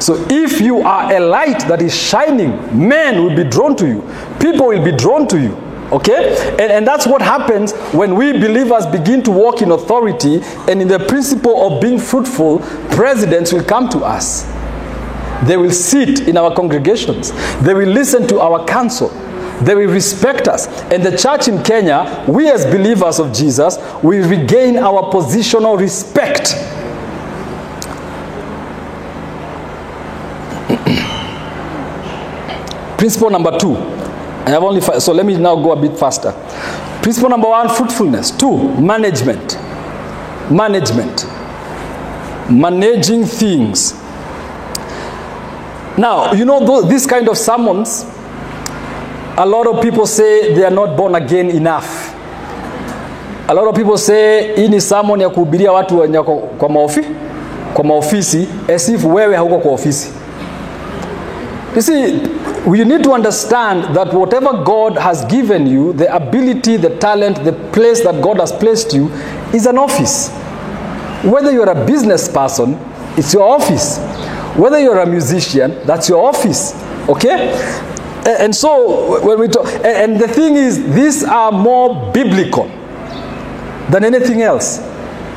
So 0.00 0.24
if 0.30 0.60
you 0.60 0.80
are 0.80 1.12
a 1.12 1.18
light 1.18 1.66
that 1.66 1.82
is 1.82 1.96
shining, 1.96 2.50
men 2.88 3.22
will 3.22 3.34
be 3.34 3.44
drawn 3.48 3.74
to 3.76 3.86
you, 3.86 4.02
people 4.38 4.66
will 4.68 4.84
be 4.84 4.92
drawn 4.92 5.26
to 5.28 5.40
you. 5.40 5.67
Okay? 5.90 6.36
And, 6.52 6.72
and 6.72 6.86
that's 6.86 7.06
what 7.06 7.22
happens 7.22 7.72
when 7.92 8.14
we 8.14 8.32
believers 8.32 8.86
begin 8.86 9.22
to 9.22 9.30
walk 9.30 9.62
in 9.62 9.70
authority 9.70 10.40
and 10.68 10.82
in 10.82 10.88
the 10.88 10.98
principle 10.98 11.72
of 11.72 11.80
being 11.80 11.98
fruitful, 11.98 12.58
presidents 12.90 13.52
will 13.52 13.64
come 13.64 13.88
to 13.90 14.00
us. 14.00 14.44
They 15.46 15.56
will 15.56 15.70
sit 15.70 16.28
in 16.28 16.36
our 16.36 16.54
congregations. 16.54 17.32
They 17.62 17.72
will 17.72 17.88
listen 17.88 18.26
to 18.28 18.40
our 18.40 18.64
counsel. 18.66 19.08
They 19.62 19.74
will 19.74 19.92
respect 19.92 20.46
us. 20.46 20.66
And 20.92 21.02
the 21.02 21.16
church 21.16 21.48
in 21.48 21.62
Kenya, 21.62 22.24
we 22.28 22.48
as 22.48 22.66
believers 22.66 23.18
of 23.18 23.32
Jesus, 23.32 23.78
will 24.02 24.28
regain 24.28 24.76
our 24.76 25.10
positional 25.10 25.78
respect. 25.78 26.54
Principle 32.98 33.30
number 33.30 33.58
two. 33.58 33.97
I 34.48 34.52
have 34.52 34.62
only 34.62 34.80
five, 34.80 35.02
so 35.02 35.12
let 35.12 35.26
me 35.26 35.36
now 35.36 35.54
go 35.56 35.72
a 35.72 35.76
bit 35.76 35.98
faster. 35.98 36.32
Principle 37.02 37.28
number 37.28 37.48
one, 37.48 37.68
fruitfulness. 37.68 38.30
Two, 38.30 38.56
management. 38.80 39.58
Management. 40.50 41.26
Managing 42.50 43.26
things. 43.26 43.92
Now, 45.98 46.32
you 46.32 46.46
know, 46.46 46.64
those, 46.64 46.88
this 46.88 47.06
kind 47.06 47.28
of 47.28 47.36
sermons, 47.36 48.06
a 49.36 49.44
lot 49.44 49.66
of 49.66 49.82
people 49.82 50.06
say 50.06 50.54
they 50.54 50.64
are 50.64 50.70
not 50.70 50.96
born 50.96 51.14
again 51.14 51.50
enough. 51.50 52.14
A 53.50 53.54
lot 53.54 53.68
of 53.68 53.74
people 53.74 53.98
say 53.98 54.54
hii 54.56 54.68
ni 54.68 54.80
sermon 54.80 55.20
ya 55.20 55.28
kuhubiria 55.30 55.72
watu 55.72 55.98
wenye 55.98 56.22
kwa 56.58 56.68
maofi, 56.68 57.04
kwa 57.74 57.84
maofisi 57.84 58.48
as 58.74 58.88
if 58.88 59.04
wewe 59.04 59.36
hauko 59.36 59.58
kwa 59.58 59.72
ofisi. 59.72 60.10
You 61.76 61.82
see, 61.82 62.20
we 62.68 62.84
need 62.84 63.02
to 63.02 63.12
understand 63.12 63.96
that 63.96 64.12
whatever 64.12 64.62
God 64.62 64.98
has 64.98 65.24
given 65.24 65.66
you, 65.66 65.94
the 65.94 66.14
ability, 66.14 66.76
the 66.76 66.98
talent, 66.98 67.42
the 67.42 67.54
place 67.72 68.02
that 68.02 68.22
God 68.22 68.38
has 68.38 68.52
placed 68.52 68.92
you, 68.92 69.08
is 69.54 69.64
an 69.64 69.78
office. 69.78 70.28
Whether 71.24 71.50
you're 71.50 71.70
a 71.70 71.86
business 71.86 72.28
person, 72.28 72.76
it's 73.16 73.32
your 73.32 73.48
office. 73.48 73.98
Whether 74.54 74.78
you're 74.80 74.98
a 74.98 75.06
musician, 75.06 75.80
that's 75.86 76.10
your 76.10 76.22
office. 76.28 76.74
Okay? 77.08 77.52
And 78.26 78.54
so, 78.54 79.24
when 79.26 79.40
we 79.40 79.48
talk, 79.48 79.66
and 79.82 80.20
the 80.20 80.28
thing 80.28 80.56
is, 80.56 80.94
these 80.94 81.24
are 81.24 81.50
more 81.50 82.12
biblical 82.12 82.66
than 83.88 84.04
anything 84.04 84.42
else. 84.42 84.76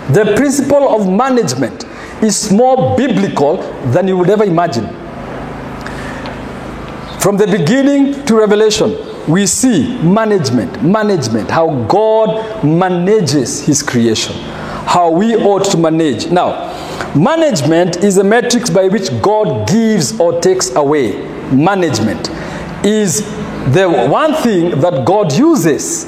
The 0.09 0.33
principle 0.35 0.93
of 0.93 1.07
management 1.07 1.85
is 2.21 2.51
more 2.51 2.97
biblical 2.97 3.57
than 3.91 4.09
you 4.09 4.17
would 4.17 4.29
ever 4.29 4.43
imagine. 4.43 5.00
From 7.21 7.37
the 7.37 7.45
beginning 7.45 8.25
to 8.25 8.35
Revelation, 8.35 8.97
we 9.31 9.45
see 9.45 9.95
management, 10.01 10.81
management, 10.81 11.51
how 11.51 11.83
God 11.83 12.63
manages 12.63 13.63
His 13.63 13.83
creation, 13.83 14.35
how 14.87 15.11
we 15.11 15.35
ought 15.35 15.63
to 15.65 15.77
manage. 15.77 16.31
Now, 16.31 16.73
management 17.15 17.97
is 17.97 18.17
a 18.17 18.23
matrix 18.23 18.71
by 18.71 18.87
which 18.87 19.09
God 19.21 19.67
gives 19.67 20.19
or 20.19 20.41
takes 20.41 20.75
away. 20.75 21.21
Management 21.51 22.31
is 22.83 23.21
the 23.71 24.07
one 24.09 24.33
thing 24.41 24.79
that 24.79 25.05
God 25.05 25.31
uses 25.31 26.05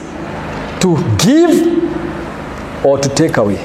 to 0.82 0.97
give 1.24 2.84
or 2.84 2.97
to 2.97 3.09
take 3.09 3.38
away. 3.38 3.64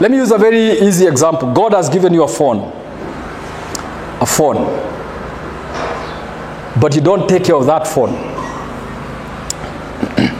Let 0.00 0.10
me 0.10 0.16
use 0.16 0.30
a 0.30 0.38
very 0.38 0.80
easy 0.80 1.06
example. 1.06 1.52
God 1.52 1.74
has 1.74 1.90
given 1.90 2.14
you 2.14 2.22
a 2.22 2.28
phone 2.28 2.81
a 4.22 4.26
phone. 4.26 4.64
But 6.80 6.94
you 6.94 7.00
don't 7.00 7.28
take 7.28 7.44
care 7.44 7.56
of 7.56 7.66
that 7.66 7.86
phone. 7.86 8.14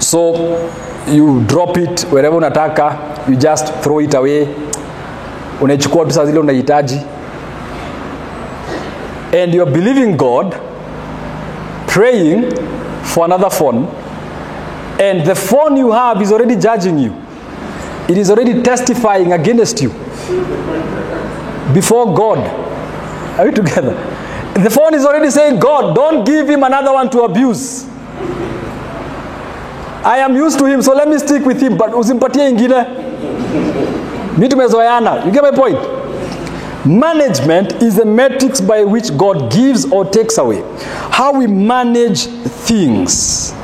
So 0.00 0.70
you 1.08 1.42
drop 1.46 1.76
it 1.78 2.02
wherever 2.10 2.36
unataka 2.36 3.28
you 3.28 3.36
just 3.36 3.72
throw 3.82 4.00
it 4.00 4.14
away. 4.14 4.46
Unaichukua 5.60 6.04
tu 6.04 6.10
saa 6.10 6.24
zile 6.26 6.38
unahitaji. 6.38 7.00
And 9.32 9.54
you're 9.54 9.72
believing 9.72 10.16
god 10.16 10.54
praying 11.86 12.54
for 13.02 13.24
another 13.24 13.50
phone 13.50 13.86
and 15.00 15.24
the 15.26 15.34
phone 15.34 15.76
you 15.80 15.90
have 15.92 16.22
is 16.22 16.32
already 16.32 16.56
judging 16.56 16.98
you. 16.98 17.12
It 18.08 18.18
is 18.18 18.30
already 18.30 18.62
testifying 18.62 19.32
against 19.32 19.82
you. 19.82 19.90
Before 21.72 22.14
god 22.14 22.63
Are 23.38 23.46
we 23.46 23.52
together? 23.52 23.92
The 24.54 24.70
phone 24.70 24.94
is 24.94 25.04
already 25.04 25.30
saying, 25.30 25.58
God, 25.58 25.94
don't 25.94 26.24
give 26.24 26.48
him 26.48 26.62
another 26.62 26.92
one 26.92 27.10
to 27.10 27.22
abuse. 27.22 27.84
I 30.04 30.18
am 30.18 30.36
used 30.36 30.58
to 30.58 30.66
him, 30.66 30.82
so 30.82 30.92
let 30.94 31.08
me 31.08 31.18
stick 31.18 31.44
with 31.44 31.60
him, 31.60 31.76
but 31.76 31.90
usimpatie 31.90 32.46
ingine. 32.48 33.04
Mi. 34.38 34.46
You 34.46 35.32
get 35.32 35.42
my 35.42 35.50
point? 35.50 36.86
Management 36.86 37.82
is 37.82 37.96
the 37.96 38.04
matrix 38.04 38.60
by 38.60 38.84
which 38.84 39.16
God 39.16 39.50
gives 39.50 39.90
or 39.90 40.04
takes 40.04 40.36
away. 40.38 40.62
How 41.10 41.32
we 41.32 41.46
manage 41.46 42.26
things. 42.66 43.54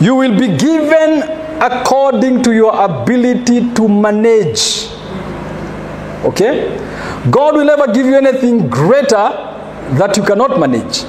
You 0.00 0.14
will 0.14 0.38
be 0.38 0.56
given 0.56 1.22
according 1.60 2.42
to 2.44 2.52
your 2.54 2.72
ability 2.74 3.74
to 3.74 3.88
manage. 3.88 4.88
Okay? 6.24 6.76
God 7.30 7.56
will 7.56 7.64
never 7.64 7.92
give 7.92 8.06
you 8.06 8.16
anything 8.16 8.68
greater 8.68 9.14
that 9.96 10.16
you 10.16 10.22
cannot 10.22 10.58
manage. 10.58 11.00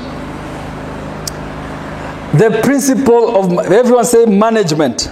The 2.33 2.59
principle 2.63 3.35
of 3.37 3.71
everyone 3.71 4.05
say 4.05 4.25
management. 4.25 5.07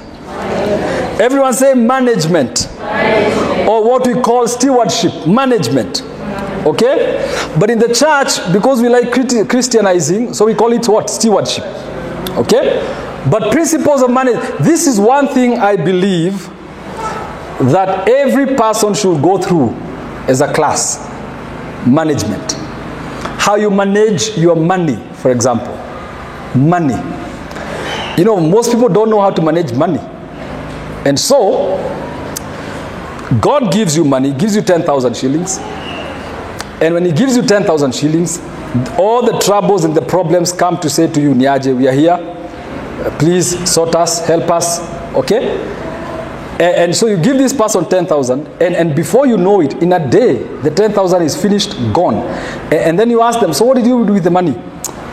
Everyone 1.20 1.54
say 1.54 1.74
management. 1.74 2.68
Or 3.68 3.88
what 3.88 4.08
we 4.08 4.22
call 4.22 4.48
stewardship, 4.48 5.28
management. 5.28 6.02
Okay? 6.66 7.24
But 7.60 7.70
in 7.70 7.80
the 7.80 7.94
church, 7.94 8.52
because 8.52 8.82
we 8.82 8.90
like 8.90 9.12
Christianizing, 9.50 10.34
so 10.34 10.46
we 10.46 10.56
call 10.56 10.74
it 10.74 10.88
what? 10.88 11.10
Stewardship. 11.10 11.64
Okay? 12.38 12.82
But 13.30 13.52
principles 13.52 14.02
of 14.02 14.10
management, 14.12 14.60
this 14.60 14.88
is 14.88 15.00
one 15.00 15.28
thing 15.28 15.60
I 15.60 15.76
believe 15.76 16.48
that 17.60 18.08
every 18.08 18.56
person 18.56 18.94
should 18.94 19.22
go 19.22 19.38
through 19.38 19.76
as 20.28 20.42
a 20.42 20.54
class. 20.54 20.98
Management. 21.88 22.54
How 23.40 23.56
you 23.56 23.70
manage 23.70 24.38
your 24.38 24.56
money 24.56 24.98
for 25.16 25.32
example. 25.32 25.74
Money. 26.56 26.96
You 28.18 28.26
know 28.26 28.40
most 28.40 28.72
people 28.72 28.90
don't 28.90 29.10
know 29.10 29.22
how 29.22 29.30
to 29.30 29.42
manage 29.42 29.74
money. 29.74 30.00
And 31.06 31.18
so 31.18 31.78
god 33.42 33.72
gives 33.74 33.96
you 33.96 34.06
money 34.06 34.32
gives 34.34 34.56
you 34.56 34.62
10000 34.62 35.16
shillings. 35.16 35.58
And 36.82 36.94
when 36.94 37.06
he 37.06 37.12
gives 37.12 37.36
you 37.36 37.44
10000 37.44 37.94
shillings 37.96 38.40
all 39.00 39.26
the 39.26 39.38
troubles 39.40 39.86
and 39.86 39.96
the 39.96 40.02
problems 40.02 40.52
come 40.52 40.78
to 40.80 40.90
say 40.90 41.12
to 41.12 41.22
you 41.22 41.34
niaje 41.34 41.76
we 41.76 41.88
are 41.88 41.94
here. 41.94 42.18
Please 43.20 43.70
sort 43.72 43.96
us 43.96 44.26
help 44.28 44.50
us. 44.52 44.80
Okay 45.16 45.87
and, 46.60 46.76
and 46.76 46.96
so 46.96 47.08
you 47.08 47.18
give 47.18 47.38
this 47.38 47.54
person 47.54 47.86
10,000, 47.88 48.48
and, 48.62 48.76
and 48.76 48.96
before 48.96 49.28
you 49.28 49.38
know 49.38 49.62
it, 49.62 49.74
in 49.82 49.94
a 49.94 50.10
day, 50.10 50.38
the 50.64 50.72
10,000 50.72 51.22
is 51.22 51.36
finished, 51.40 51.72
gone. 51.94 52.16
And, 52.16 52.74
and 52.74 53.00
then 53.00 53.10
you 53.10 53.22
ask 53.22 53.40
them, 53.40 53.54
So 53.54 53.66
what 53.66 53.76
did 53.78 53.86
you 53.86 54.06
do 54.06 54.14
with 54.14 54.24
the 54.24 54.32
money? 54.32 54.56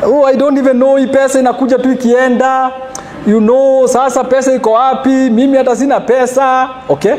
oh, 0.03 0.25
i 0.25 0.37
don't 0.37 0.59
even 0.59 0.77
know 0.79 0.97
hii 0.97 1.07
pesa 1.07 1.39
inakuja 1.41 1.79
tu 1.79 1.93
ikienda. 1.93 2.73
You 3.27 3.41
know 3.41 3.87
sasa 3.87 4.25
pesa 4.25 4.55
iko 4.55 4.73
wapi? 4.73 5.31
Mimi 5.31 5.57
hata 5.57 5.77
sina 5.77 6.01
pesa. 6.01 6.69
Okay? 6.89 7.17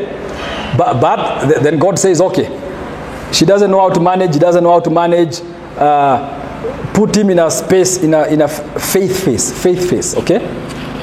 But, 0.76 1.00
but 1.00 1.48
th- 1.48 1.62
then 1.62 1.78
god 1.78 1.98
says 1.98 2.20
okay. 2.20 2.48
She 3.32 3.44
doesn't 3.44 3.70
know 3.70 3.80
how 3.80 3.90
to 3.90 4.00
manage 4.00 4.34
he 4.34 4.38
doesn't 4.40 4.62
know 4.62 4.72
how 4.72 4.80
to 4.80 4.90
manage 4.90 5.40
uh, 5.78 6.92
put 6.94 7.16
him 7.16 7.30
in 7.30 7.38
a 7.38 7.50
space 7.50 7.96
in 8.02 8.14
a, 8.14 8.24
in 8.26 8.42
a 8.42 8.48
faith 8.48 9.24
face 9.24 9.50
faith 9.52 9.90
face 9.90 10.16
okay 10.16 10.38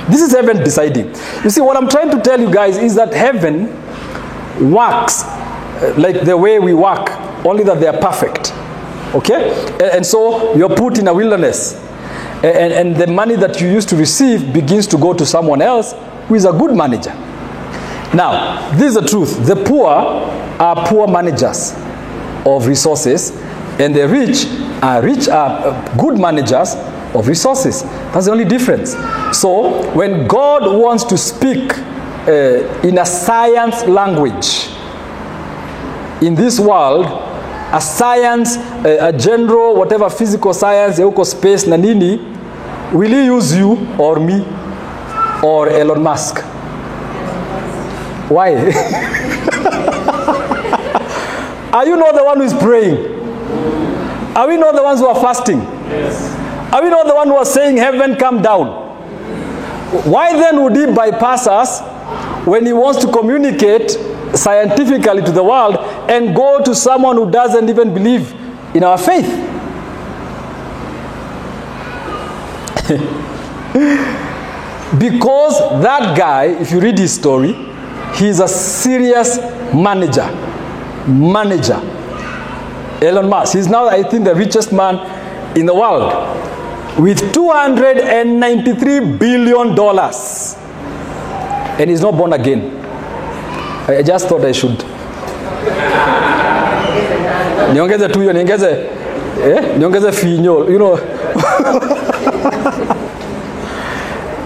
this 0.10 0.22
is 0.22 0.32
heaven 0.32 0.58
deciding. 0.58 1.08
You 1.44 1.50
see 1.50 1.62
what 1.62 1.78
i'm 1.78 1.90
trying 1.90 2.12
to 2.12 2.22
tell 2.22 2.40
you 2.40 2.52
guys 2.52 2.78
is 2.78 2.96
that 2.96 3.14
heaven 3.14 3.68
works 4.72 5.24
uh, 5.24 5.94
like 5.98 6.22
the 6.22 6.38
way 6.38 6.60
we 6.60 6.74
work 6.74 7.10
only 7.46 7.64
that 7.64 7.80
they 7.80 7.88
are 7.88 7.98
perfect. 7.98 8.54
Okay? 9.16 9.52
And, 9.94 10.06
so 10.06 10.56
you're 10.56 10.76
put 10.76 10.98
in 10.98 11.08
a 11.08 11.14
wilderness. 11.14 11.76
And, 12.44 12.74
and 12.74 12.96
the 12.96 13.08
money 13.08 13.36
that 13.36 13.62
you 13.62 13.68
used 13.70 13.90
to 13.90 13.96
receive 13.96 14.54
begins 14.54 14.88
to 14.88 14.98
go 14.98 15.14
to 15.14 15.26
someone 15.26 15.62
else 15.62 15.94
who 16.28 16.36
is 16.36 16.46
a 16.46 16.52
good 16.52 16.76
manager. 16.76 17.14
Now 18.14 18.72
this 18.78 18.96
is 18.96 19.02
the 19.02 19.08
truth. 19.08 19.46
The 19.46 19.56
poor 19.56 19.88
are 19.88 20.88
poor 20.88 21.08
managers 21.08 21.74
of 22.46 22.68
resources 22.68 23.32
and 23.80 23.96
the 23.96 24.08
rich 24.08 24.46
are 24.84 25.02
rich 25.02 25.28
are 25.28 25.68
uh, 25.68 25.98
good 25.98 26.20
managers 26.20 26.76
of 27.16 27.28
resources. 27.28 27.84
That's 28.12 28.26
the 28.26 28.32
only 28.32 28.46
difference. 28.46 28.96
So 29.38 29.92
when 29.94 30.28
god 30.28 30.64
wants 30.78 31.04
to 31.06 31.18
speak 31.18 31.78
uh, 32.28 32.82
in 32.84 32.98
a 33.00 33.06
science 33.06 33.84
language 33.86 34.70
in 36.22 36.36
this 36.36 36.60
world 36.60 37.06
a 37.74 37.82
science 37.82 38.56
a, 38.86 39.10
a 39.10 39.12
general 39.14 39.76
whatever 39.76 40.10
physical 40.10 40.54
science 40.54 40.98
ya 41.00 41.06
huko 41.06 41.26
space 41.26 41.68
na 41.68 41.76
nini 41.78 42.18
will 42.94 43.12
he 43.12 43.26
use 43.26 43.54
you 43.58 43.78
or 43.98 44.20
me 44.20 44.46
or 45.44 45.68
elon 45.70 46.02
musk? 46.02 46.40
Why? 48.30 48.54
Are 51.74 51.86
you 51.88 51.98
not 51.98 52.16
the 52.16 52.24
one 52.24 52.38
who 52.38 52.44
is 52.44 52.54
praying? 52.54 52.98
Are 54.36 54.48
we 54.48 54.56
not 54.58 54.76
the 54.76 54.84
ones 54.84 55.00
who 55.02 55.08
are 55.08 55.20
fasting 55.22 55.60
are 56.72 56.84
we 56.84 56.90
not 56.90 57.08
the 57.08 57.16
one 57.16 57.28
who 57.28 57.36
are 57.36 57.46
saying 57.46 57.78
heaven 57.78 58.16
come 58.16 58.42
down 58.42 58.84
why 60.02 60.34
then 60.34 60.64
would 60.64 60.76
he 60.76 60.88
bypass 60.88 61.46
us 61.46 61.82
when 62.48 62.66
he 62.66 62.74
wants 62.74 63.00
to 63.06 63.12
communicate 63.12 63.92
scientifically 64.34 65.22
to 65.22 65.32
the 65.32 65.44
world 65.44 65.76
and 66.10 66.36
go 66.36 66.64
to 66.64 66.74
someone 66.74 67.16
who 67.16 67.30
doesn't 67.30 67.70
even 67.70 67.94
believe 67.94 68.34
in 68.76 68.84
our 68.84 68.98
faith? 68.98 69.28
because 75.00 75.60
that 75.84 76.18
guy, 76.18 76.46
if 76.46 76.72
you 76.72 76.80
read 76.80 76.98
his 76.98 77.14
story, 77.14 77.54
he's 78.16 78.40
a 78.40 78.48
serious 78.48 79.38
manager. 79.76 80.26
Manager. 81.08 81.80
Elon 83.00 83.30
Musk. 83.30 83.54
He's 83.54 83.68
now, 83.68 83.88
I 83.88 84.02
think, 84.02 84.26
the 84.26 84.34
richest 84.34 84.74
man 84.74 84.98
in 85.56 85.68
the 85.68 85.76
world 85.76 86.12
with 87.00 87.20
$293 87.34 89.20
billion. 89.20 89.80
And 91.80 91.90
he's 91.90 92.02
not 92.02 92.16
born 92.16 92.34
again. 92.34 92.80
I 93.88 93.98
I 93.98 94.04
just 94.04 94.28
thought 94.28 94.46
I 94.46 94.52
should. 94.54 94.84
niongeze 97.74 98.10
tu 98.10 98.20
hiyo 98.20 98.34
niongeze 98.34 98.70
eh, 99.46 99.64
niongeze 99.78 100.12
finyo 100.12 100.66
you 100.70 100.78
know 100.78 100.94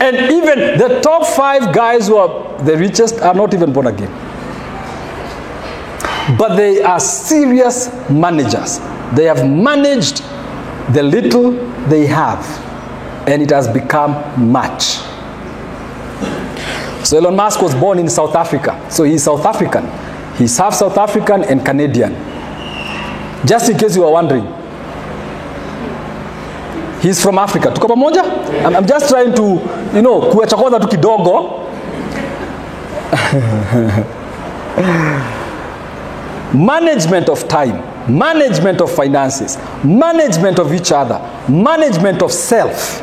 and 0.08 0.18
even 0.32 0.78
the 0.78 0.90
top 1.02 1.26
five 1.26 1.72
guys 1.72 2.10
who 2.10 2.18
are 2.18 2.34
the 2.66 2.76
richest 2.76 3.22
are 3.22 3.34
not 3.38 3.54
even 3.54 3.72
born 3.74 3.88
again 3.88 4.10
but 6.38 6.56
they 6.56 6.84
are 6.84 7.00
serious 7.00 7.90
managers 8.10 8.82
they 9.16 9.26
have 9.28 9.44
managed 9.48 10.24
the 10.94 11.04
little 11.04 11.52
they 11.90 12.06
have 12.06 12.46
and 13.28 13.42
it 13.42 13.50
has 13.50 13.68
become 13.68 14.14
much 14.52 15.00
so 17.08 17.18
Elon 17.18 17.38
Musk 17.38 17.62
was 17.62 17.74
born 17.74 18.00
in 18.00 18.10
South 18.10 18.36
Africa. 18.36 18.86
So 18.92 19.06
he's 19.06 19.24
South 19.24 19.46
African. 19.46 19.88
He's 20.36 20.58
half 20.58 20.74
South 20.74 20.98
African 20.98 21.42
and 21.46 21.66
Canadian. 21.66 22.12
Just 23.46 23.70
in 23.70 23.78
case 23.78 23.96
you 23.96 24.04
are 24.04 24.12
wondering. 24.12 24.44
He's 27.00 27.24
from 27.24 27.38
Africa. 27.38 27.70
Tuko 27.70 27.88
pamoja? 27.88 28.24
I'm, 28.66 28.76
I'm 28.76 28.86
just 28.86 29.08
trying 29.08 29.34
to, 29.36 29.44
you 29.96 30.02
know, 30.02 30.20
kuacha 30.20 30.58
kwanza 30.58 30.80
tu 30.82 30.88
kidogo. 30.88 31.64
management 36.54 37.30
of 37.30 37.48
time, 37.48 37.82
management 38.10 38.82
of 38.82 38.92
finances, 38.94 39.58
management 39.84 40.60
of 40.60 40.74
each 40.74 40.92
other, 40.92 41.20
management 41.50 42.22
of 42.22 42.32
self. 42.32 43.02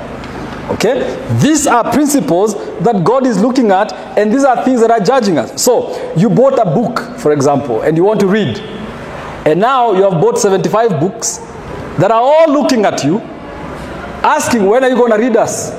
Okay? 0.71 1.19
These 1.41 1.67
are 1.67 1.91
principles 1.93 2.55
that 2.81 3.05
God 3.05 3.27
is 3.27 3.41
looking 3.41 3.71
at, 3.71 3.93
and 4.19 4.33
these 4.33 4.45
are 4.45 4.65
things 4.65 4.81
that 4.81 4.91
are 4.91 5.01
judging 5.01 5.39
us. 5.39 5.63
So, 5.63 6.15
you 6.17 6.31
bought 6.31 6.59
a 6.59 6.65
book, 6.65 7.01
for 7.19 7.33
example, 7.33 7.83
and 7.83 7.97
you 7.97 8.05
want 8.05 8.21
to 8.21 8.27
read. 8.27 8.59
And 9.47 9.61
now 9.61 9.93
you 9.93 10.03
have 10.09 10.21
bought 10.21 10.39
75 10.39 11.01
books 11.01 11.39
that 11.99 12.11
are 12.11 12.21
all 12.21 12.51
looking 12.51 12.85
at 12.87 13.05
you, 13.05 13.21
asking, 14.23 14.65
when 14.67 14.83
are 14.83 14.89
you 14.89 14.97
going 14.97 15.13
to 15.13 15.19
read 15.19 15.37
us? 15.37 15.71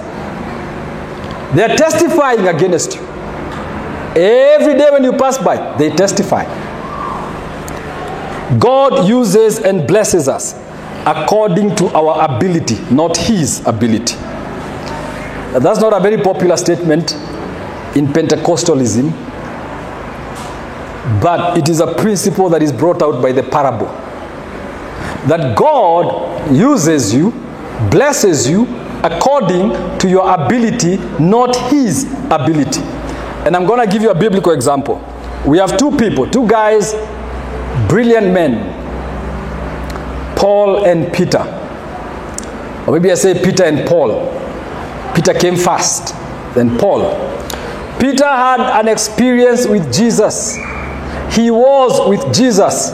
They 1.55 1.63
are 1.63 1.75
testifying 1.75 2.47
against 2.47 2.95
you. 2.95 3.01
Every 4.15 4.77
day 4.77 4.89
when 4.91 5.03
you 5.03 5.13
pass 5.13 5.37
by, 5.37 5.77
they 5.77 5.89
testify. 5.89 6.43
God 8.59 9.07
uses 9.07 9.59
and 9.59 9.87
blesses 9.87 10.27
us 10.27 10.53
according 11.05 11.75
to 11.75 11.87
our 11.95 12.35
ability, 12.35 12.75
not 12.93 13.17
His 13.17 13.65
ability. 13.65 14.15
That's 15.59 15.79
not 15.79 15.93
a 15.93 15.99
very 15.99 16.21
popular 16.21 16.57
statement 16.57 17.13
in 17.95 18.07
Pentecostalism, 18.07 19.11
but 21.21 21.57
it 21.57 21.69
is 21.69 21.79
a 21.79 21.93
principle 21.95 22.49
that 22.49 22.61
is 22.61 22.71
brought 22.71 23.01
out 23.01 23.21
by 23.21 23.31
the 23.31 23.43
parable. 23.43 23.87
That 25.27 25.55
God 25.57 26.53
uses 26.53 27.13
you, 27.13 27.31
blesses 27.89 28.49
you 28.49 28.65
according 29.03 29.71
to 29.99 30.09
your 30.09 30.29
ability, 30.31 30.97
not 31.19 31.55
His 31.71 32.05
ability. 32.29 32.81
And 33.45 33.55
I'm 33.55 33.65
going 33.65 33.85
to 33.85 33.91
give 33.91 34.01
you 34.01 34.09
a 34.09 34.15
biblical 34.15 34.51
example. 34.51 35.01
We 35.45 35.57
have 35.59 35.77
two 35.77 35.95
people, 35.97 36.29
two 36.29 36.47
guys, 36.47 36.93
brilliant 37.87 38.31
men, 38.33 38.73
Paul 40.35 40.85
and 40.85 41.11
Peter. 41.13 41.39
Or 42.87 42.93
maybe 42.93 43.11
I 43.11 43.15
say 43.15 43.33
Peter 43.43 43.63
and 43.63 43.87
Paul. 43.87 44.31
Peter 45.15 45.33
came 45.33 45.55
first, 45.55 46.13
then 46.53 46.77
Paul. 46.77 47.01
Peter 47.99 48.25
had 48.25 48.59
an 48.79 48.87
experience 48.87 49.65
with 49.65 49.91
Jesus. 49.93 50.55
He 51.31 51.49
was 51.49 52.07
with 52.07 52.33
Jesus. 52.33 52.91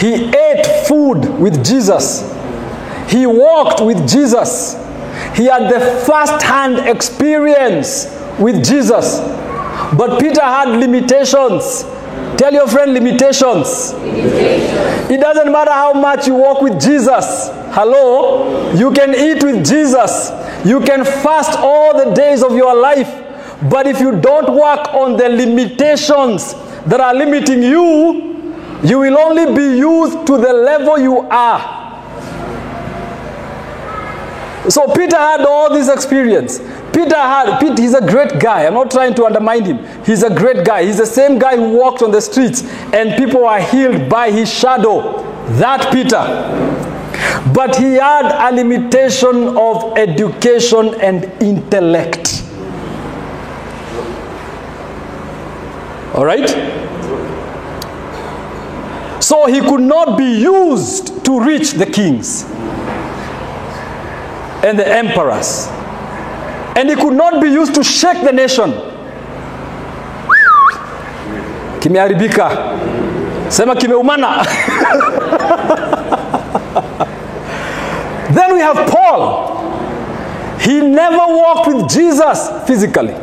He 0.00 0.24
ate 0.34 0.86
food 0.88 1.28
with 1.38 1.64
Jesus. 1.64 2.22
He 3.08 3.26
walked 3.26 3.80
with 3.80 4.08
Jesus. 4.08 4.74
He 5.36 5.44
had 5.44 5.70
the 5.70 5.80
first 6.06 6.42
hand 6.42 6.78
experience 6.88 8.06
with 8.38 8.64
Jesus. 8.64 9.20
But 9.96 10.18
Peter 10.18 10.40
had 10.42 10.68
limitations. 10.68 11.84
Tell 12.36 12.52
your 12.52 12.66
friend 12.66 12.94
limitations. 12.94 13.92
It 13.94 15.20
doesn't 15.20 15.52
matter 15.52 15.70
how 15.70 15.92
much 15.92 16.26
you 16.26 16.34
walk 16.34 16.62
with 16.62 16.80
Jesus. 16.80 17.50
Hello? 17.72 18.72
You 18.74 18.90
can 18.92 19.14
eat 19.14 19.42
with 19.44 19.64
Jesus. 19.66 20.30
You 20.64 20.80
can 20.80 21.04
fast 21.04 21.58
all 21.58 21.96
the 21.96 22.14
days 22.14 22.42
of 22.42 22.56
your 22.56 22.74
life. 22.74 23.08
But 23.70 23.86
if 23.86 24.00
you 24.00 24.20
don't 24.20 24.52
work 24.54 24.88
on 24.94 25.16
the 25.16 25.28
limitations 25.28 26.54
that 26.86 27.00
are 27.00 27.14
limiting 27.14 27.62
you, 27.62 28.32
you 28.82 28.98
will 28.98 29.16
only 29.18 29.54
be 29.54 29.78
used 29.78 30.26
to 30.26 30.36
the 30.38 30.52
level 30.52 30.98
you 30.98 31.20
are. 31.30 31.80
So 34.68 34.86
Peter 34.94 35.16
had 35.16 35.40
all 35.42 35.72
this 35.72 35.88
experience. 35.88 36.60
Peter 36.92 37.16
had, 37.16 37.58
Peter, 37.58 37.80
he's 37.80 37.94
a 37.94 38.06
great 38.06 38.38
guy. 38.38 38.66
I'm 38.66 38.74
not 38.74 38.90
trying 38.90 39.14
to 39.14 39.24
undermine 39.24 39.64
him. 39.64 40.04
He's 40.04 40.22
a 40.22 40.34
great 40.34 40.64
guy. 40.64 40.84
He's 40.84 40.98
the 40.98 41.06
same 41.06 41.38
guy 41.38 41.56
who 41.56 41.70
walked 41.76 42.02
on 42.02 42.10
the 42.10 42.20
streets 42.20 42.62
and 42.92 43.16
people 43.16 43.42
were 43.42 43.60
healed 43.60 44.08
by 44.08 44.30
his 44.30 44.52
shadow. 44.52 45.22
That 45.58 45.92
Peter. 45.92 46.18
But 47.52 47.76
he 47.76 47.94
had 47.94 48.50
a 48.50 48.54
limitation 48.54 49.56
of 49.56 49.96
education 49.96 50.94
and 51.00 51.24
intellect. 51.42 52.44
All 56.14 56.26
right? 56.26 56.48
So 59.22 59.46
he 59.46 59.60
could 59.60 59.80
not 59.80 60.18
be 60.18 60.40
used 60.40 61.24
to 61.24 61.40
reach 61.40 61.72
the 61.72 61.86
kings. 61.86 62.44
and 64.62 64.78
the 64.78 64.86
emperors. 64.86 65.66
And 66.76 66.88
it 66.90 66.98
could 66.98 67.14
not 67.14 67.40
be 67.42 67.48
used 67.48 67.74
to 67.74 67.82
shake 67.84 68.22
the 68.24 68.32
nation. 68.32 68.72
Kimeharibika. 71.80 73.50
Sema 73.50 73.74
kimeumana. 73.74 74.44
then 78.34 78.54
we 78.54 78.60
have 78.60 78.88
Paul. 78.90 79.58
He 80.60 80.80
never 80.80 81.16
walked 81.18 81.66
with 81.68 81.88
Jesus 81.90 82.48
physically. 82.66 83.14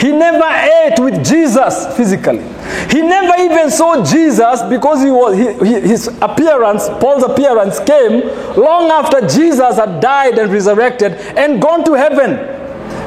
He 0.00 0.12
never 0.12 0.44
ate 0.44 0.98
with 0.98 1.24
Jesus 1.24 1.96
physically. 1.96 2.42
He 2.90 3.02
never 3.02 3.42
even 3.42 3.70
saw 3.70 4.02
Jesus 4.04 4.62
because 4.68 5.02
he 5.02 5.10
was, 5.10 5.36
he- 5.36 5.80
his 5.80 6.08
appearance, 6.20 6.88
Paul's 7.00 7.24
appearance, 7.24 7.78
came 7.80 8.20
long 8.56 8.90
after 8.90 9.20
Jesus 9.26 9.76
had 9.76 10.00
died 10.00 10.38
and 10.38 10.52
resurrected 10.52 11.12
and 11.36 11.60
gone 11.60 11.84
to 11.84 11.94
heaven. 11.94 12.60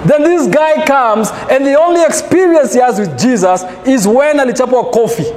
Then 0.06 0.24
this 0.24 0.48
guy 0.48 0.86
comes, 0.86 1.32
and 1.50 1.66
the 1.66 1.76
only 1.80 2.02
experience 2.04 2.74
he 2.74 2.80
has 2.80 3.00
with 3.00 3.18
Jesus 3.20 3.64
is 3.86 4.08
when 4.08 4.38
alichapwa 4.40 4.92
coffee. 4.92 5.32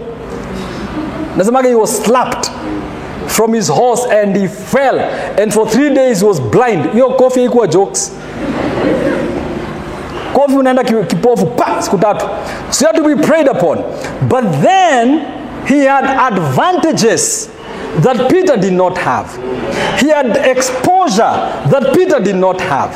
Nasemaga 1.36 1.68
he 1.68 1.74
was 1.74 2.02
slapped 2.04 2.50
from 3.30 3.52
his 3.54 3.68
horse 3.68 4.04
and 4.10 4.36
he 4.36 4.46
fell, 4.48 4.98
and 5.40 5.52
for 5.54 5.66
three 5.68 5.94
days 5.94 6.20
he 6.20 6.26
was 6.26 6.40
blind. 6.40 6.90
Hiyo 6.92 7.16
coffee 7.18 7.40
haikuwa 7.40 7.66
jokes. 7.66 8.12
kofi 10.34 10.56
unaenda 10.56 10.84
ki- 10.84 10.94
kipofu 11.06 11.46
pa 11.46 11.82
siku 11.82 11.98
tatu 11.98 12.26
so 12.70 12.84
you 12.84 12.92
have 12.92 13.02
to 13.02 13.16
be 13.16 13.22
prayed 13.26 13.48
upon 13.48 13.78
but 14.28 14.44
then 14.62 15.20
he 15.66 15.84
had 15.86 16.04
advantages 16.04 17.48
that 18.02 18.28
peter 18.28 18.56
did 18.56 18.72
not 18.72 18.98
have 18.98 19.28
he 20.00 20.08
had 20.12 20.36
exposure 20.50 21.30
that 21.70 21.92
peter 21.94 22.20
did 22.20 22.36
not 22.36 22.60
have 22.60 22.90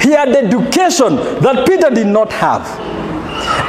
he 0.00 0.10
had 0.10 0.28
education 0.28 1.16
that 1.42 1.66
peter 1.66 1.90
did 1.90 2.06
not 2.06 2.32
have 2.32 2.62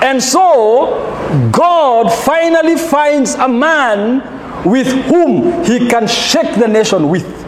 and 0.03 0.21
so 0.21 1.49
god 1.51 2.11
finally 2.11 2.75
finds 2.77 3.35
a 3.35 3.47
man 3.47 4.21
with 4.69 4.87
whom 5.05 5.63
he 5.63 5.87
can 5.87 6.07
shake 6.07 6.55
the 6.55 6.67
nation 6.67 7.09
with 7.09 7.39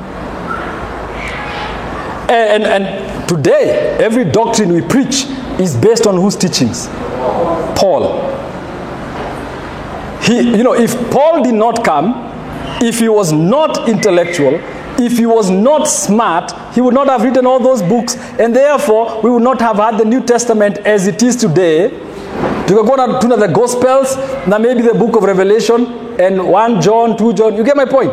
and, 2.32 2.64
and, 2.64 2.86
and 2.86 3.28
today, 3.28 3.98
every 4.00 4.24
doctrine 4.24 4.72
we 4.72 4.82
preach 4.82 5.26
is 5.60 5.76
based 5.76 6.08
on 6.08 6.16
whose 6.16 6.38
teachings? 6.38 6.88
Paul. 7.78 8.30
He, 10.22 10.40
you 10.40 10.64
know, 10.64 10.74
if 10.74 10.96
Paul 11.12 11.44
did 11.44 11.56
not 11.56 11.84
come, 11.84 12.14
if 12.82 13.00
he 13.00 13.10
was 13.10 13.34
not 13.34 13.90
intellectual, 13.90 14.62
if 15.06 15.18
he 15.18 15.26
was 15.26 15.50
not 15.50 15.88
smart, 15.88 16.54
he 16.74 16.82
would 16.82 16.94
not 16.94 17.08
have 17.08 17.24
written 17.24 17.46
all 17.46 17.60
those 17.60 17.82
books, 17.82 18.16
and 18.40 18.56
therefore 18.56 19.22
we 19.24 19.30
would 19.30 19.44
not 19.44 19.60
have 19.62 19.78
had 19.78 19.98
the 19.98 20.06
New 20.06 20.22
Testament 20.22 20.78
as 20.86 21.08
it 21.08 21.22
is 21.24 21.36
today. 21.36 21.90
Tungekuwa 22.66 22.98
na- 22.98 23.20
tuna 23.20 23.38
the 23.38 23.48
Gospels, 23.48 24.18
na 24.48 24.58
maybe 24.60 24.82
the 24.82 24.94
book 24.94 25.16
of 25.16 25.24
Revelation, 25.24 25.88
and 26.20 26.42
1 26.42 26.82
John, 26.82 27.18
2 27.18 27.34
John. 27.34 27.56
You 27.58 27.64
get 27.64 27.76
my 27.76 27.86
point? 27.86 28.12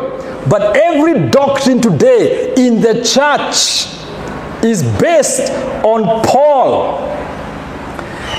But 0.49 0.75
every 0.77 1.29
doctrine 1.29 1.79
today 1.81 2.53
in 2.57 2.81
the 2.81 2.93
church 3.03 3.87
is 4.63 4.83
based 4.99 5.51
on 5.83 6.21
Paul. 6.23 6.97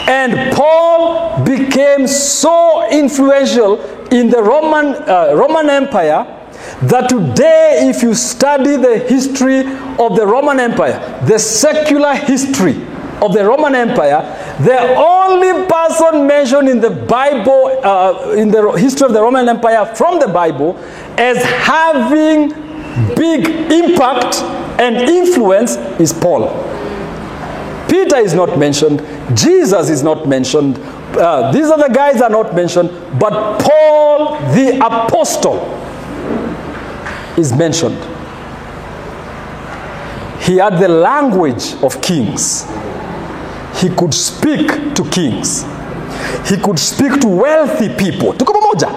And 0.09 0.53
Paul 0.57 1.44
became 1.44 2.07
so 2.09 2.88
influential 2.90 3.78
in 4.11 4.28
the 4.28 4.42
Roman, 4.42 4.94
uh, 4.96 5.34
Roman 5.36 5.70
Empire 5.70 6.26
that 6.83 7.09
today, 7.09 7.91
if 7.91 8.03
you 8.03 8.14
study 8.14 8.76
the 8.76 8.99
history 8.99 9.61
of 9.61 10.16
the 10.16 10.26
Roman 10.26 10.59
Empire, 10.59 11.20
the 11.26 11.39
secular 11.39 12.14
history 12.14 12.76
of 13.20 13.35
the 13.35 13.45
Roman 13.45 13.74
Empire, 13.74 14.22
the 14.61 14.95
only 14.97 15.66
person 15.66 16.26
mentioned 16.26 16.68
in 16.68 16.81
the 16.81 16.91
Bible, 16.91 17.81
uh, 17.85 18.33
in 18.33 18.51
the 18.51 18.72
history 18.72 19.07
of 19.07 19.12
the 19.12 19.20
Roman 19.20 19.49
Empire 19.49 19.95
from 19.95 20.18
the 20.18 20.28
Bible, 20.28 20.78
as 21.18 21.37
having 21.45 22.49
big 23.14 23.47
impact 23.70 24.41
and 24.81 24.97
influence 24.97 25.76
is 26.01 26.12
Paul. 26.14 26.49
Peter 27.91 28.16
is 28.16 28.33
not 28.35 28.59
mentioned. 28.59 29.01
Jesus 29.37 29.91
is 29.91 30.03
not 30.03 30.26
mentioned. 30.26 30.78
Uh, 31.16 31.51
these 31.53 31.66
other 31.66 31.89
guys 31.93 32.22
are 32.22 32.31
not 32.31 32.55
mentioned. 32.55 32.89
But 33.18 33.61
Paul 33.61 34.39
the 34.55 34.78
apostle 34.78 35.59
is 37.41 37.53
mentioned. 37.53 37.99
He 40.41 40.57
had 40.59 40.78
the 40.78 40.88
language 40.88 41.74
of 41.82 42.01
kings. 42.01 42.66
He 43.74 43.88
could 43.91 44.14
speak 44.14 44.95
to 44.95 45.05
kings. 45.11 45.64
He 46.47 46.57
could 46.57 46.78
speak 46.78 47.20
to 47.20 47.28
wealthy 47.28 47.88
people. 47.88 48.32
Tuko 48.34 48.53
pamoja? 48.53 48.88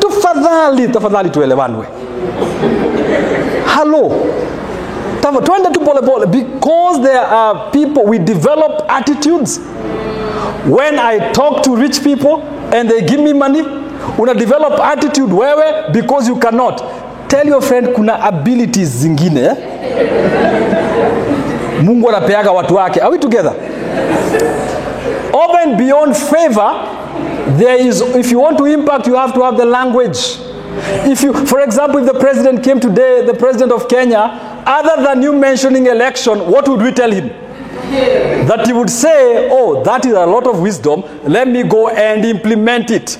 Tafadhali, 0.00 0.88
tafadhali 0.88 1.30
tuelewanwe. 1.30 1.86
Hello. 3.66 4.10
Twende 5.44 5.70
tu 5.72 5.80
pole 5.80 6.26
because 6.26 7.02
there 7.02 7.20
are 7.20 7.70
people 7.70 8.04
we 8.04 8.18
develop 8.18 8.82
attitudes 8.88 9.58
when 10.66 10.98
i 10.98 11.30
talk 11.32 11.62
to 11.62 11.76
rich 11.76 12.02
people 12.02 12.42
and 12.74 12.90
they 12.90 13.00
give 13.02 13.20
me 13.20 13.32
money 13.32 13.62
una 14.18 14.34
develop 14.34 14.72
attitude 14.80 15.32
wewe 15.32 15.92
because 15.92 16.28
you 16.28 16.36
cannot 16.36 16.82
tell 17.30 17.46
your 17.46 17.62
friend 17.62 17.94
kuna 17.94 18.14
abilities 18.22 18.88
zingine. 18.88 19.50
Mungu 21.82 22.08
anapeaga 22.08 22.50
watu 22.52 22.74
wake. 22.74 23.00
Are 23.00 23.10
we 23.10 23.18
together? 23.18 23.52
Over 25.32 25.76
beyond 25.76 26.14
favor 26.16 26.70
there 27.58 27.76
is 27.88 28.00
if 28.16 28.30
you 28.32 28.40
want 28.40 28.58
to 28.58 28.66
impact 28.66 29.06
you 29.06 29.14
have 29.14 29.32
to 29.32 29.42
have 29.42 29.56
the 29.56 29.64
language. 29.64 30.18
If 31.06 31.22
you 31.22 31.32
for 31.46 31.60
example 31.60 32.00
if 32.00 32.12
the 32.12 32.18
president 32.18 32.62
came 32.64 32.80
today 32.80 33.24
the 33.26 33.34
president 33.34 33.72
of 33.72 33.88
kenya 33.88 34.62
other 34.66 35.02
than 35.02 35.22
you 35.22 35.32
mentioning 35.32 35.86
election 35.86 36.38
what 36.50 36.68
would 36.68 36.82
we 36.82 36.92
tell 36.92 37.10
him? 37.10 37.28
That 38.48 38.66
he 38.66 38.72
would 38.72 38.90
say 38.90 39.48
oh 39.50 39.82
that 39.84 40.04
is 40.06 40.12
a 40.12 40.26
lot 40.26 40.46
of 40.46 40.60
wisdom. 40.60 41.02
Let 41.26 41.48
me 41.48 41.62
go 41.62 41.88
and 41.88 42.24
implement 42.24 42.90
it 42.90 43.18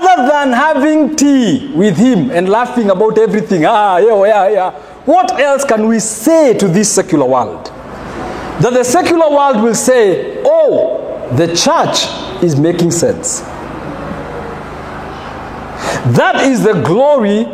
other 0.00 0.28
than 0.28 0.52
having 0.52 1.14
tea 1.16 1.70
with 1.74 1.96
him 1.96 2.30
and 2.30 2.48
laughing 2.48 2.90
about 2.90 3.18
everything 3.18 3.64
ah 3.66 3.98
yeah 3.98 4.24
yeah 4.26 4.48
yeah 4.48 4.70
what 5.04 5.38
else 5.40 5.64
can 5.64 5.86
we 5.86 5.98
say 5.98 6.56
to 6.56 6.68
this 6.68 6.92
secular 6.92 7.26
world 7.26 7.70
that 8.60 8.74
the 8.74 8.84
secular 8.84 9.30
world 9.30 9.62
will 9.64 9.74
say, 9.74 10.42
oh, 10.44 11.26
the 11.36 11.46
church 11.56 12.04
is 12.44 12.60
making 12.60 12.90
sense. 12.90 13.40
That 16.14 16.42
is 16.44 16.62
the 16.62 16.74
glory 16.82 17.44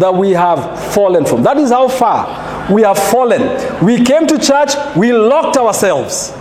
that 0.00 0.14
we 0.14 0.30
have 0.30 0.94
fallen 0.94 1.26
from. 1.26 1.42
That 1.42 1.58
is 1.58 1.70
how 1.70 1.88
far 1.88 2.72
we 2.72 2.80
have 2.82 2.98
fallen. 2.98 3.84
We 3.84 4.02
came 4.02 4.26
to 4.28 4.38
church, 4.38 4.70
we 4.96 5.12
locked 5.12 5.58
ourselves. 5.58 6.32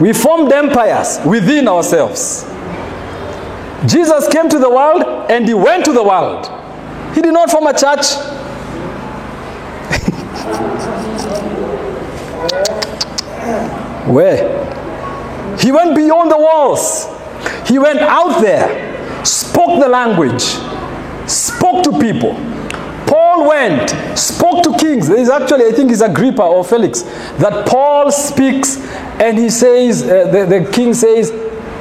We 0.00 0.12
formed 0.12 0.50
empires 0.52 1.20
within 1.24 1.68
ourselves. 1.68 2.42
Jesus 3.86 4.28
came 4.28 4.48
to 4.48 4.58
the 4.58 4.70
world 4.70 5.02
and 5.30 5.46
he 5.46 5.54
went 5.54 5.84
to 5.86 5.92
the 5.92 6.02
world. 6.02 6.46
He 7.14 7.22
did 7.22 7.32
not 7.32 7.50
form 7.50 7.66
a 7.66 7.72
church. 7.72 8.14
Where? 14.06 15.58
He 15.58 15.72
went 15.72 15.96
beyond 15.96 16.30
the 16.30 16.38
walls. 16.38 17.06
He 17.66 17.78
went 17.78 18.00
out 18.00 18.40
there, 18.40 19.24
spoke 19.24 19.80
the 19.80 19.88
language, 19.88 20.42
spoke 21.28 21.84
to 21.84 21.98
people. 21.98 22.34
Paul 23.06 23.48
went, 23.48 23.90
spoke 24.18 24.62
to 24.64 24.76
kings. 24.78 25.08
There 25.08 25.18
is 25.18 25.28
actually, 25.28 25.66
I 25.66 25.72
think 25.72 25.90
it's 25.92 26.00
Agrippa 26.00 26.42
or 26.42 26.64
Felix, 26.64 27.02
that 27.38 27.68
Paul 27.68 28.10
speaks 28.10 28.78
and 29.20 29.38
he 29.38 29.50
says, 29.50 30.02
uh, 30.02 30.30
the, 30.32 30.46
the 30.46 30.70
king 30.72 30.94
says, 30.94 31.30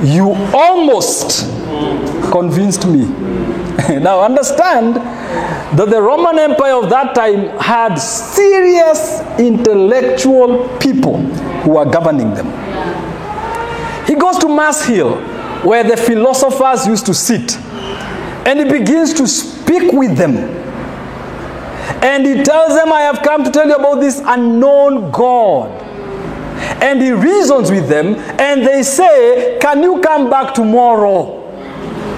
You 0.03 0.31
almost 0.53 1.45
convinced 2.31 2.87
me. 2.87 3.05
now 3.99 4.21
understand 4.21 4.95
that 5.77 5.89
the 5.89 6.01
Roman 6.01 6.39
Empire 6.39 6.73
of 6.73 6.89
that 6.89 7.13
time 7.13 7.57
had 7.59 7.95
serious 7.95 9.21
intellectual 9.39 10.67
people 10.79 11.17
who 11.63 11.71
were 11.71 11.85
governing 11.85 12.33
them. 12.33 12.47
He 14.07 14.15
goes 14.15 14.37
to 14.39 14.47
Mars 14.49 14.83
Hill, 14.83 15.15
where 15.63 15.83
the 15.83 15.95
philosophers 15.95 16.87
used 16.87 17.05
to 17.05 17.13
sit, 17.13 17.57
and 18.47 18.59
he 18.59 18.65
begins 18.65 19.13
to 19.13 19.27
speak 19.27 19.91
with 19.93 20.17
them. 20.17 20.35
And 22.03 22.25
he 22.25 22.43
tells 22.43 22.73
them, 22.75 22.91
I 22.91 23.01
have 23.01 23.21
come 23.21 23.43
to 23.43 23.51
tell 23.51 23.67
you 23.67 23.75
about 23.75 23.99
this 23.99 24.19
unknown 24.25 25.11
God. 25.11 25.90
And 26.81 27.01
he 27.01 27.11
reasons 27.11 27.71
with 27.71 27.87
them, 27.87 28.15
and 28.39 28.65
they 28.65 28.83
say, 28.83 29.57
Can 29.61 29.83
you 29.83 30.01
come 30.01 30.29
back 30.29 30.53
tomorrow? 30.53 31.39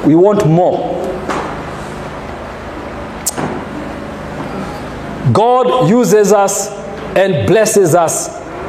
We 0.05 0.15
want 0.15 0.47
more. 0.47 1.01
God 5.31 5.89
uses 5.89 6.33
us 6.33 6.69
and 7.15 7.47
blesses 7.47 7.95
us 7.95 8.27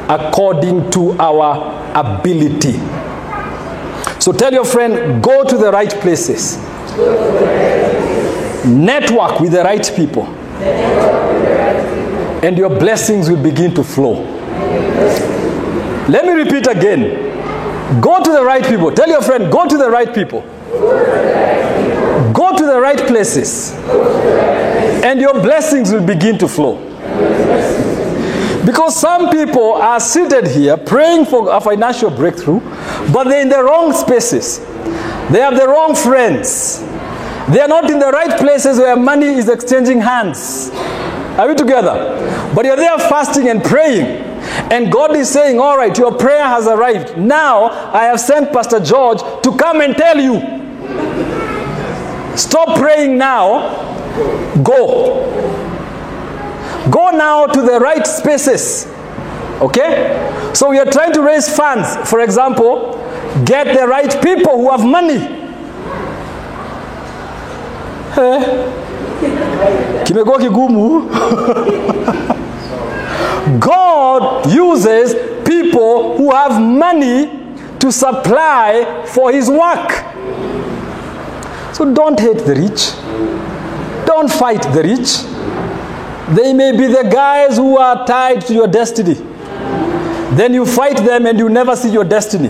according 0.09 0.91
to 0.93 1.13
our 1.19 1.83
ability. 1.95 2.75
So 4.21 4.33
tell 4.33 4.53
your 4.53 4.65
friend, 4.65 5.23
go 5.23 5.45
to 5.45 5.57
the 5.57 5.71
right 5.73 5.91
places. 5.91 6.57
Network 8.67 9.41
with 9.41 9.53
the 9.53 9.63
right 9.65 9.93
people. 9.97 10.27
And 12.43 12.57
your 12.57 12.71
blessings 12.71 13.29
will 13.29 13.43
begin 13.43 13.75
to 13.75 13.83
flow. 13.83 14.25
Let 16.09 16.27
me 16.27 16.33
repeat 16.33 16.67
again. 16.67 18.01
Go 18.01 18.23
to 18.23 18.31
the 18.31 18.45
right 18.45 18.65
people. 18.65 18.91
Tell 18.93 19.09
your 19.09 19.23
friend, 19.23 19.51
go 19.51 19.67
to 19.67 19.77
the 19.79 19.91
right 19.91 20.13
people. 20.15 20.41
Go 22.33 22.57
to 22.57 22.67
the 22.67 22.79
right 22.81 22.99
places. 22.99 23.73
And 25.05 25.21
your 25.21 25.35
blessings 25.35 25.93
will 25.93 26.05
begin 26.05 26.39
to 26.39 26.49
flow. 26.49 26.77
Because 28.65 28.99
some 28.99 29.31
people 29.31 29.75
are 29.75 30.01
seated 30.01 30.47
here 30.47 30.77
praying 30.77 31.27
for 31.27 31.55
a 31.55 31.61
financial 31.61 32.11
breakthrough, 32.11 32.61
but 33.13 33.25
they're 33.25 33.43
in 33.43 33.49
the 33.49 33.63
wrong 33.63 33.93
spaces. 33.93 34.59
They 35.31 35.41
have 35.41 35.57
the 35.57 35.67
wrong 35.69 35.95
friends. 35.95 36.81
They 37.51 37.61
are 37.61 37.69
not 37.69 37.91
in 37.91 37.99
the 37.99 38.11
right 38.11 38.39
places 38.39 38.79
where 38.79 38.97
money 38.97 39.27
is 39.27 39.49
exchanging 39.49 40.01
hands. 40.01 40.71
Are 41.39 41.49
we 41.49 41.55
together? 41.55 42.53
But 42.55 42.65
you're 42.65 42.77
there 42.77 42.99
fasting 42.99 43.49
and 43.49 43.63
praying. 43.63 44.34
And 44.71 44.91
God 44.93 45.17
is 45.17 45.29
saying, 45.29 45.59
All 45.61 45.77
right, 45.77 45.97
your 45.97 46.17
prayer 46.17 46.45
has 46.45 46.67
arrived. 46.67 47.17
Now 47.17 47.67
I 47.93 48.05
have 48.05 48.21
sent 48.21 48.53
Pastor 48.53 48.81
George 48.81 49.21
to 49.43 49.57
come 49.57 49.81
and 49.81 49.97
tell 49.97 50.19
you. 50.19 50.41
Stop 52.37 52.79
praying 52.79 53.17
now. 53.17 53.93
Go. 54.63 55.31
Go 56.91 57.11
now 57.11 57.47
to 57.47 57.63
the 57.63 57.79
right 57.81 58.07
spaces. 58.07 58.87
Okay? 59.61 60.51
So 60.55 60.71
we 60.71 60.79
are 60.79 60.85
trying 60.91 61.13
to 61.13 61.23
raise 61.23 61.49
funds. 61.55 61.97
For 62.11 62.21
example, 62.21 62.95
get 63.45 63.77
the 63.77 63.87
right 63.87 64.11
people 64.23 64.57
who 64.59 64.71
have 64.71 64.85
money. 64.85 65.17
Eh? 68.17 68.41
Kimekuwa 70.05 70.39
kigumu. 70.39 71.11
God 73.61 74.51
uses 74.53 75.15
people 75.47 76.17
who 76.17 76.31
have 76.33 76.61
money 76.61 77.27
to 77.79 77.93
supply 77.93 79.05
for 79.07 79.33
his 79.33 79.49
work. 79.49 79.91
So 81.75 81.93
don't 81.93 82.19
hate 82.19 82.39
the 82.39 82.55
rich. 82.55 84.07
Don't 84.07 84.31
fight 84.31 84.63
the 84.73 84.83
rich. 84.83 85.35
They 86.37 86.53
may 86.55 86.73
be 86.73 86.87
the 86.87 87.09
guys 87.11 87.57
who 87.57 87.77
are 87.77 88.07
tied 88.07 88.41
to 88.47 88.55
your 88.55 88.67
destiny. 88.69 89.15
Then 90.37 90.55
you 90.55 90.65
fight 90.65 90.97
them 90.97 91.27
and 91.27 91.39
you 91.39 91.49
never 91.49 91.77
see 91.77 91.91
your 91.91 92.05
destiny. 92.05 92.49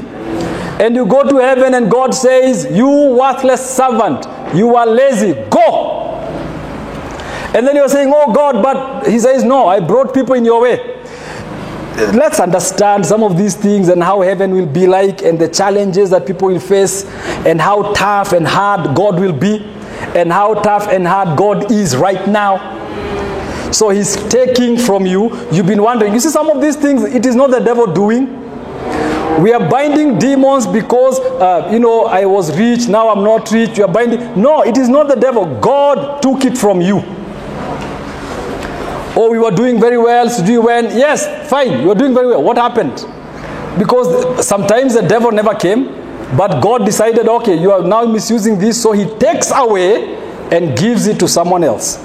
And 0.80 0.94
you 0.94 1.06
go 1.06 1.28
to 1.28 1.36
heaven 1.38 1.74
and 1.74 1.90
God 1.90 2.14
says, 2.14 2.66
You 2.70 2.88
worthless 2.88 3.68
servant, 3.76 4.26
you 4.54 4.74
are 4.76 4.86
lazy, 4.86 5.32
go. 5.50 5.93
And 7.54 7.66
then 7.66 7.76
you're 7.76 7.88
saying, 7.88 8.12
Oh 8.14 8.32
God, 8.32 8.62
but 8.62 9.08
He 9.08 9.18
says, 9.18 9.44
No, 9.44 9.68
I 9.68 9.80
brought 9.80 10.12
people 10.12 10.34
in 10.34 10.44
your 10.44 10.60
way. 10.60 11.00
Let's 12.12 12.40
understand 12.40 13.06
some 13.06 13.22
of 13.22 13.38
these 13.38 13.54
things 13.54 13.88
and 13.88 14.02
how 14.02 14.20
heaven 14.22 14.50
will 14.50 14.66
be 14.66 14.88
like 14.88 15.22
and 15.22 15.38
the 15.38 15.48
challenges 15.48 16.10
that 16.10 16.26
people 16.26 16.48
will 16.48 16.58
face 16.58 17.04
and 17.46 17.60
how 17.60 17.92
tough 17.92 18.32
and 18.32 18.44
hard 18.44 18.96
God 18.96 19.20
will 19.20 19.32
be 19.32 19.64
and 20.16 20.32
how 20.32 20.54
tough 20.54 20.88
and 20.88 21.06
hard 21.06 21.38
God 21.38 21.70
is 21.70 21.96
right 21.96 22.26
now. 22.26 22.82
So 23.70 23.90
he's 23.90 24.16
taking 24.28 24.76
from 24.76 25.06
you. 25.06 25.30
You've 25.52 25.66
been 25.66 25.82
wondering. 25.82 26.14
You 26.14 26.20
see, 26.20 26.30
some 26.30 26.50
of 26.50 26.60
these 26.60 26.74
things, 26.74 27.04
it 27.04 27.24
is 27.26 27.36
not 27.36 27.52
the 27.52 27.60
devil 27.60 27.86
doing. 27.86 28.40
We 29.40 29.52
are 29.52 29.68
binding 29.68 30.18
demons 30.18 30.66
because, 30.66 31.20
uh, 31.20 31.68
you 31.72 31.78
know, 31.78 32.06
I 32.06 32.24
was 32.24 32.56
rich, 32.58 32.88
now 32.88 33.08
I'm 33.08 33.22
not 33.22 33.50
rich. 33.52 33.78
You 33.78 33.84
are 33.84 33.92
binding. 33.92 34.40
No, 34.40 34.62
it 34.62 34.78
is 34.78 34.88
not 34.88 35.06
the 35.06 35.16
devil. 35.16 35.60
God 35.60 36.22
took 36.22 36.44
it 36.44 36.58
from 36.58 36.80
you. 36.80 37.02
Oh, 39.16 39.30
we 39.30 39.38
were 39.38 39.50
doing 39.50 39.80
very 39.80 39.98
well. 39.98 40.28
So 40.28 40.44
do 40.44 40.52
you 40.52 40.62
win? 40.62 40.86
Yes, 40.86 41.48
fine. 41.48 41.82
You 41.82 41.90
are 41.92 41.94
doing 41.94 42.14
very 42.14 42.26
well. 42.26 42.42
What 42.42 42.56
happened? 42.56 43.06
Because 43.78 44.46
sometimes 44.46 44.94
the 44.94 45.02
devil 45.02 45.30
never 45.30 45.54
came, 45.54 45.86
but 46.36 46.60
God 46.60 46.84
decided, 46.84 47.28
okay, 47.28 47.56
you 47.56 47.72
are 47.72 47.82
now 47.82 48.04
misusing 48.04 48.58
this, 48.58 48.80
so 48.80 48.92
he 48.92 49.04
takes 49.18 49.50
away 49.52 50.14
and 50.50 50.76
gives 50.76 51.06
it 51.06 51.18
to 51.20 51.28
someone 51.28 51.64
else. 51.64 51.96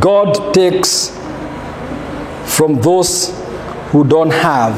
God 0.00 0.54
takes 0.54 1.10
from 2.44 2.80
those 2.80 3.38
who 3.90 4.04
don't 4.04 4.30
have 4.30 4.74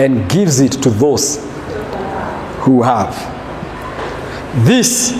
and 0.00 0.28
gives 0.30 0.60
it 0.60 0.72
to 0.82 0.90
those 0.90 1.38
who 2.60 2.82
have. 2.82 3.14
This 4.64 5.12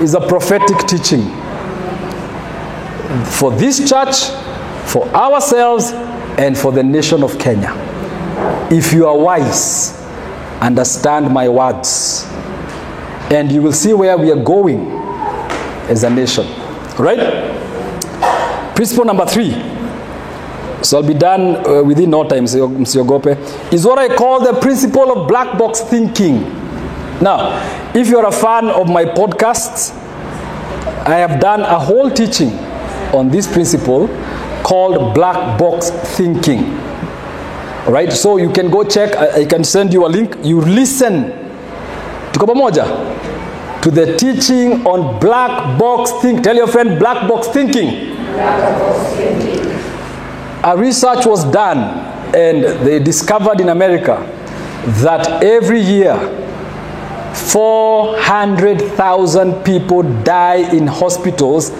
is 0.00 0.14
a 0.14 0.20
prophetic 0.20 0.78
teaching 0.86 1.30
for 3.24 3.52
this 3.52 3.88
church, 3.88 4.30
for 4.86 5.06
ourselves, 5.08 5.92
and 6.38 6.56
for 6.56 6.72
the 6.72 6.82
nation 6.82 7.22
of 7.22 7.38
Kenya. 7.38 7.72
If 8.70 8.92
you 8.92 9.06
are 9.06 9.16
wise, 9.16 10.00
understand 10.60 11.32
my 11.32 11.48
words, 11.48 12.26
and 13.30 13.50
you 13.50 13.62
will 13.62 13.72
see 13.72 13.92
where 13.92 14.16
we 14.16 14.30
are 14.30 14.42
going 14.42 14.90
as 15.88 16.04
a 16.04 16.10
nation. 16.10 16.46
Right? 16.98 17.54
Principle 18.74 19.04
number 19.04 19.26
three. 19.26 19.52
So 20.82 20.98
I'll 20.98 21.06
be 21.06 21.14
done 21.14 21.66
uh, 21.66 21.82
within 21.82 22.10
no 22.10 22.28
time, 22.28 22.44
Msiogope, 22.44 23.72
is 23.72 23.86
what 23.86 23.98
I 23.98 24.14
call 24.14 24.40
the 24.40 24.60
principle 24.60 25.10
of 25.10 25.26
black 25.28 25.58
box 25.58 25.80
thinking. 25.80 26.42
Now, 27.20 27.92
if 27.94 28.08
you're 28.08 28.26
a 28.26 28.32
fan 28.32 28.66
of 28.68 28.88
my 28.88 29.04
podcasts, 29.04 29.96
I 31.06 31.16
have 31.16 31.40
done 31.40 31.62
a 31.62 31.78
whole 31.78 32.10
teaching 32.10 32.50
on 33.14 33.30
this 33.30 33.46
principle 33.50 34.08
called 34.62 35.14
black 35.14 35.58
box 35.58 35.90
thinking. 36.16 36.74
Right? 37.86 38.12
so 38.12 38.36
you 38.36 38.50
can 38.50 38.68
go 38.68 38.82
check, 38.82 39.14
I, 39.16 39.42
I 39.42 39.44
can 39.44 39.62
send 39.62 39.92
you 39.92 40.06
a 40.06 40.08
link. 40.08 40.34
You 40.42 40.60
listen. 40.60 41.30
Tuko 42.32 42.46
pamoja? 42.46 42.84
To 43.82 43.90
the 43.90 44.16
teaching 44.16 44.84
on 44.84 45.20
black 45.20 45.78
box 45.78 46.10
thinking. 46.20 46.42
Tell 46.42 46.56
your 46.56 46.66
friend 46.66 46.98
black 46.98 47.28
box 47.28 47.46
thinking. 47.48 48.16
A 50.64 50.74
research 50.76 51.26
was 51.26 51.44
done 51.52 51.78
and 52.34 52.64
they 52.84 52.98
discovered 52.98 53.60
in 53.60 53.68
America 53.68 54.18
that 55.04 55.44
every 55.44 55.80
year 55.80 56.16
400,000 57.34 59.62
people 59.62 60.02
die 60.24 60.64
in 60.74 60.86
hospitals 60.86 61.70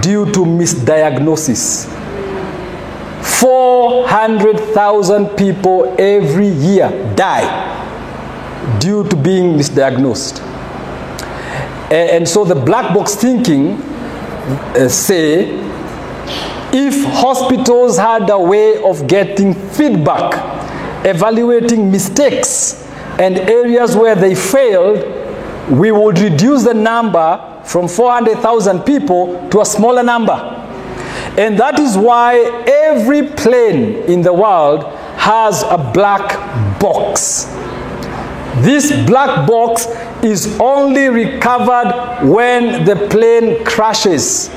due 0.00 0.26
to 0.32 0.44
misdiagnosis. 0.44 1.86
400,000 3.22 5.28
people 5.36 5.94
every 5.98 6.48
year 6.48 6.90
die 7.14 7.66
due 8.80 9.04
to 9.08 9.16
being 9.16 9.56
misdiagnosed. 9.56 10.40
And 11.90 12.28
so 12.28 12.44
the 12.44 12.54
black 12.54 12.94
box 12.94 13.14
thinking 13.14 13.80
uh, 14.76 14.88
say 14.88 15.48
if 16.72 17.02
hospitals 17.04 17.96
had 17.96 18.28
a 18.28 18.38
way 18.38 18.82
of 18.82 19.06
getting 19.06 19.54
feedback, 19.54 20.34
evaluating 21.06 21.90
mistakes 21.90 22.84
and 23.18 23.38
areas 23.38 23.96
where 23.96 24.14
they 24.14 24.34
failed, 24.34 24.98
we 25.70 25.92
would 25.92 26.18
reduce 26.18 26.64
the 26.64 26.74
number 26.74 27.57
from 27.68 27.86
400,000 27.86 28.80
people 28.80 29.48
to 29.50 29.60
a 29.60 29.64
smaller 29.64 30.02
number. 30.02 30.32
And 31.36 31.58
that 31.60 31.78
is 31.78 31.96
why 31.96 32.40
every 32.66 33.28
plane 33.28 33.96
in 34.10 34.22
the 34.22 34.32
world 34.32 34.84
has 35.18 35.62
a 35.64 35.76
black 35.92 36.80
box. 36.80 37.44
This 38.64 38.90
black 39.06 39.46
box 39.46 39.86
is 40.24 40.58
only 40.58 41.08
recovered 41.08 42.26
when 42.26 42.84
the 42.84 43.06
plane 43.08 43.64
crashes. 43.64 44.48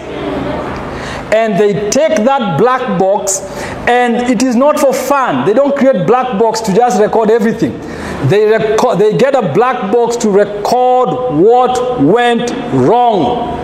And 1.33 1.59
they 1.59 1.89
take 1.89 2.17
that 2.25 2.59
black 2.59 2.99
box, 2.99 3.39
and 3.87 4.15
it 4.29 4.43
is 4.43 4.55
not 4.55 4.79
for 4.79 4.93
fun. 4.93 5.45
They 5.45 5.53
don't 5.53 5.75
create 5.75 6.05
black 6.05 6.37
box 6.37 6.59
to 6.61 6.73
just 6.73 6.99
record 7.01 7.29
everything. 7.29 7.79
They, 8.27 8.45
record, 8.45 8.99
they 8.99 9.17
get 9.17 9.33
a 9.33 9.53
black 9.53 9.91
box 9.91 10.17
to 10.17 10.29
record 10.29 11.09
what 11.35 12.01
went 12.01 12.51
wrong. 12.73 13.57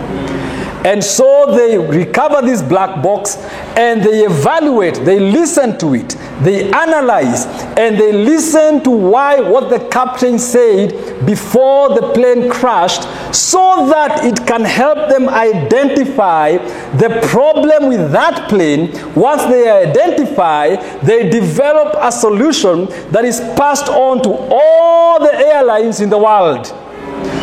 And 0.88 1.04
so 1.04 1.54
they 1.54 1.78
recover 1.78 2.42
this 2.42 2.62
black 2.62 3.04
box 3.04 3.36
and 3.76 4.02
they 4.02 4.24
evaluate, 4.24 4.96
they 5.04 5.20
listen 5.20 5.78
to 5.80 5.94
it, 5.96 6.16
they 6.44 6.72
analyze, 6.72 7.46
and 7.76 8.00
they 8.00 8.14
listen 8.14 8.82
to 8.86 8.92
why 8.92 9.42
what 9.42 9.70
the 9.70 9.86
captain 9.90 10.40
said 10.40 11.26
before 11.26 11.90
the 11.90 12.14
plane 12.14 12.50
crashed 12.50 13.04
so 13.36 13.86
that 13.90 14.24
it 14.24 14.48
can 14.48 14.64
help 14.64 15.10
them 15.10 15.28
identify 15.28 16.56
the 16.96 17.20
problem 17.32 17.90
with 17.90 18.10
that 18.14 18.48
plane. 18.48 18.90
Once 19.14 19.44
they 19.44 19.70
identify, 19.70 20.78
they 21.02 21.30
develop 21.30 21.98
a 22.00 22.14
solution 22.14 22.86
that 23.12 23.26
is 23.26 23.42
passed 23.58 23.90
on 23.90 24.24
to 24.24 24.30
all 24.30 25.20
the 25.20 25.34
airlines 25.34 26.00
in 26.00 26.10
the 26.10 26.18
world 26.18 26.66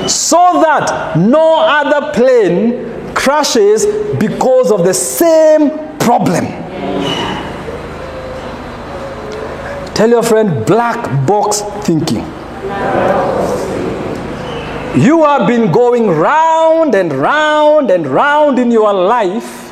so 0.08 0.62
that 0.62 1.18
no 1.18 1.60
other 1.60 2.10
plane 2.14 2.93
crashes 3.14 3.86
because 4.18 4.70
of 4.70 4.84
the 4.84 4.94
same 4.94 5.70
problem. 5.98 6.44
Tell 9.94 10.10
your 10.10 10.22
friend 10.22 10.66
black 10.66 11.26
box 11.26 11.60
thinking. 11.86 12.24
You 15.00 15.24
have 15.24 15.46
been 15.46 15.72
going 15.72 16.08
round 16.08 16.94
and 16.94 17.12
round 17.12 17.90
and 17.90 18.06
round 18.06 18.58
in 18.58 18.70
your 18.70 18.92
life, 18.92 19.70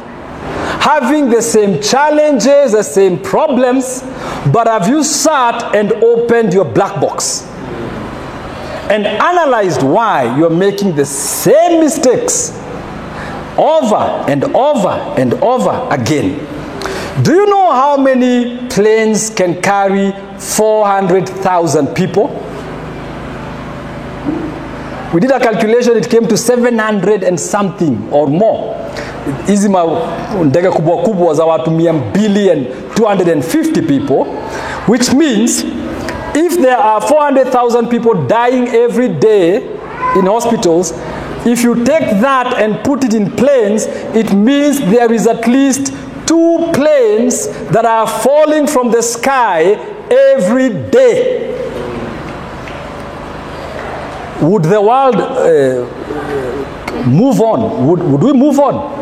having 0.81 1.29
the 1.29 1.43
same 1.43 1.81
challenges, 1.83 2.73
the 2.73 2.83
same 2.83 3.19
problems, 3.21 4.03
but 4.53 4.67
have 4.67 4.89
you 4.89 5.05
sat 5.05 5.75
and 5.75 5.93
opened 5.93 6.53
your 6.53 6.65
black 6.65 7.01
box 7.01 7.43
and 8.91 9.07
analyzed 9.07 9.83
why 9.83 10.37
you're 10.37 10.51
making 10.51 10.95
the 10.95 11.05
same 11.05 11.81
mistakes 11.81 12.51
over 13.63 14.25
and 14.29 14.45
over 14.55 14.91
and 15.17 15.35
over 15.43 15.87
again? 15.91 16.39
Do 17.23 17.33
you 17.33 17.47
know 17.47 17.71
how 17.71 17.97
many 17.97 18.57
planes 18.69 19.31
can 19.31 19.61
carry 19.63 20.13
400,000 20.39 21.95
people? 21.95 22.29
We 25.13 25.21
did 25.21 25.31
a 25.31 25.39
calculation, 25.39 25.97
it 25.97 26.09
came 26.09 26.27
to 26.29 26.37
700 26.39 27.23
and 27.23 27.39
something 27.39 28.09
or 28.11 28.27
more. 28.29 28.75
Hizi 29.47 29.71
ndege 30.45 30.69
kubwa 30.71 30.97
kubwa 30.97 31.35
za 31.35 31.45
watu 31.45 31.71
mia 31.71 31.93
mbili 31.93 32.51
and 32.51 32.67
250 32.95 33.83
people, 33.83 34.25
which 34.89 35.13
means 35.13 35.65
if 36.35 36.57
there 36.61 36.77
are 36.77 37.01
400,000 37.07 37.87
people 37.89 38.15
dying 38.27 38.69
every 38.75 39.09
day 39.09 39.63
in 40.19 40.27
hospitals, 40.27 40.95
if 41.45 41.63
you 41.63 41.75
take 41.85 42.21
that 42.21 42.55
and 42.59 42.85
put 42.85 43.05
it 43.05 43.15
in 43.15 43.31
planes, 43.33 43.87
it 44.15 44.33
means 44.33 44.81
there 44.81 45.13
is 45.13 45.27
at 45.27 45.47
least 45.49 45.93
two 46.27 46.71
planes 46.73 47.49
that 47.71 47.85
are 47.85 48.07
falling 48.07 48.67
from 48.67 48.91
the 48.91 49.03
sky 49.03 49.73
every 50.11 50.69
day. 50.91 51.51
Would 54.41 54.65
the 54.65 54.81
world 54.81 55.17
uh, 55.17 55.87
move 57.09 57.41
on? 57.41 57.87
Would, 57.87 58.03
would 58.03 58.23
we 58.23 58.33
move 58.33 58.59
on? 58.59 59.01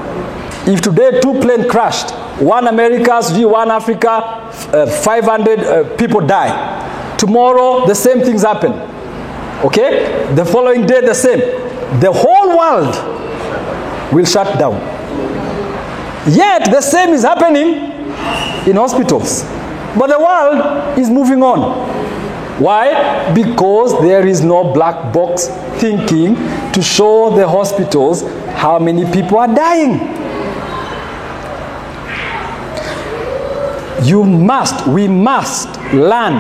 If 0.69 0.81
today 0.83 1.21
two 1.21 1.41
planes 1.41 1.71
crashed, 1.71 2.11
one 2.41 2.69
America's, 2.69 3.33
one 3.33 3.71
Africa, 3.71 4.09
uh, 4.09 4.87
500 4.87 5.59
uh, 5.61 5.97
people 5.97 6.21
die. 6.21 7.17
Tomorrow, 7.17 7.87
the 7.87 7.95
same 7.95 8.21
things 8.21 8.43
happen. 8.43 8.73
Okay? 9.65 10.33
The 10.35 10.45
following 10.45 10.87
day, 10.87 11.01
the 11.01 11.15
same. 11.15 11.41
The 12.01 12.13
whole 12.13 12.57
world 12.57 12.95
will 14.13 14.25
shut 14.25 14.59
down. 14.59 14.75
Yet, 16.29 16.71
the 16.71 16.81
same 16.81 17.11
is 17.11 17.23
happening 17.23 17.91
in 18.69 18.77
hospitals. 18.77 19.43
But 19.99 20.09
the 20.09 20.19
world 20.19 20.99
is 20.99 21.11
moving 21.11 21.43
on. 21.43 21.89
Why? 22.61 23.33
Because 23.35 24.01
there 24.03 24.27
is 24.27 24.43
no 24.43 24.73
black 24.73 25.13
box 25.15 25.47
thinking 25.81 26.35
to 26.73 26.83
show 26.83 27.35
the 27.35 27.49
hospitals 27.49 28.23
how 28.55 28.79
many 28.79 29.11
people 29.11 29.39
are 29.39 29.49
dying. 29.49 29.99
You 34.07 34.25
must, 34.25 34.87
we 34.87 35.09
must 35.09 35.69
learn 35.93 36.35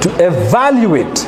to 0.00 0.08
evaluate 0.26 1.25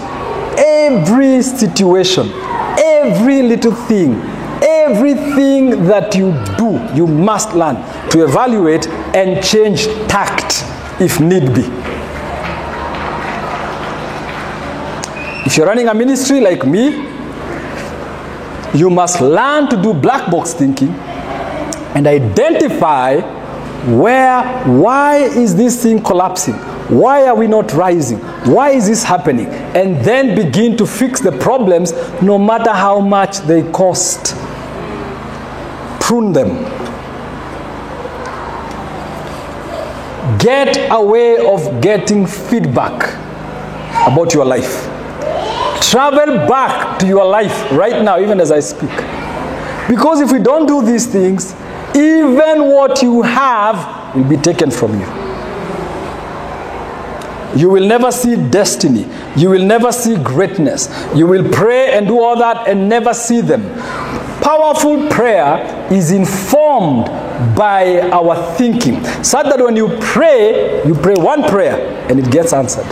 every 0.58 1.42
situation, 1.42 2.30
every 2.78 3.42
little 3.42 3.74
thing, 3.74 4.14
everything 4.62 5.84
that 5.84 6.14
you 6.14 6.32
do, 6.56 6.80
you 6.94 7.06
must 7.06 7.54
learn 7.54 7.76
to 8.10 8.24
evaluate 8.24 8.86
and 9.14 9.42
change 9.44 9.86
tact 10.08 10.64
if 11.00 11.20
need 11.20 11.54
be. 11.54 11.62
If 15.46 15.56
you're 15.56 15.66
running 15.66 15.88
a 15.88 15.94
ministry 15.94 16.40
like 16.40 16.66
me, 16.66 17.06
you 18.74 18.90
must 18.90 19.20
learn 19.20 19.68
to 19.70 19.80
do 19.80 19.94
black 19.94 20.30
box 20.30 20.52
thinking 20.52 20.90
and 21.94 22.06
identify 22.06 23.20
where, 23.86 24.42
why 24.66 25.18
is 25.18 25.56
this 25.56 25.82
thing 25.82 26.02
collapsing? 26.02 26.54
Why 26.88 27.26
are 27.26 27.34
we 27.34 27.46
not 27.46 27.72
rising? 27.74 28.18
Why 28.50 28.70
is 28.70 28.86
this 28.86 29.04
happening? 29.04 29.46
And 29.46 29.96
then 30.04 30.34
begin 30.34 30.76
to 30.78 30.86
fix 30.86 31.20
the 31.20 31.32
problems 31.32 31.92
no 32.22 32.38
matter 32.38 32.72
how 32.72 33.00
much 33.00 33.40
they 33.40 33.62
cost. 33.72 34.34
Prune 36.00 36.32
them. 36.32 36.64
Get 40.38 40.88
a 40.90 41.02
way 41.02 41.36
of 41.36 41.82
getting 41.82 42.26
feedback 42.26 43.14
about 44.10 44.32
your 44.32 44.46
life. 44.46 44.84
Travel 45.82 46.46
back 46.48 46.98
to 47.00 47.06
your 47.06 47.24
life 47.26 47.70
right 47.72 48.02
now, 48.02 48.18
even 48.18 48.40
as 48.40 48.50
I 48.50 48.60
speak. 48.60 48.90
Because 49.88 50.20
if 50.20 50.32
we 50.32 50.38
don't 50.38 50.66
do 50.66 50.82
these 50.84 51.06
things, 51.06 51.54
even 51.94 52.64
what 52.68 53.02
you 53.02 53.22
have 53.22 54.14
will 54.14 54.24
be 54.24 54.36
taken 54.36 54.70
from 54.70 54.98
you. 54.98 55.27
You 57.56 57.70
will 57.70 57.86
never 57.86 58.12
see 58.12 58.36
destiny. 58.36 59.06
You 59.36 59.50
will 59.50 59.64
never 59.64 59.90
see 59.92 60.16
greatness. 60.16 60.88
You 61.14 61.26
will 61.26 61.48
pray 61.50 61.92
and 61.92 62.06
do 62.06 62.20
all 62.20 62.38
that 62.38 62.68
and 62.68 62.88
never 62.88 63.14
see 63.14 63.40
them. 63.40 63.62
Powerful 64.42 65.08
prayer 65.08 65.92
is 65.92 66.10
informed 66.10 67.06
by 67.56 68.00
our 68.10 68.54
thinking, 68.56 69.04
so 69.22 69.42
that 69.42 69.60
when 69.60 69.76
you 69.76 69.96
pray, 70.00 70.86
you 70.86 70.94
pray 70.94 71.14
one 71.16 71.42
prayer 71.44 71.76
and 72.08 72.18
it 72.18 72.30
gets 72.30 72.52
answered. 72.52 72.86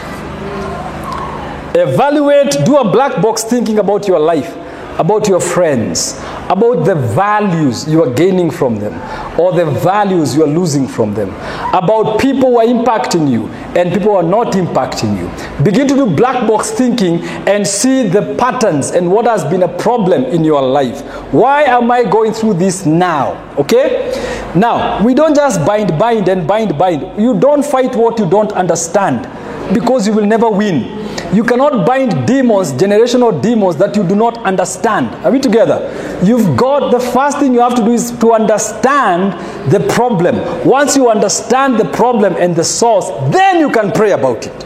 Evaluate, 1.74 2.64
do 2.64 2.76
a 2.78 2.90
black 2.90 3.20
box 3.20 3.44
thinking 3.44 3.78
about 3.78 4.08
your 4.08 4.18
life, 4.18 4.56
about 4.98 5.28
your 5.28 5.40
friends, 5.40 6.18
about 6.48 6.84
the 6.84 6.94
values 6.94 7.86
you 7.88 8.02
are 8.02 8.12
gaining 8.12 8.50
from 8.50 8.76
them 8.76 8.94
or 9.38 9.52
the 9.52 9.66
values 9.66 10.34
you 10.34 10.42
are 10.42 10.48
losing 10.48 10.88
from 10.88 11.14
them, 11.14 11.30
about 11.74 12.18
people 12.20 12.50
who 12.50 12.58
are 12.58 12.64
impacting 12.64 13.30
you 13.30 13.46
and 13.76 13.92
people 13.92 14.12
who 14.12 14.16
are 14.16 14.22
not 14.22 14.54
impacting 14.54 15.16
you. 15.18 15.64
Begin 15.64 15.86
to 15.88 15.94
do 15.94 16.06
black 16.06 16.46
box 16.48 16.70
thinking 16.70 17.22
and 17.46 17.66
see 17.66 18.08
the 18.08 18.34
patterns 18.36 18.90
and 18.90 19.10
what 19.10 19.26
has 19.26 19.44
been 19.44 19.62
a 19.62 19.78
problem 19.78 20.24
in 20.24 20.44
your 20.44 20.62
life. 20.62 21.02
Why 21.32 21.64
am 21.64 21.90
I 21.90 22.04
going 22.04 22.32
through 22.32 22.54
this 22.54 22.86
now? 22.86 23.42
Okay? 23.58 24.12
Now, 24.54 25.04
we 25.04 25.14
don't 25.14 25.34
just 25.34 25.64
bind, 25.66 25.98
bind, 25.98 26.28
and 26.28 26.46
bind, 26.46 26.78
bind. 26.78 27.20
You 27.20 27.38
don't 27.38 27.64
fight 27.64 27.94
what 27.94 28.18
you 28.18 28.28
don't 28.28 28.52
understand 28.52 29.28
because 29.72 30.06
you 30.06 30.12
will 30.12 30.26
never 30.26 30.48
win. 30.50 31.06
You 31.34 31.42
cannot 31.44 31.86
bind 31.86 32.26
demons, 32.26 32.72
generational 32.72 33.42
demons 33.42 33.76
that 33.76 33.96
you 33.96 34.04
do 34.06 34.14
not 34.14 34.38
understand. 34.44 35.08
Are 35.24 35.30
we 35.30 35.40
together? 35.40 36.20
You've 36.24 36.56
got 36.56 36.90
the 36.90 37.00
first 37.00 37.38
thing 37.38 37.52
you 37.52 37.60
have 37.60 37.74
to 37.74 37.84
do 37.84 37.92
is 37.92 38.12
to 38.18 38.32
understand 38.32 39.32
the 39.72 39.80
problem. 39.92 40.36
Once 40.66 40.96
you 40.96 41.10
understand 41.10 41.78
the 41.78 41.84
problem 41.86 42.36
and 42.38 42.54
the 42.54 42.64
source, 42.64 43.08
then 43.32 43.60
you 43.60 43.70
can 43.70 43.90
pray 43.92 44.12
about 44.12 44.46
it. 44.46 44.64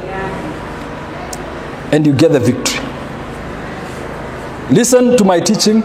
And 1.93 2.07
you 2.07 2.13
get 2.13 2.33
the 2.33 2.41
victory. 2.41 2.79
Listen 4.71 5.17
to 5.17 5.25
my 5.25 5.41
teaching. 5.41 5.83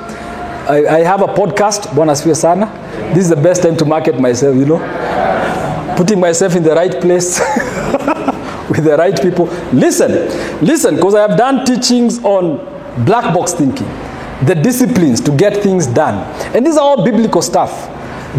I, 0.67 0.85
I 0.87 0.99
have 0.99 1.21
a 1.21 1.27
podcast, 1.27 1.85
Asifiwe 1.95 2.35
sana. 2.35 2.65
This 3.13 3.23
is 3.23 3.29
the 3.29 3.35
best 3.35 3.63
time 3.63 3.77
to 3.77 3.85
market 3.85 4.19
myself, 4.19 4.55
you 4.55 4.65
know. 4.65 5.95
Putting 5.95 6.19
myself 6.19 6.55
in 6.55 6.63
the 6.63 6.75
right 6.75 6.99
place. 7.01 7.39
with 8.75 8.85
the 8.85 8.97
right 8.97 9.19
people. 9.21 9.45
Listen, 9.73 10.11
listen, 10.65 10.95
because 10.95 11.15
I 11.15 11.21
have 11.27 11.37
done 11.37 11.65
teachings 11.65 12.23
on 12.23 12.57
black 13.05 13.33
box 13.33 13.53
thinking, 13.53 13.87
the 14.45 14.55
disciplines 14.55 15.21
to 15.21 15.31
get 15.31 15.63
things 15.63 15.87
done. 15.87 16.15
And 16.55 16.65
these 16.65 16.75
are 16.77 16.81
all 16.83 17.03
biblical 17.03 17.41
stuff. 17.41 17.89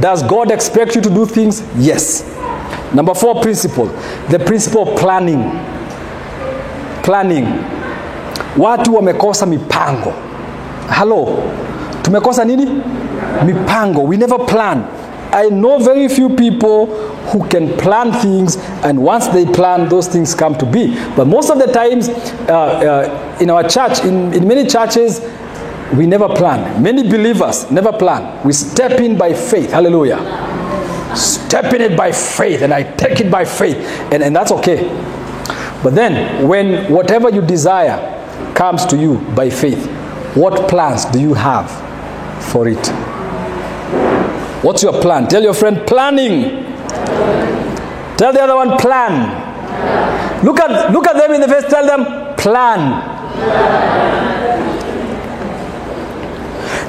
Does 0.01 0.23
God 0.23 0.51
expect 0.51 0.95
you 0.95 1.01
to 1.03 1.09
do 1.11 1.25
things? 1.27 1.63
Yes. 1.77 2.23
Number 2.95 3.15
four 3.15 3.41
principle, 3.43 3.87
the 4.29 4.39
principle 4.39 4.89
of 4.93 4.99
planning. 4.99 5.43
Planning. 7.03 7.47
Watu 8.57 8.95
wamekosa 8.95 9.47
mipango. 9.47 10.13
Hello. 10.89 11.43
Tumekosa 12.03 12.45
nini? 12.45 12.67
Mipango. 13.45 14.03
We 14.03 14.17
never 14.17 14.39
plan. 14.39 14.85
I 15.33 15.49
know 15.49 15.79
very 15.79 16.09
few 16.09 16.35
people 16.35 16.87
who 17.31 17.47
can 17.49 17.77
plan 17.79 18.13
things, 18.21 18.57
and 18.85 19.03
once 19.03 19.27
they 19.29 19.45
plan, 19.45 19.89
those 19.89 20.09
things 20.09 20.35
come 20.35 20.57
to 20.59 20.67
be. 20.67 20.95
But 21.15 21.27
most 21.27 21.51
of 21.51 21.59
the 21.59 21.67
times, 21.67 22.09
uh, 22.09 22.53
uh, 22.53 23.39
in 23.41 23.51
our 23.51 23.69
church, 23.69 24.01
in, 24.05 24.33
in 24.33 24.47
many 24.47 24.67
churches, 24.69 25.21
we 25.95 26.07
never 26.07 26.29
plan. 26.29 26.83
Many 26.83 27.03
believers 27.09 27.71
never 27.71 27.93
plan. 27.93 28.45
We 28.45 28.53
step 28.53 29.01
in 29.01 29.17
by 29.17 29.35
faith. 29.35 29.71
Hallelujah. 29.71 30.19
Step 31.17 31.73
in 31.73 31.81
it 31.81 31.97
by 31.97 32.13
faith, 32.13 32.63
and 32.63 32.73
I 32.75 32.83
take 32.83 33.21
it 33.21 33.31
by 33.31 33.45
faith, 33.45 33.77
and, 34.13 34.23
and 34.23 34.35
that's 34.35 34.53
okay. 34.53 34.89
But 35.83 35.95
then, 35.95 36.47
when 36.49 36.93
whatever 36.93 37.31
you 37.31 37.43
desire 37.43 38.15
comes 38.55 38.85
to 38.87 38.97
you 38.97 39.19
by 39.35 39.51
faith, 39.51 39.87
what 40.35 40.69
plans 40.69 41.05
do 41.07 41.21
you 41.21 41.35
have 41.35 41.71
for 42.53 42.69
it? 42.69 43.16
What's 44.67 44.83
your 44.83 45.01
plan? 45.01 45.29
Tell 45.29 45.45
your 45.45 45.55
friend, 45.55 45.87
planning. 45.87 46.65
Tell 48.17 48.33
the 48.33 48.43
other 48.43 48.57
one, 48.57 48.77
plan. 48.79 50.45
Look 50.45 50.59
at, 50.59 50.91
look 50.91 51.07
at 51.07 51.17
them 51.17 51.35
in 51.35 51.41
the 51.41 51.47
face, 51.47 51.71
tell 51.71 51.87
them, 51.87 52.35
plan. 52.35 53.15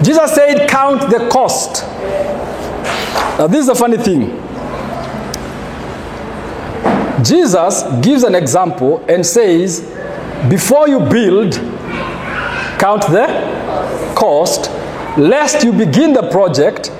Jesus 0.03 0.33
said, 0.33 0.67
Count 0.67 1.01
the 1.11 1.29
cost. 1.29 1.83
Now, 3.37 3.45
this 3.45 3.61
is 3.61 3.69
a 3.69 3.75
funny 3.75 3.97
thing. 3.97 4.31
Jesus 7.23 7.83
gives 8.03 8.23
an 8.23 8.33
example 8.33 9.05
and 9.07 9.23
says, 9.23 9.81
Before 10.49 10.89
you 10.89 10.99
build, 10.99 11.53
count 12.79 13.03
the 13.03 14.13
cost, 14.17 14.71
lest 15.15 15.63
you 15.63 15.71
begin 15.71 16.13
the 16.13 16.27
project 16.31 16.91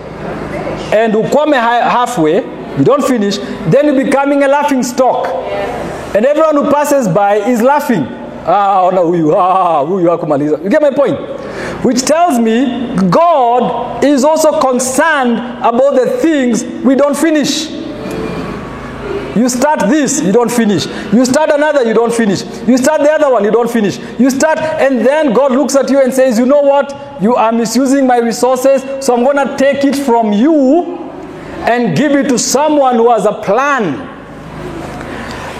and 0.93 1.13
you 1.13 1.23
come 1.29 1.53
halfway, 1.53 2.35
you 2.77 2.83
don't 2.83 3.03
finish, 3.03 3.37
then 3.69 3.85
you're 3.85 4.05
becoming 4.05 4.43
a 4.43 4.47
laughing 4.47 4.83
stock. 4.83 5.27
And 6.15 6.25
everyone 6.25 6.55
who 6.55 6.71
passes 6.71 7.07
by 7.07 7.35
is 7.35 7.61
laughing. 7.61 8.05
Ah, 8.49 8.83
ona 8.85 9.01
huyu, 9.01 9.33
ah, 9.35 9.83
huyu 9.85 10.09
hakumaliza. 10.09 10.63
You 10.63 10.69
get 10.69 10.81
my 10.81 10.91
point? 10.91 11.19
Which 11.83 12.03
tells 12.03 12.39
me 12.39 12.95
God 13.09 14.03
is 14.03 14.23
also 14.23 14.59
concerned 14.59 15.37
about 15.63 15.95
the 15.95 16.17
things 16.21 16.63
we 16.83 16.95
don't 16.95 17.15
finish. 17.17 17.67
You 19.37 19.49
start 19.49 19.81
this, 19.81 20.21
you 20.21 20.31
don't 20.31 20.51
finish. 20.51 20.87
You 21.13 21.23
start 21.25 21.51
another, 21.51 21.83
you 21.83 21.93
don't 21.93 22.13
finish. 22.13 22.43
You 22.67 22.77
start 22.77 23.01
the 23.01 23.11
other 23.11 23.31
one, 23.31 23.43
you 23.43 23.51
don't 23.51 23.69
finish. 23.69 23.99
You 24.19 24.29
start, 24.31 24.57
and 24.57 25.05
then 25.05 25.33
God 25.33 25.51
looks 25.51 25.75
at 25.75 25.89
you 25.89 26.01
and 26.01 26.11
says, 26.11 26.39
You 26.39 26.45
know 26.47 26.61
what? 26.61 27.21
You 27.21 27.35
are 27.35 27.51
misusing 27.51 28.07
my 28.07 28.17
resources, 28.17 28.81
so 29.05 29.15
I'm 29.15 29.23
going 29.23 29.37
to 29.37 29.55
take 29.57 29.85
it 29.85 29.95
from 29.95 30.33
you 30.33 30.97
and 31.67 31.95
give 31.95 32.13
it 32.13 32.29
to 32.29 32.39
someone 32.39 32.95
who 32.95 33.11
has 33.11 33.25
a 33.25 33.33
plan. 33.33 34.15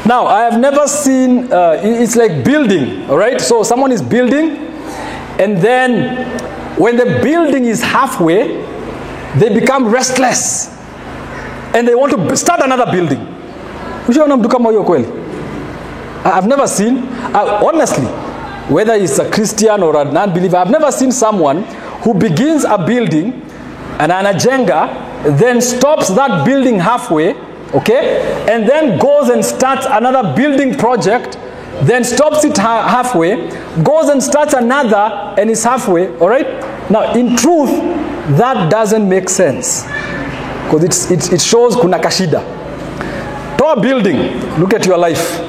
Now, 0.08 0.26
I 0.26 0.44
have 0.44 0.60
never 0.60 0.88
seen, 0.88 1.52
uh, 1.52 1.80
it's 1.84 2.16
like 2.16 2.44
building, 2.44 3.08
all 3.10 3.18
right? 3.18 3.40
So 3.40 3.62
someone 3.62 3.92
is 3.92 4.02
building, 4.02 4.58
and 5.40 5.58
then 5.58 6.26
when 6.80 6.96
the 6.98 7.20
building 7.22 7.66
is 7.66 7.82
halfway, 7.84 8.66
they 9.38 9.54
become 9.54 9.88
restless 9.88 10.76
and 11.76 11.88
they 11.88 11.94
want 11.94 12.12
to 12.12 12.38
start 12.38 12.62
another 12.64 12.92
building. 12.92 13.37
Ushaona 14.08 14.38
mtu 14.38 14.50
kama 14.50 14.70
huyo 14.70 14.84
kweli? 14.84 15.08
I've 16.38 16.48
never 16.48 16.68
seen, 16.68 16.98
uh, 17.34 17.68
honestly, 17.70 18.08
whether 18.70 18.96
it's 19.04 19.20
a 19.20 19.26
Christian 19.26 19.84
or 19.84 19.96
a 19.98 20.04
non-believer, 20.04 20.58
I've 20.58 20.72
never 20.72 20.92
seen 20.92 21.12
someone 21.12 21.64
who 22.04 22.14
begins 22.14 22.66
a 22.66 22.78
building 22.78 23.34
and 24.00 24.12
anajenga, 24.12 24.90
then 25.38 25.62
stops 25.62 26.10
that 26.16 26.44
building 26.46 26.80
halfway, 26.80 27.36
okay, 27.74 28.22
and 28.50 28.68
then 28.70 29.00
goes 29.00 29.30
and 29.30 29.44
starts 29.46 29.86
another 29.90 30.34
building 30.36 30.76
project, 30.76 31.38
then 31.84 32.04
stops 32.04 32.44
it 32.44 32.58
ha- 32.58 32.88
halfway, 32.88 33.36
goes 33.84 34.10
and 34.10 34.22
starts 34.24 34.54
another, 34.54 35.36
and 35.38 35.50
is 35.50 35.64
halfway, 35.64 36.08
all 36.20 36.30
right? 36.30 36.48
Now, 36.90 37.14
in 37.14 37.36
truth, 37.38 37.70
that 38.38 38.70
doesn't 38.70 39.08
make 39.08 39.30
sense 39.30 39.86
because 40.70 41.12
it, 41.12 41.34
it 41.34 41.42
shows 41.42 41.76
kuna 41.76 42.00
kashida. 42.00 42.42
Toa 43.68 43.82
building, 43.82 44.18
look 44.62 44.74
at 44.74 44.86
your 44.86 44.98
life. 44.98 45.40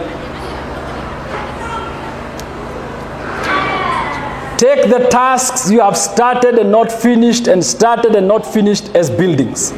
Take 4.58 4.90
the 4.90 5.06
tasks 5.08 5.70
you 5.70 5.78
have 5.78 5.96
started 5.96 6.58
and 6.58 6.72
not 6.72 6.90
finished, 6.90 7.46
and 7.46 7.64
started 7.64 8.16
and 8.16 8.26
not 8.26 8.44
finished 8.44 8.88
as 8.96 9.08
buildings. 9.08 9.70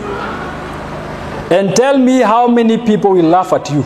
And 1.50 1.76
tell 1.76 1.98
me 1.98 2.22
how 2.22 2.48
many 2.48 2.78
people 2.78 3.10
will 3.10 3.28
laugh 3.28 3.52
at 3.52 3.68
you 3.68 3.82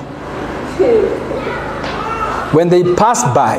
when 2.56 2.68
they 2.68 2.84
pass 2.94 3.24
by 3.34 3.56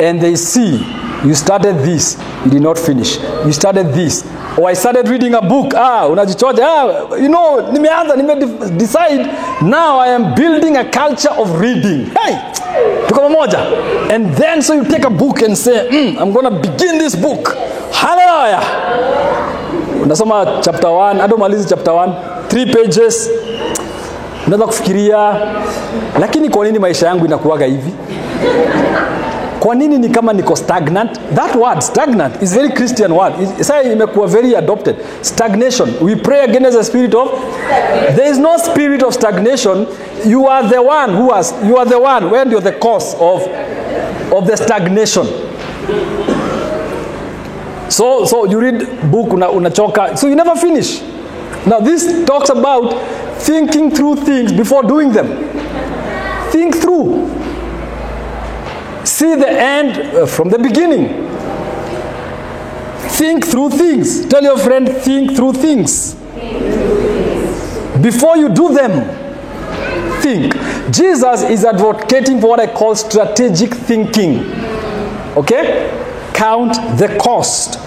and 0.00 0.20
they 0.20 0.36
see 0.36 0.80
you 1.24 1.34
started 1.34 1.78
this, 1.84 2.16
you 2.44 2.50
did 2.50 2.62
not 2.62 2.78
finish. 2.78 3.18
You 3.44 3.52
started 3.52 3.92
this. 3.92 4.24
Or 4.58 4.68
I 4.68 4.74
started 4.74 5.08
reading 5.08 5.34
a 5.34 5.40
book. 5.42 5.74
Ah, 5.74 6.06
unajichoja 6.08 6.66
Ah, 6.66 7.16
you 7.16 7.28
know, 7.28 7.60
nimeanza, 7.72 8.16
nime 8.16 8.34
decide 8.78 9.26
now 9.62 9.98
I 10.00 10.08
am 10.14 10.34
building 10.34 10.76
a 10.76 10.84
culture 10.84 11.30
of 11.30 11.60
reading. 11.60 12.06
Hey, 12.06 12.36
tuko 13.06 13.20
pamoja. 13.20 13.58
And 14.12 14.34
then 14.36 14.62
so 14.62 14.74
you 14.74 14.84
take 14.84 15.04
a 15.04 15.10
book 15.10 15.42
and 15.42 15.56
say, 15.56 15.88
mm, 15.90 16.18
I'm 16.20 16.32
going 16.32 16.44
to 16.44 16.70
begin 16.70 16.98
this 16.98 17.14
book. 17.16 17.54
Hallelujah. 17.92 18.62
Unasoma 20.02 20.60
chapter 20.64 20.88
1, 20.88 21.18
hadi 21.20 21.34
umalizi 21.34 21.68
chapter 21.68 21.92
1, 21.92 22.14
3 22.48 22.66
pages. 22.72 23.30
Unaweza 24.46 24.66
kufikiria 24.66 25.34
lakini 26.20 26.48
kwa 26.48 26.64
nini 26.66 26.78
maisha 26.78 27.06
yangu 27.06 27.24
inakuwaga 27.26 27.66
hivi? 27.66 27.92
Kwa 29.60 29.74
nini 29.74 29.98
ni 29.98 30.08
kama 30.08 30.32
niko 30.32 30.56
stagnant? 30.56 31.20
That 31.34 31.54
word 31.56 31.80
stagnant 31.82 32.42
is 32.42 32.52
very 32.54 32.68
christian 32.70 33.12
word. 33.12 33.32
Sasa 33.58 33.82
imekuwa 33.82 34.26
very 34.26 34.56
adopted. 34.56 34.96
Stagnation. 35.22 35.94
We 36.00 36.16
pray 36.16 36.40
against 36.44 36.78
the 36.78 36.84
spirit 36.84 37.14
of 37.14 37.28
there 38.16 38.30
is 38.30 38.38
no 38.38 38.56
spirit 38.58 39.02
of 39.02 39.14
stagnation. 39.14 39.86
You 40.26 40.46
are 40.46 40.68
the 40.68 40.82
one 40.82 41.14
who 41.14 41.30
has 41.32 41.54
you 41.64 41.76
are 41.76 41.86
the 41.86 41.98
one 41.98 42.30
when 42.30 42.50
you're 42.50 42.62
the 42.62 42.72
cause 42.78 43.14
of 43.20 43.42
of 44.32 44.46
the 44.46 44.56
stagnation. 44.56 45.26
So 47.90 48.24
so 48.24 48.46
you 48.46 48.60
read 48.60 49.10
book 49.10 49.32
una, 49.32 49.48
unachoka. 49.48 50.16
So 50.16 50.26
you 50.26 50.36
never 50.36 50.56
finish. 50.56 51.02
Now 51.66 51.80
this 51.80 52.24
talks 52.24 52.48
about 52.50 52.94
thinking 53.42 53.90
through 53.90 54.16
things 54.16 54.52
before 54.52 54.82
doing 54.84 55.12
them. 55.12 55.28
Think 56.50 56.76
through 56.76 57.39
see 59.20 59.34
the 59.34 59.50
end 59.50 60.16
uh, 60.16 60.24
from 60.24 60.48
the 60.48 60.58
beginning. 60.58 61.08
Think 63.20 63.46
through 63.46 63.70
things. 63.70 64.24
Tell 64.26 64.42
your 64.42 64.58
friend, 64.58 64.88
think 64.88 65.36
through 65.36 65.52
things. 65.52 66.14
Before 68.00 68.38
you 68.38 68.48
do 68.48 68.72
them, 68.72 68.94
think. 70.22 70.54
Jesus 70.90 71.42
is 71.42 71.66
advocating 71.66 72.40
for 72.40 72.48
what 72.48 72.60
I 72.60 72.66
call 72.66 72.96
strategic 72.96 73.74
thinking. 73.74 74.38
Okay? 75.36 75.90
Count 76.32 76.72
the 76.98 77.18
cost. 77.22 77.78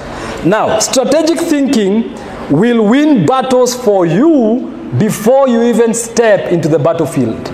Now, 0.46 0.78
strategic 0.78 1.40
thinking 1.40 2.14
will 2.52 2.86
win 2.88 3.26
battles 3.26 3.74
for 3.74 4.06
you 4.06 4.70
before 5.00 5.48
you 5.48 5.64
even 5.64 5.96
step 5.96 6.52
into 6.52 6.68
the 6.68 6.78
battlefield. 6.78 7.48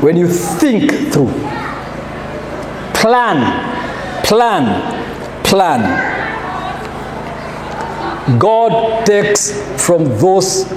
When 0.00 0.16
you 0.16 0.28
think 0.28 0.92
through 1.12 1.32
plan, 3.00 4.22
plan, 4.24 5.42
plan. 5.42 5.82
God 8.38 9.06
takes 9.06 9.50
from 9.84 10.04
those 10.18 10.70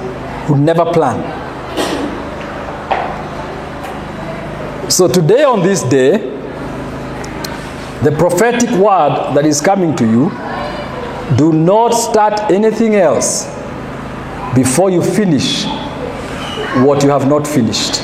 who 0.47 0.57
never 0.57 0.85
plan. 0.85 1.19
So, 4.89 5.07
today, 5.07 5.43
on 5.43 5.61
this 5.63 5.83
day, 5.83 6.29
the 8.03 8.11
prophetic 8.17 8.69
word 8.71 9.33
that 9.35 9.45
is 9.45 9.59
coming 9.61 9.95
to 9.97 10.05
you 10.05 10.29
do 11.37 11.51
not 11.51 11.89
start 11.91 12.51
anything 12.51 12.95
else 12.95 13.45
before 14.55 14.89
you 14.89 15.01
finish 15.01 15.65
what 16.85 17.03
you 17.03 17.09
have 17.09 17.27
not 17.27 17.45
finished. 17.47 17.95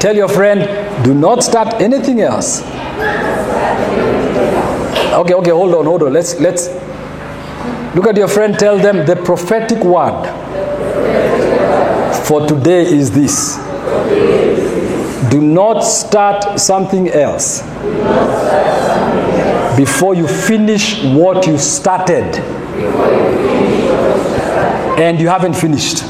Tell 0.00 0.14
your 0.14 0.28
friend, 0.28 1.04
do 1.04 1.14
not 1.14 1.42
start 1.42 1.80
anything 1.80 2.20
else 2.20 2.62
Okay, 5.12 5.34
okay, 5.34 5.50
hold 5.50 5.74
on, 5.74 5.84
hold 5.84 6.02
on. 6.02 6.12
Let's 6.12 6.40
let's 6.40 6.68
look 7.94 8.06
at 8.06 8.16
your 8.16 8.28
friend, 8.28 8.58
tell 8.58 8.78
them 8.78 9.06
the 9.06 9.16
prophetic 9.16 9.84
word 9.84 10.26
for 12.24 12.46
today 12.46 12.82
is 12.82 13.10
this. 13.10 13.56
Do 15.30 15.40
not 15.40 15.80
start 15.80 16.58
something 16.58 17.08
else 17.10 17.62
before 19.76 20.14
you 20.14 20.26
finish 20.26 21.02
what 21.04 21.46
you 21.46 21.58
started. 21.58 22.36
And 24.98 25.20
you 25.20 25.28
haven't 25.28 25.54
finished. 25.54 26.04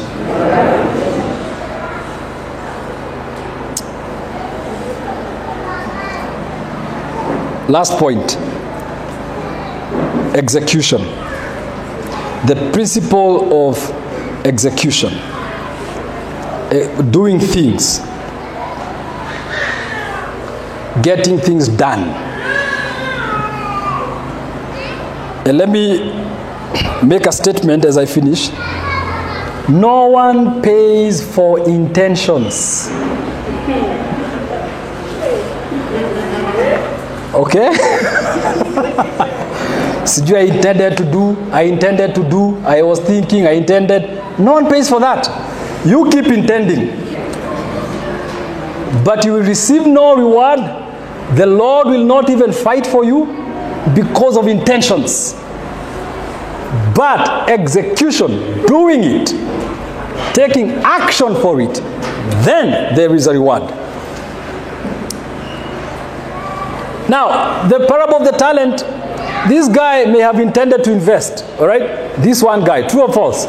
Last 7.69 7.99
point. 7.99 8.37
execution. 10.35 11.03
The 12.47 12.71
principle 12.73 13.69
of 13.71 13.77
execution. 14.47 15.13
Uh, 15.13 17.03
doing 17.11 17.39
things. 17.39 17.99
Getting 21.03 21.39
things 21.39 21.69
done. 21.69 22.01
And 25.47 25.59
let 25.59 25.69
me 25.69 26.13
make 27.03 27.27
a 27.27 27.33
statement 27.33 27.85
as 27.85 27.97
I 27.99 28.07
finish. 28.07 28.51
No 29.69 30.07
one 30.07 30.63
pays 30.63 31.23
for 31.35 31.69
intentions. 31.69 32.89
Okay? 37.35 37.71
Sijui 40.05 40.37
I 40.37 40.41
intended 40.55 40.97
to 40.97 41.05
do, 41.05 41.37
I 41.51 41.63
intended 41.63 42.15
to 42.15 42.29
do, 42.29 42.59
I 42.65 42.83
was 42.83 43.01
thinking, 43.01 43.47
I 43.47 43.53
intended. 43.53 44.03
No 44.39 44.53
one 44.53 44.69
pays 44.69 44.89
for 44.89 45.01
that. 45.01 45.29
You 45.87 46.09
keep 46.11 46.27
intending. 46.27 46.89
But 49.05 49.25
you 49.25 49.33
will 49.35 49.43
receive 49.45 49.87
no 49.87 50.17
reward. 50.17 50.59
The 51.37 51.47
Lord 51.47 51.87
will 51.89 52.05
not 52.05 52.29
even 52.29 52.53
fight 52.53 52.87
for 52.87 53.05
you 53.05 53.27
because 53.95 54.37
of 54.37 54.49
intentions. 54.49 55.35
But 56.95 57.49
execution, 57.49 58.67
doing 58.67 59.01
it, 59.05 59.29
taking 60.35 60.71
action 60.85 61.35
for 61.41 61.61
it, 61.61 61.75
then 62.45 62.95
there 62.95 63.15
is 63.15 63.27
a 63.27 63.33
reward. 63.33 63.63
Now, 67.09 67.67
the 67.69 67.87
parable 67.87 68.17
of 68.17 68.25
the 68.25 68.33
talent, 68.33 68.79
this 69.49 69.69
guy 69.69 70.05
may 70.05 70.21
have 70.21 70.39
intended 70.39 70.85
to 70.85 70.93
invest, 70.93 71.45
all 71.59 71.67
right? 71.67 72.15
This 72.17 72.43
one 72.43 72.65
guy, 72.65 72.87
true 72.87 73.03
or 73.03 73.13
false? 73.13 73.47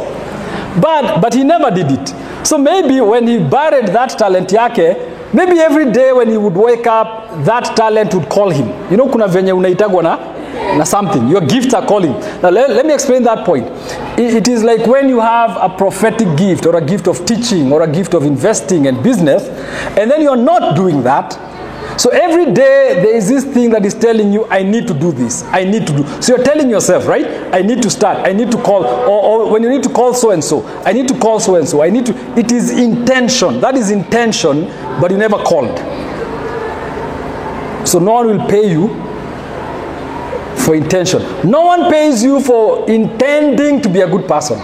But, 0.82 1.22
but 1.22 1.34
he 1.34 1.44
never 1.44 1.70
did 1.70 1.92
it. 1.92 2.14
So 2.46 2.58
maybe 2.58 3.00
when 3.00 3.28
he 3.28 3.38
buried 3.38 3.88
that 3.90 4.10
talent 4.18 4.50
yake, 4.50 5.34
maybe 5.34 5.60
every 5.60 5.92
day 5.92 6.12
when 6.14 6.30
he 6.30 6.38
would 6.38 6.56
wake 6.56 6.88
up, 6.88 7.30
that 7.46 7.76
talent 7.76 8.14
would 8.16 8.28
call 8.28 8.50
him. 8.50 8.68
You 8.92 8.98
know, 8.98 9.08
kuna 9.08 9.28
venye 9.28 9.54
unaitagwa 9.54 10.04
na, 10.04 10.18
na 10.78 10.84
something. 10.84 11.30
Your 11.30 11.42
gifts 11.42 11.74
are 11.74 11.86
calling. 11.86 12.14
Now, 12.42 12.50
let, 12.50 12.72
let 12.72 12.86
me 12.86 12.94
explain 12.94 13.24
that 13.24 13.46
point. 13.46 13.68
It, 14.20 14.34
it 14.36 14.48
is 14.48 14.64
like 14.64 14.86
when 14.88 15.10
you 15.10 15.20
have 15.20 15.56
a 15.62 15.70
prophetic 15.78 16.36
gift 16.38 16.66
or 16.66 16.76
a 16.76 16.82
gift 16.82 17.08
of 17.08 17.24
teaching 17.26 17.72
or 17.72 17.84
a 17.84 17.88
gift 17.88 18.14
of 18.16 18.24
investing 18.24 18.88
and 18.88 19.02
business, 19.04 19.48
and 19.98 20.10
then 20.10 20.22
you're 20.22 20.36
not 20.36 20.76
doing 20.76 21.04
that, 21.04 21.38
so 21.98 22.10
every 22.10 22.46
day 22.46 23.02
there 23.02 23.16
is 23.16 23.28
this 23.30 23.44
thing 23.44 23.70
that 23.72 23.86
is 23.86 23.94
telling 23.94 24.34
you, 24.34 24.46
I 24.48 24.64
need 24.64 24.88
to 24.88 24.94
do 24.94 25.12
this. 25.12 25.44
I 25.46 25.64
need 25.64 25.86
to 25.88 25.98
do. 25.98 26.22
So 26.22 26.36
you're 26.36 26.46
telling 26.46 26.70
yourself, 26.70 27.08
right? 27.08 27.26
I 27.54 27.62
need 27.62 27.82
to 27.84 27.90
start. 27.90 28.28
I 28.28 28.34
need 28.34 28.52
to 28.52 28.58
call. 28.62 28.84
Or, 28.84 29.46
or 29.46 29.52
when 29.52 29.64
you 29.64 29.70
need 29.70 29.84
to 29.84 29.90
call 29.90 30.14
so 30.14 30.32
and 30.32 30.44
so, 30.44 30.66
I 30.86 30.94
need 30.94 31.08
to 31.10 31.20
call 31.20 31.40
so 31.40 31.56
and 31.56 31.68
so. 31.68 31.84
I 31.84 31.90
need 31.90 32.06
to. 32.08 32.14
It 32.38 32.52
is 32.52 32.72
intention. 32.72 33.60
That 33.60 33.76
is 33.76 33.92
intention, 33.92 34.66
but 35.00 35.12
you 35.12 35.18
never 35.18 35.38
called. 35.38 35.78
So 37.88 38.00
no 38.00 38.14
one 38.14 38.28
will 38.28 38.48
pay 38.48 38.72
you 38.72 38.88
for 40.64 40.76
intention. 40.76 41.22
No 41.50 41.66
one 41.66 41.92
pays 41.92 42.24
you 42.24 42.40
for 42.42 42.90
intending 42.90 43.82
to 43.82 43.90
be 43.90 44.02
a 44.02 44.08
good 44.08 44.28
person. 44.28 44.58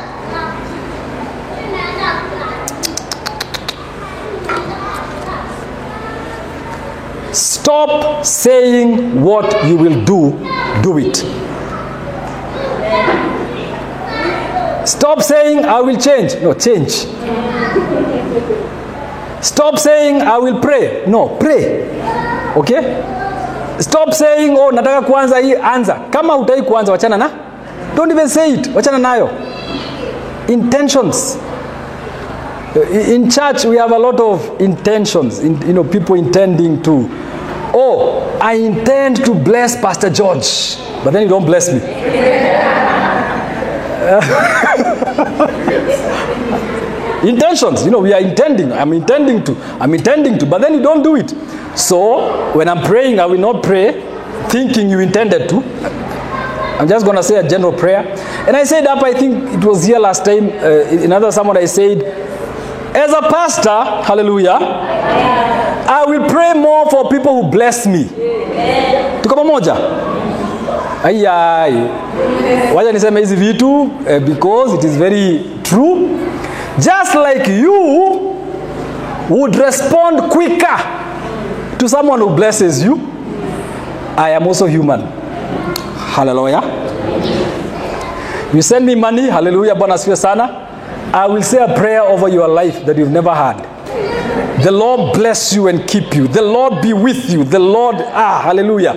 Stop 7.69 8.25
saying 8.25 9.21
what 9.21 9.45
you 9.67 9.75
will 9.77 10.03
do, 10.03 10.31
do 10.81 10.97
it. 10.97 11.17
Stop 14.89 15.21
saying 15.21 15.65
I 15.65 15.79
will 15.79 15.95
change. 15.95 16.33
No, 16.41 16.55
change. 16.55 17.05
Stop 19.45 19.77
saying 19.77 20.23
I 20.23 20.39
will 20.39 20.59
pray. 20.59 21.03
No, 21.05 21.37
pray. 21.37 21.85
Okay? 22.57 22.81
Stop 23.79 24.13
saying 24.15 24.57
oh 24.57 24.71
nataka 24.71 25.01
kuanza 25.01 25.37
hii 25.37 25.55
anza. 25.55 25.99
Kama 26.09 26.33
hutaki 26.33 26.61
kuanza 26.61 26.91
wachana 26.91 27.17
na. 27.17 27.29
Don't 27.95 28.11
even 28.11 28.29
say 28.29 28.53
it. 28.53 28.67
Wachana 28.75 28.97
nayo. 28.97 29.29
Intentions. 30.47 31.37
In 32.91 33.29
church, 33.29 33.65
we 33.65 33.77
have 33.77 33.91
a 33.95 33.99
lot 33.99 34.19
of 34.19 34.59
intentions. 34.61 35.39
In, 35.39 35.61
you 35.67 35.73
know, 35.73 35.83
people 35.83 36.15
intending 36.15 36.81
to, 36.81 37.09
oh, 37.73 38.37
I 38.41 38.53
intend 38.53 39.23
to 39.25 39.33
bless 39.33 39.79
Pastor 39.79 40.09
George, 40.09 40.77
but 41.03 41.11
then 41.11 41.23
you 41.23 41.29
don't 41.29 41.45
bless 41.45 41.71
me. 41.71 41.79
Intentions, 47.29 47.83
you 47.83 47.91
know, 47.91 47.99
we 47.99 48.13
are 48.13 48.21
intending. 48.21 48.71
I'm 48.71 48.93
intending 48.93 49.43
to. 49.43 49.55
I'm 49.79 49.93
intending 49.93 50.39
to, 50.39 50.45
but 50.45 50.61
then 50.61 50.73
you 50.73 50.81
don't 50.81 51.03
do 51.03 51.17
it. 51.17 51.29
So 51.77 52.53
when 52.55 52.69
I'm 52.69 52.85
praying, 52.85 53.19
I 53.19 53.25
will 53.25 53.39
not 53.39 53.61
pray 53.61 54.01
thinking 54.47 54.89
you 54.89 54.99
intended 54.99 55.49
to. 55.49 55.57
I'm 56.79 56.87
just 56.87 57.03
going 57.03 57.17
to 57.17 57.23
say 57.23 57.35
a 57.35 57.47
general 57.47 57.73
prayer. 57.73 58.07
And 58.47 58.55
I 58.55 58.63
said 58.63 58.87
up, 58.87 59.03
I 59.03 59.13
think 59.13 59.53
it 59.53 59.65
was 59.65 59.83
here 59.83 59.99
last 59.99 60.23
time, 60.23 60.47
uh, 60.49 61.03
another 61.03 61.29
someone 61.29 61.57
I 61.57 61.65
said, 61.65 62.01
as 62.95 63.11
a 63.11 63.21
pastor, 63.21 64.03
hallelujah, 64.05 64.57
I 65.91 66.05
will 66.05 66.29
pray 66.29 66.53
more 66.53 66.87
for 66.89 67.09
people 67.09 67.41
who 67.41 67.49
bless 67.49 67.87
me. 67.87 68.03
Tuko 69.23 69.35
pamoja? 69.35 69.75
Ayai. 71.03 71.73
Wacha 72.75 72.91
niseme 72.91 73.19
hizi 73.19 73.35
vitu 73.35 73.81
uh, 73.81 74.19
because 74.25 74.73
it 74.75 74.83
is 74.83 74.97
very 74.97 75.43
true. 75.63 76.07
Just 76.79 77.15
like 77.15 77.47
you 77.51 78.35
would 79.29 79.55
respond 79.55 80.29
quicker 80.31 80.77
to 81.79 81.89
someone 81.89 82.19
who 82.19 82.29
blesses 82.35 82.83
you, 82.83 82.99
I 84.17 84.29
am 84.35 84.47
also 84.47 84.65
human. 84.67 85.01
Hallelujah. 86.15 86.61
You 88.53 88.61
send 88.61 88.85
me 88.85 88.95
money, 88.95 89.29
hallelujah, 89.29 89.75
Bwana 89.75 89.93
asifiwe 89.93 90.15
sana. 90.15 90.67
I 91.13 91.25
will 91.27 91.43
say 91.43 91.57
a 91.63 91.67
prayer 91.73 92.01
over 92.03 92.27
your 92.29 92.47
life 92.47 92.85
that 92.85 92.97
you've 92.97 93.11
never 93.11 93.33
had. 93.33 93.68
The 94.63 94.71
Lord 94.71 95.13
bless 95.13 95.53
you 95.53 95.67
and 95.67 95.87
keep 95.87 96.13
you. 96.15 96.27
The 96.27 96.41
Lord 96.41 96.81
be 96.81 96.93
with 96.93 97.29
you. 97.29 97.43
The 97.43 97.59
Lord, 97.59 97.95
ah, 97.97 98.41
hallelujah. 98.43 98.93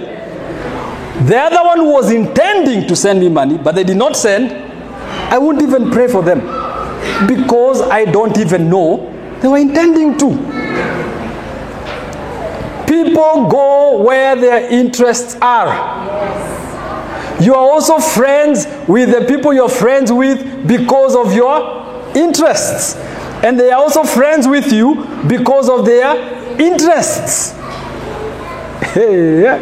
The 1.26 1.36
other 1.38 1.62
one 1.62 1.86
was 1.88 2.10
intending 2.10 2.88
to 2.88 2.96
send 2.96 3.20
me 3.20 3.28
money, 3.28 3.58
but 3.58 3.74
they 3.74 3.84
did 3.84 3.96
not 3.96 4.16
send, 4.16 4.50
I 5.32 5.38
won't 5.38 5.62
even 5.62 5.90
pray 5.90 6.08
for 6.08 6.22
them 6.22 6.40
because 7.28 7.80
I 7.82 8.04
don't 8.06 8.36
even 8.38 8.68
know 8.68 9.08
they 9.40 9.48
were 9.48 9.58
intending 9.58 10.16
to. 10.18 10.28
People 12.86 13.48
go 13.48 14.02
where 14.02 14.36
their 14.36 14.70
interests 14.70 15.36
are. 15.40 16.00
You 17.40 17.54
are 17.54 17.70
also 17.70 17.98
friends 17.98 18.66
with 18.88 19.10
the 19.10 19.24
people 19.26 19.52
you're 19.52 19.68
friends 19.68 20.12
with 20.12 20.66
because 20.66 21.16
of 21.16 21.34
your 21.34 22.14
interests. 22.16 22.94
And 23.42 23.58
they 23.58 23.70
are 23.70 23.80
also 23.80 24.04
friends 24.04 24.46
with 24.46 24.72
you 24.72 25.04
because 25.26 25.68
of 25.68 25.84
their 25.84 26.60
interests. 26.60 27.54
Yeah. 28.94 29.58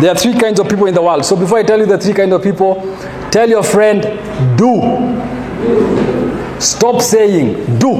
There 0.00 0.10
are 0.10 0.16
three 0.16 0.34
kinds 0.38 0.58
of 0.58 0.68
people 0.68 0.86
in 0.86 0.94
the 0.94 1.02
world. 1.02 1.24
So 1.24 1.36
before 1.36 1.58
I 1.58 1.62
tell 1.62 1.78
you 1.78 1.86
the 1.86 1.98
three 1.98 2.14
kinds 2.14 2.32
of 2.32 2.42
people, 2.42 2.76
tell 3.30 3.48
your 3.48 3.62
friend, 3.62 4.02
do. 4.56 4.80
Stop 6.60 7.02
saying, 7.02 7.78
do. 7.78 7.94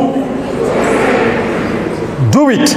Do 2.31 2.51
it. 2.51 2.73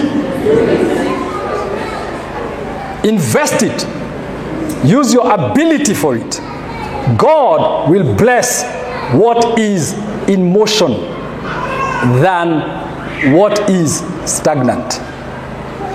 Invest 3.05 3.63
it. 3.63 3.87
Use 4.85 5.13
your 5.13 5.31
ability 5.31 5.93
for 5.93 6.15
it. 6.17 6.39
God 7.17 7.89
will 7.89 8.15
bless 8.15 8.63
what 9.13 9.57
is 9.57 9.93
in 10.27 10.51
motion 10.51 10.91
than 12.21 13.33
what 13.33 13.69
is 13.69 13.99
stagnant. 14.25 14.99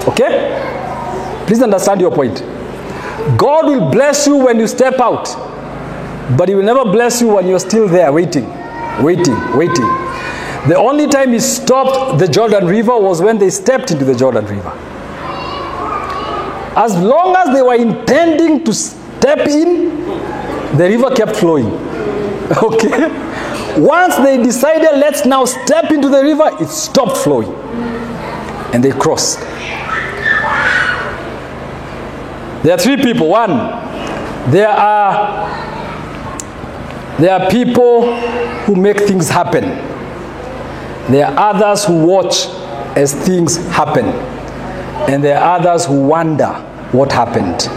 Okay? 0.09 1.44
Please 1.47 1.62
understand 1.62 2.01
your 2.01 2.11
point. 2.11 2.40
God 3.36 3.66
will 3.66 3.90
bless 3.90 4.27
you 4.27 4.36
when 4.36 4.59
you 4.59 4.66
step 4.66 4.98
out, 4.98 5.27
but 6.36 6.48
He 6.48 6.55
will 6.55 6.62
never 6.65 6.85
bless 6.85 7.20
you 7.20 7.28
when 7.28 7.47
you're 7.47 7.61
still 7.61 7.89
there 7.89 8.12
waiting, 8.12 8.48
waiting, 9.02 9.36
waiting. 9.57 9.86
The 10.69 10.77
only 10.77 11.07
time 11.07 11.32
He 11.32 11.40
stopped 11.40 12.19
the 12.19 12.28
Jordan 12.28 12.66
River 12.66 12.98
was 12.98 13.20
when 13.20 13.39
they 13.39 13.51
stepped 13.51 13.90
into 13.90 14.05
the 14.05 14.15
Jordan 14.15 14.47
River. 14.47 14.70
As 16.77 16.97
long 16.97 17.35
as 17.36 17.55
they 17.55 17.62
were 17.62 17.74
intending 17.74 18.65
to 18.65 18.73
step 18.73 19.40
in, 19.48 19.90
the 20.77 20.85
river 20.85 21.15
kept 21.15 21.36
flowing. 21.36 21.70
Okay? 22.51 23.30
Once 23.79 24.17
they 24.17 24.43
decided, 24.43 24.91
let's 24.99 25.25
now 25.25 25.45
step 25.45 25.91
into 25.91 26.09
the 26.09 26.23
river, 26.23 26.51
it 26.61 26.69
stopped 26.69 27.17
flowing. 27.17 27.53
And 28.75 28.83
they 28.85 28.93
crossed. 28.93 29.39
There 32.63 32.75
are 32.75 32.79
three 32.79 32.97
people. 32.97 33.29
One, 33.29 33.51
There 34.51 34.69
are 34.69 35.49
there 37.19 37.35
are 37.39 37.51
people 37.51 38.17
who 38.65 38.75
make 38.75 39.01
things 39.01 39.29
happen. 39.29 39.65
There 41.13 41.27
are 41.27 41.55
others 41.55 41.85
who 41.85 42.05
watch 42.07 42.47
as 42.97 43.13
things 43.13 43.57
happen. 43.69 44.07
And 45.11 45.23
there 45.23 45.39
are 45.39 45.59
others 45.61 45.85
who 45.87 46.01
wonder 46.09 46.49
what 46.93 47.13
happened. 47.13 47.69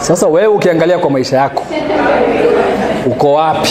Sasa 0.00 0.26
wewe 0.26 0.46
ukiangalia 0.46 0.98
kwa 0.98 1.10
maisha 1.10 1.36
yako 1.36 1.62
uko 3.06 3.32
wapi? 3.34 3.68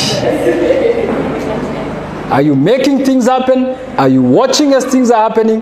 Are 2.32 2.42
you 2.42 2.56
making 2.56 3.06
things 3.06 3.26
happen? 3.26 3.66
Are 3.98 4.10
you 4.10 4.22
watching 4.22 4.74
as 4.74 4.86
things 4.86 5.12
are 5.12 5.30
happening? 5.30 5.62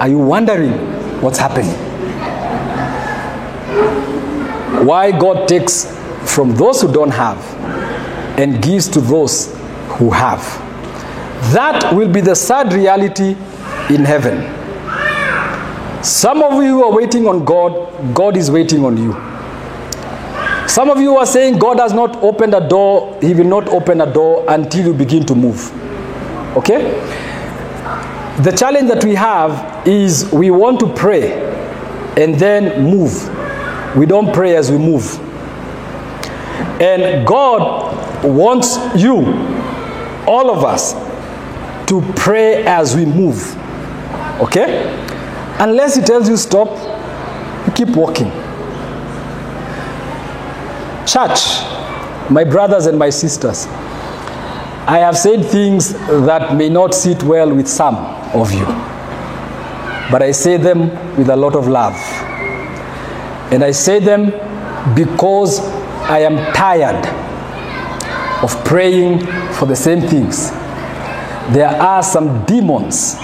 Are 0.00 0.08
you 0.08 0.18
wondering 0.18 0.72
what's 1.20 1.38
happening? 1.38 1.74
Why 4.86 5.10
God 5.12 5.48
takes 5.48 5.86
from 6.24 6.54
those 6.54 6.80
who 6.82 6.92
don't 6.92 7.10
have 7.10 7.38
and 8.38 8.62
gives 8.62 8.88
to 8.88 9.00
those 9.00 9.54
who 9.98 10.10
have. 10.10 10.40
That 11.52 11.92
will 11.94 12.08
be 12.08 12.20
the 12.20 12.34
sad 12.34 12.72
reality 12.72 13.36
in 13.90 14.04
heaven. 14.04 14.42
Some 16.02 16.42
of 16.42 16.62
you 16.62 16.82
are 16.84 16.92
waiting 16.92 17.26
on 17.28 17.44
God, 17.44 18.14
God 18.14 18.36
is 18.36 18.50
waiting 18.50 18.84
on 18.84 18.96
you. 18.96 19.12
Some 20.72 20.88
of 20.88 20.98
you 21.02 21.18
are 21.18 21.26
saying 21.26 21.58
God 21.58 21.78
has 21.80 21.92
not 21.92 22.16
opened 22.22 22.54
a 22.54 22.66
door, 22.66 23.18
He 23.20 23.34
will 23.34 23.44
not 23.44 23.68
open 23.68 24.00
a 24.00 24.10
door 24.10 24.42
until 24.48 24.86
you 24.86 24.94
begin 24.94 25.22
to 25.26 25.34
move. 25.34 25.70
Okay? 26.56 26.78
The 28.42 28.54
challenge 28.56 28.88
that 28.88 29.04
we 29.04 29.14
have 29.14 29.86
is 29.86 30.32
we 30.32 30.50
want 30.50 30.80
to 30.80 30.90
pray 30.94 31.32
and 32.16 32.36
then 32.36 32.84
move. 32.84 33.12
We 33.94 34.06
don't 34.06 34.32
pray 34.34 34.56
as 34.56 34.70
we 34.70 34.78
move. 34.78 35.18
And 36.80 37.26
God 37.26 38.24
wants 38.24 38.78
you, 38.96 39.26
all 40.26 40.50
of 40.50 40.64
us, 40.64 40.94
to 41.90 42.00
pray 42.16 42.64
as 42.64 42.96
we 42.96 43.04
move. 43.04 43.54
Okay? 44.40 44.88
Unless 45.58 45.96
He 45.96 46.00
tells 46.00 46.30
you 46.30 46.38
stop, 46.38 46.70
you 47.66 47.74
keep 47.74 47.94
walking. 47.94 48.32
Church, 51.06 51.62
my 52.30 52.44
brothers 52.44 52.86
and 52.86 52.98
my 52.98 53.10
sisters, 53.10 53.66
I 54.86 54.98
have 54.98 55.16
said 55.16 55.44
things 55.44 55.92
that 55.92 56.56
may 56.56 56.68
not 56.68 56.94
sit 56.94 57.22
well 57.22 57.54
with 57.54 57.68
some 57.68 57.96
of 58.34 58.52
you, 58.52 58.64
but 60.10 60.22
I 60.22 60.32
say 60.32 60.56
them 60.56 60.90
with 61.16 61.28
a 61.28 61.36
lot 61.36 61.54
of 61.54 61.68
love. 61.68 61.94
And 63.52 63.62
I 63.62 63.70
say 63.70 63.98
them 63.98 64.30
because 64.94 65.60
I 66.08 66.20
am 66.20 66.36
tired 66.54 67.06
of 68.42 68.64
praying 68.64 69.20
for 69.52 69.66
the 69.66 69.76
same 69.76 70.00
things. 70.00 70.50
There 71.52 71.68
are 71.68 72.02
some 72.02 72.44
demons 72.44 73.14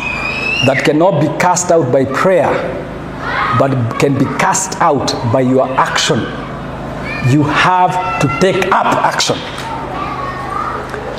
that 0.67 0.83
cannot 0.85 1.21
be 1.21 1.27
cast 1.41 1.71
out 1.71 1.93
by 1.93 2.05
prayer, 2.05 2.51
but 3.59 3.99
can 3.99 4.19
be 4.19 4.25
cast 4.39 4.81
out 4.81 5.13
by 5.33 5.41
your 5.41 5.69
action. 5.71 6.48
You 7.27 7.43
have 7.43 8.21
to 8.21 8.29
take 8.41 8.67
up 8.67 8.87
action. 9.05 9.37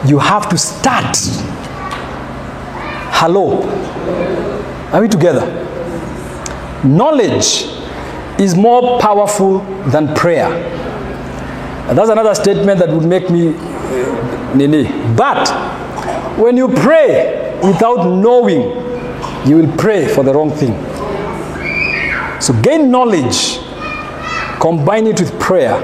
You 0.08 0.20
have 0.20 0.50
to 0.50 0.58
start. 0.58 1.18
Hello. 3.12 3.62
Are 4.94 5.02
we 5.02 5.08
together? 5.08 5.46
Knowledge 6.84 7.66
is 8.40 8.56
more 8.56 9.00
powerful 9.00 9.60
than 9.92 10.16
prayer. 10.16 10.48
And 11.90 11.98
that's 11.98 12.10
another 12.10 12.34
statement 12.34 12.80
that 12.80 12.90
would 12.90 13.06
make 13.06 13.30
me 13.30 13.54
uh, 13.56 14.54
nini. 14.56 14.84
But 15.16 15.50
when 16.38 16.56
you 16.56 16.70
pray 16.70 17.60
without 17.62 18.06
knowing, 18.06 18.62
you 19.46 19.58
will 19.58 19.76
pray 19.78 20.08
for 20.08 20.24
the 20.24 20.34
wrong 20.34 20.52
thing. 20.52 20.74
So 22.42 22.54
gain 22.62 22.90
knowledge, 22.90 23.59
combine 24.60 25.08
it 25.08 25.20
with 25.20 25.40
prayer, 25.40 25.76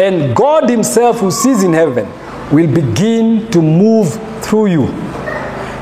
and 0.00 0.34
God 0.34 0.68
Himself, 0.68 1.20
who 1.20 1.30
sees 1.30 1.62
in 1.62 1.72
heaven, 1.72 2.06
will 2.52 2.72
begin 2.72 3.50
to 3.50 3.62
move 3.62 4.12
through 4.42 4.66
you. 4.66 4.86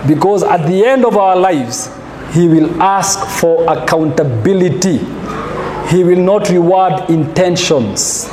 Because 0.07 0.43
at 0.43 0.67
the 0.67 0.85
end 0.85 1.05
of 1.05 1.17
our 1.17 1.37
lives, 1.37 1.91
He 2.33 2.49
will 2.49 2.83
ask 2.83 3.27
for 3.41 3.65
accountability. 3.71 4.99
He 5.89 6.05
will 6.05 6.21
not 6.21 6.49
reward 6.51 7.11
intentions. 7.11 8.29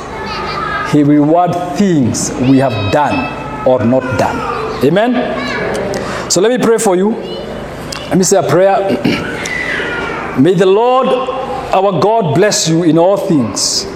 He 0.92 1.04
will 1.04 1.24
reward 1.24 1.54
things 1.76 2.30
we 2.42 2.58
have 2.58 2.92
done 2.92 3.66
or 3.66 3.84
not 3.84 4.18
done. 4.18 4.84
Amen? 4.84 6.30
So 6.30 6.40
let 6.40 6.50
me 6.50 6.58
pray 6.64 6.78
for 6.78 6.96
you. 6.96 7.10
Let 8.08 8.18
me 8.18 8.24
say 8.24 8.36
a 8.38 8.42
prayer. 8.42 8.76
May 10.40 10.54
the 10.54 10.66
Lord 10.66 11.06
our 11.72 12.00
God 12.00 12.34
bless 12.34 12.68
you 12.68 12.82
in 12.82 12.98
all 12.98 13.16
things. 13.16 13.86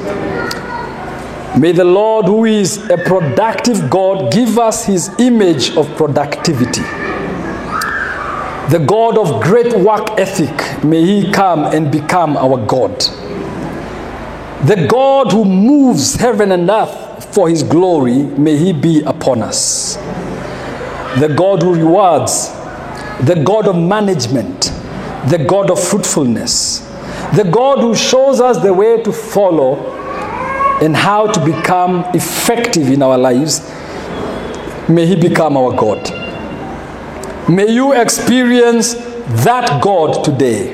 May 1.58 1.72
the 1.72 1.84
Lord, 1.84 2.26
who 2.26 2.44
is 2.44 2.78
a 2.88 2.96
productive 2.96 3.90
God, 3.90 4.32
give 4.32 4.58
us 4.58 4.86
his 4.86 5.10
image 5.18 5.76
of 5.76 5.86
productivity. 5.96 6.82
The 8.70 8.82
God 8.86 9.18
of 9.18 9.42
great 9.42 9.72
work 9.74 10.18
ethic, 10.18 10.84
may 10.84 11.04
he 11.04 11.30
come 11.30 11.64
and 11.64 11.92
become 11.92 12.36
our 12.36 12.56
God. 12.66 12.98
The 14.66 14.86
God 14.88 15.32
who 15.32 15.44
moves 15.44 16.14
heaven 16.16 16.52
and 16.52 16.68
earth 16.70 17.34
for 17.34 17.48
his 17.48 17.62
glory, 17.62 18.22
may 18.22 18.56
he 18.56 18.72
be 18.72 19.02
upon 19.02 19.42
us. 19.42 19.96
The 21.20 21.32
God 21.36 21.62
who 21.62 21.74
rewards, 21.74 22.48
the 23.26 23.42
God 23.44 23.68
of 23.68 23.76
management, 23.76 24.72
the 25.28 25.44
God 25.46 25.70
of 25.70 25.82
fruitfulness, 25.82 26.82
the 27.34 27.48
God 27.50 27.78
who 27.78 27.94
shows 27.94 28.40
us 28.40 28.62
the 28.62 28.72
way 28.72 29.02
to 29.02 29.12
follow 29.12 29.94
and 30.80 30.94
how 30.94 31.26
to 31.26 31.44
become 31.44 32.04
effective 32.14 32.88
in 32.90 33.02
our 33.02 33.16
lives, 33.16 33.60
may 34.88 35.06
He 35.06 35.16
become 35.16 35.56
our 35.56 35.72
God. 35.74 36.10
May 37.48 37.70
you 37.70 37.92
experience 37.92 38.94
that 39.44 39.82
God 39.82 40.24
today. 40.24 40.72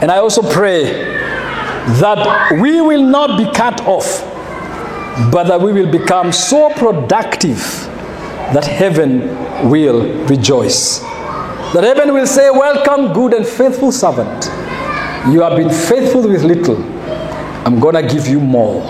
And 0.00 0.10
I 0.10 0.18
also 0.18 0.42
pray 0.42 0.84
that 0.84 2.58
we 2.60 2.80
will 2.80 3.02
not 3.02 3.36
be 3.38 3.44
cut 3.56 3.80
off, 3.82 4.22
but 5.30 5.44
that 5.44 5.60
we 5.60 5.72
will 5.72 5.90
become 5.90 6.32
so 6.32 6.70
productive 6.70 7.58
that 8.52 8.64
heaven 8.64 9.68
will 9.68 10.26
rejoice. 10.26 11.00
That 11.74 11.84
heaven 11.84 12.12
will 12.12 12.26
say, 12.26 12.50
Welcome, 12.50 13.12
good 13.12 13.34
and 13.34 13.46
faithful 13.46 13.92
servant. 13.92 14.48
You 15.30 15.40
have 15.40 15.56
been 15.56 15.70
faithful 15.70 16.28
with 16.28 16.44
little. 16.44 16.76
I'm 17.66 17.80
going 17.80 17.94
to 17.94 18.02
give 18.02 18.26
you 18.26 18.40
more. 18.40 18.82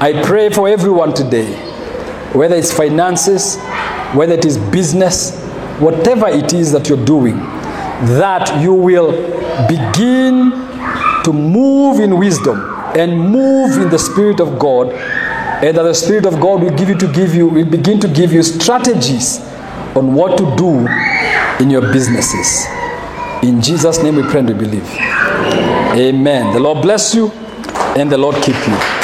I 0.00 0.22
pray 0.24 0.50
for 0.50 0.68
everyone 0.68 1.14
today, 1.14 1.52
whether 2.32 2.54
it's 2.54 2.72
finances, 2.72 3.58
whether 4.14 4.34
it 4.34 4.44
is 4.44 4.56
business, 4.56 5.40
whatever 5.80 6.28
it 6.28 6.52
is 6.52 6.70
that 6.72 6.88
you're 6.88 7.04
doing, 7.04 7.36
that 8.18 8.62
you 8.62 8.72
will 8.72 9.10
begin 9.66 10.52
to 11.24 11.32
move 11.32 11.98
in 11.98 12.18
wisdom 12.18 12.60
and 12.96 13.18
move 13.18 13.82
in 13.82 13.90
the 13.90 13.98
Spirit 13.98 14.38
of 14.38 14.60
God, 14.60 14.92
and 14.92 15.76
that 15.76 15.82
the 15.82 15.94
Spirit 15.94 16.24
of 16.24 16.34
God 16.40 16.62
will 16.62 16.76
give 16.76 16.88
you 16.88 16.98
to 16.98 17.12
give 17.12 17.34
you, 17.34 17.48
will 17.48 17.64
begin 17.64 17.98
to 17.98 18.08
give 18.08 18.32
you 18.32 18.44
strategies 18.44 19.40
on 19.96 20.14
what 20.14 20.38
to 20.38 20.54
do 20.56 20.86
in 21.62 21.68
your 21.68 21.82
businesses. 21.92 22.64
In 23.42 23.60
Jesus' 23.60 24.02
name 24.04 24.16
we 24.16 24.22
pray 24.22 24.38
and 24.38 24.48
we 24.48 24.54
believe. 24.54 25.21
Amen. 25.94 26.54
The 26.54 26.60
Lord 26.60 26.80
bless 26.82 27.14
you 27.14 27.30
and 27.96 28.10
the 28.10 28.16
Lord 28.18 28.36
keep 28.36 28.56
you. 28.66 29.01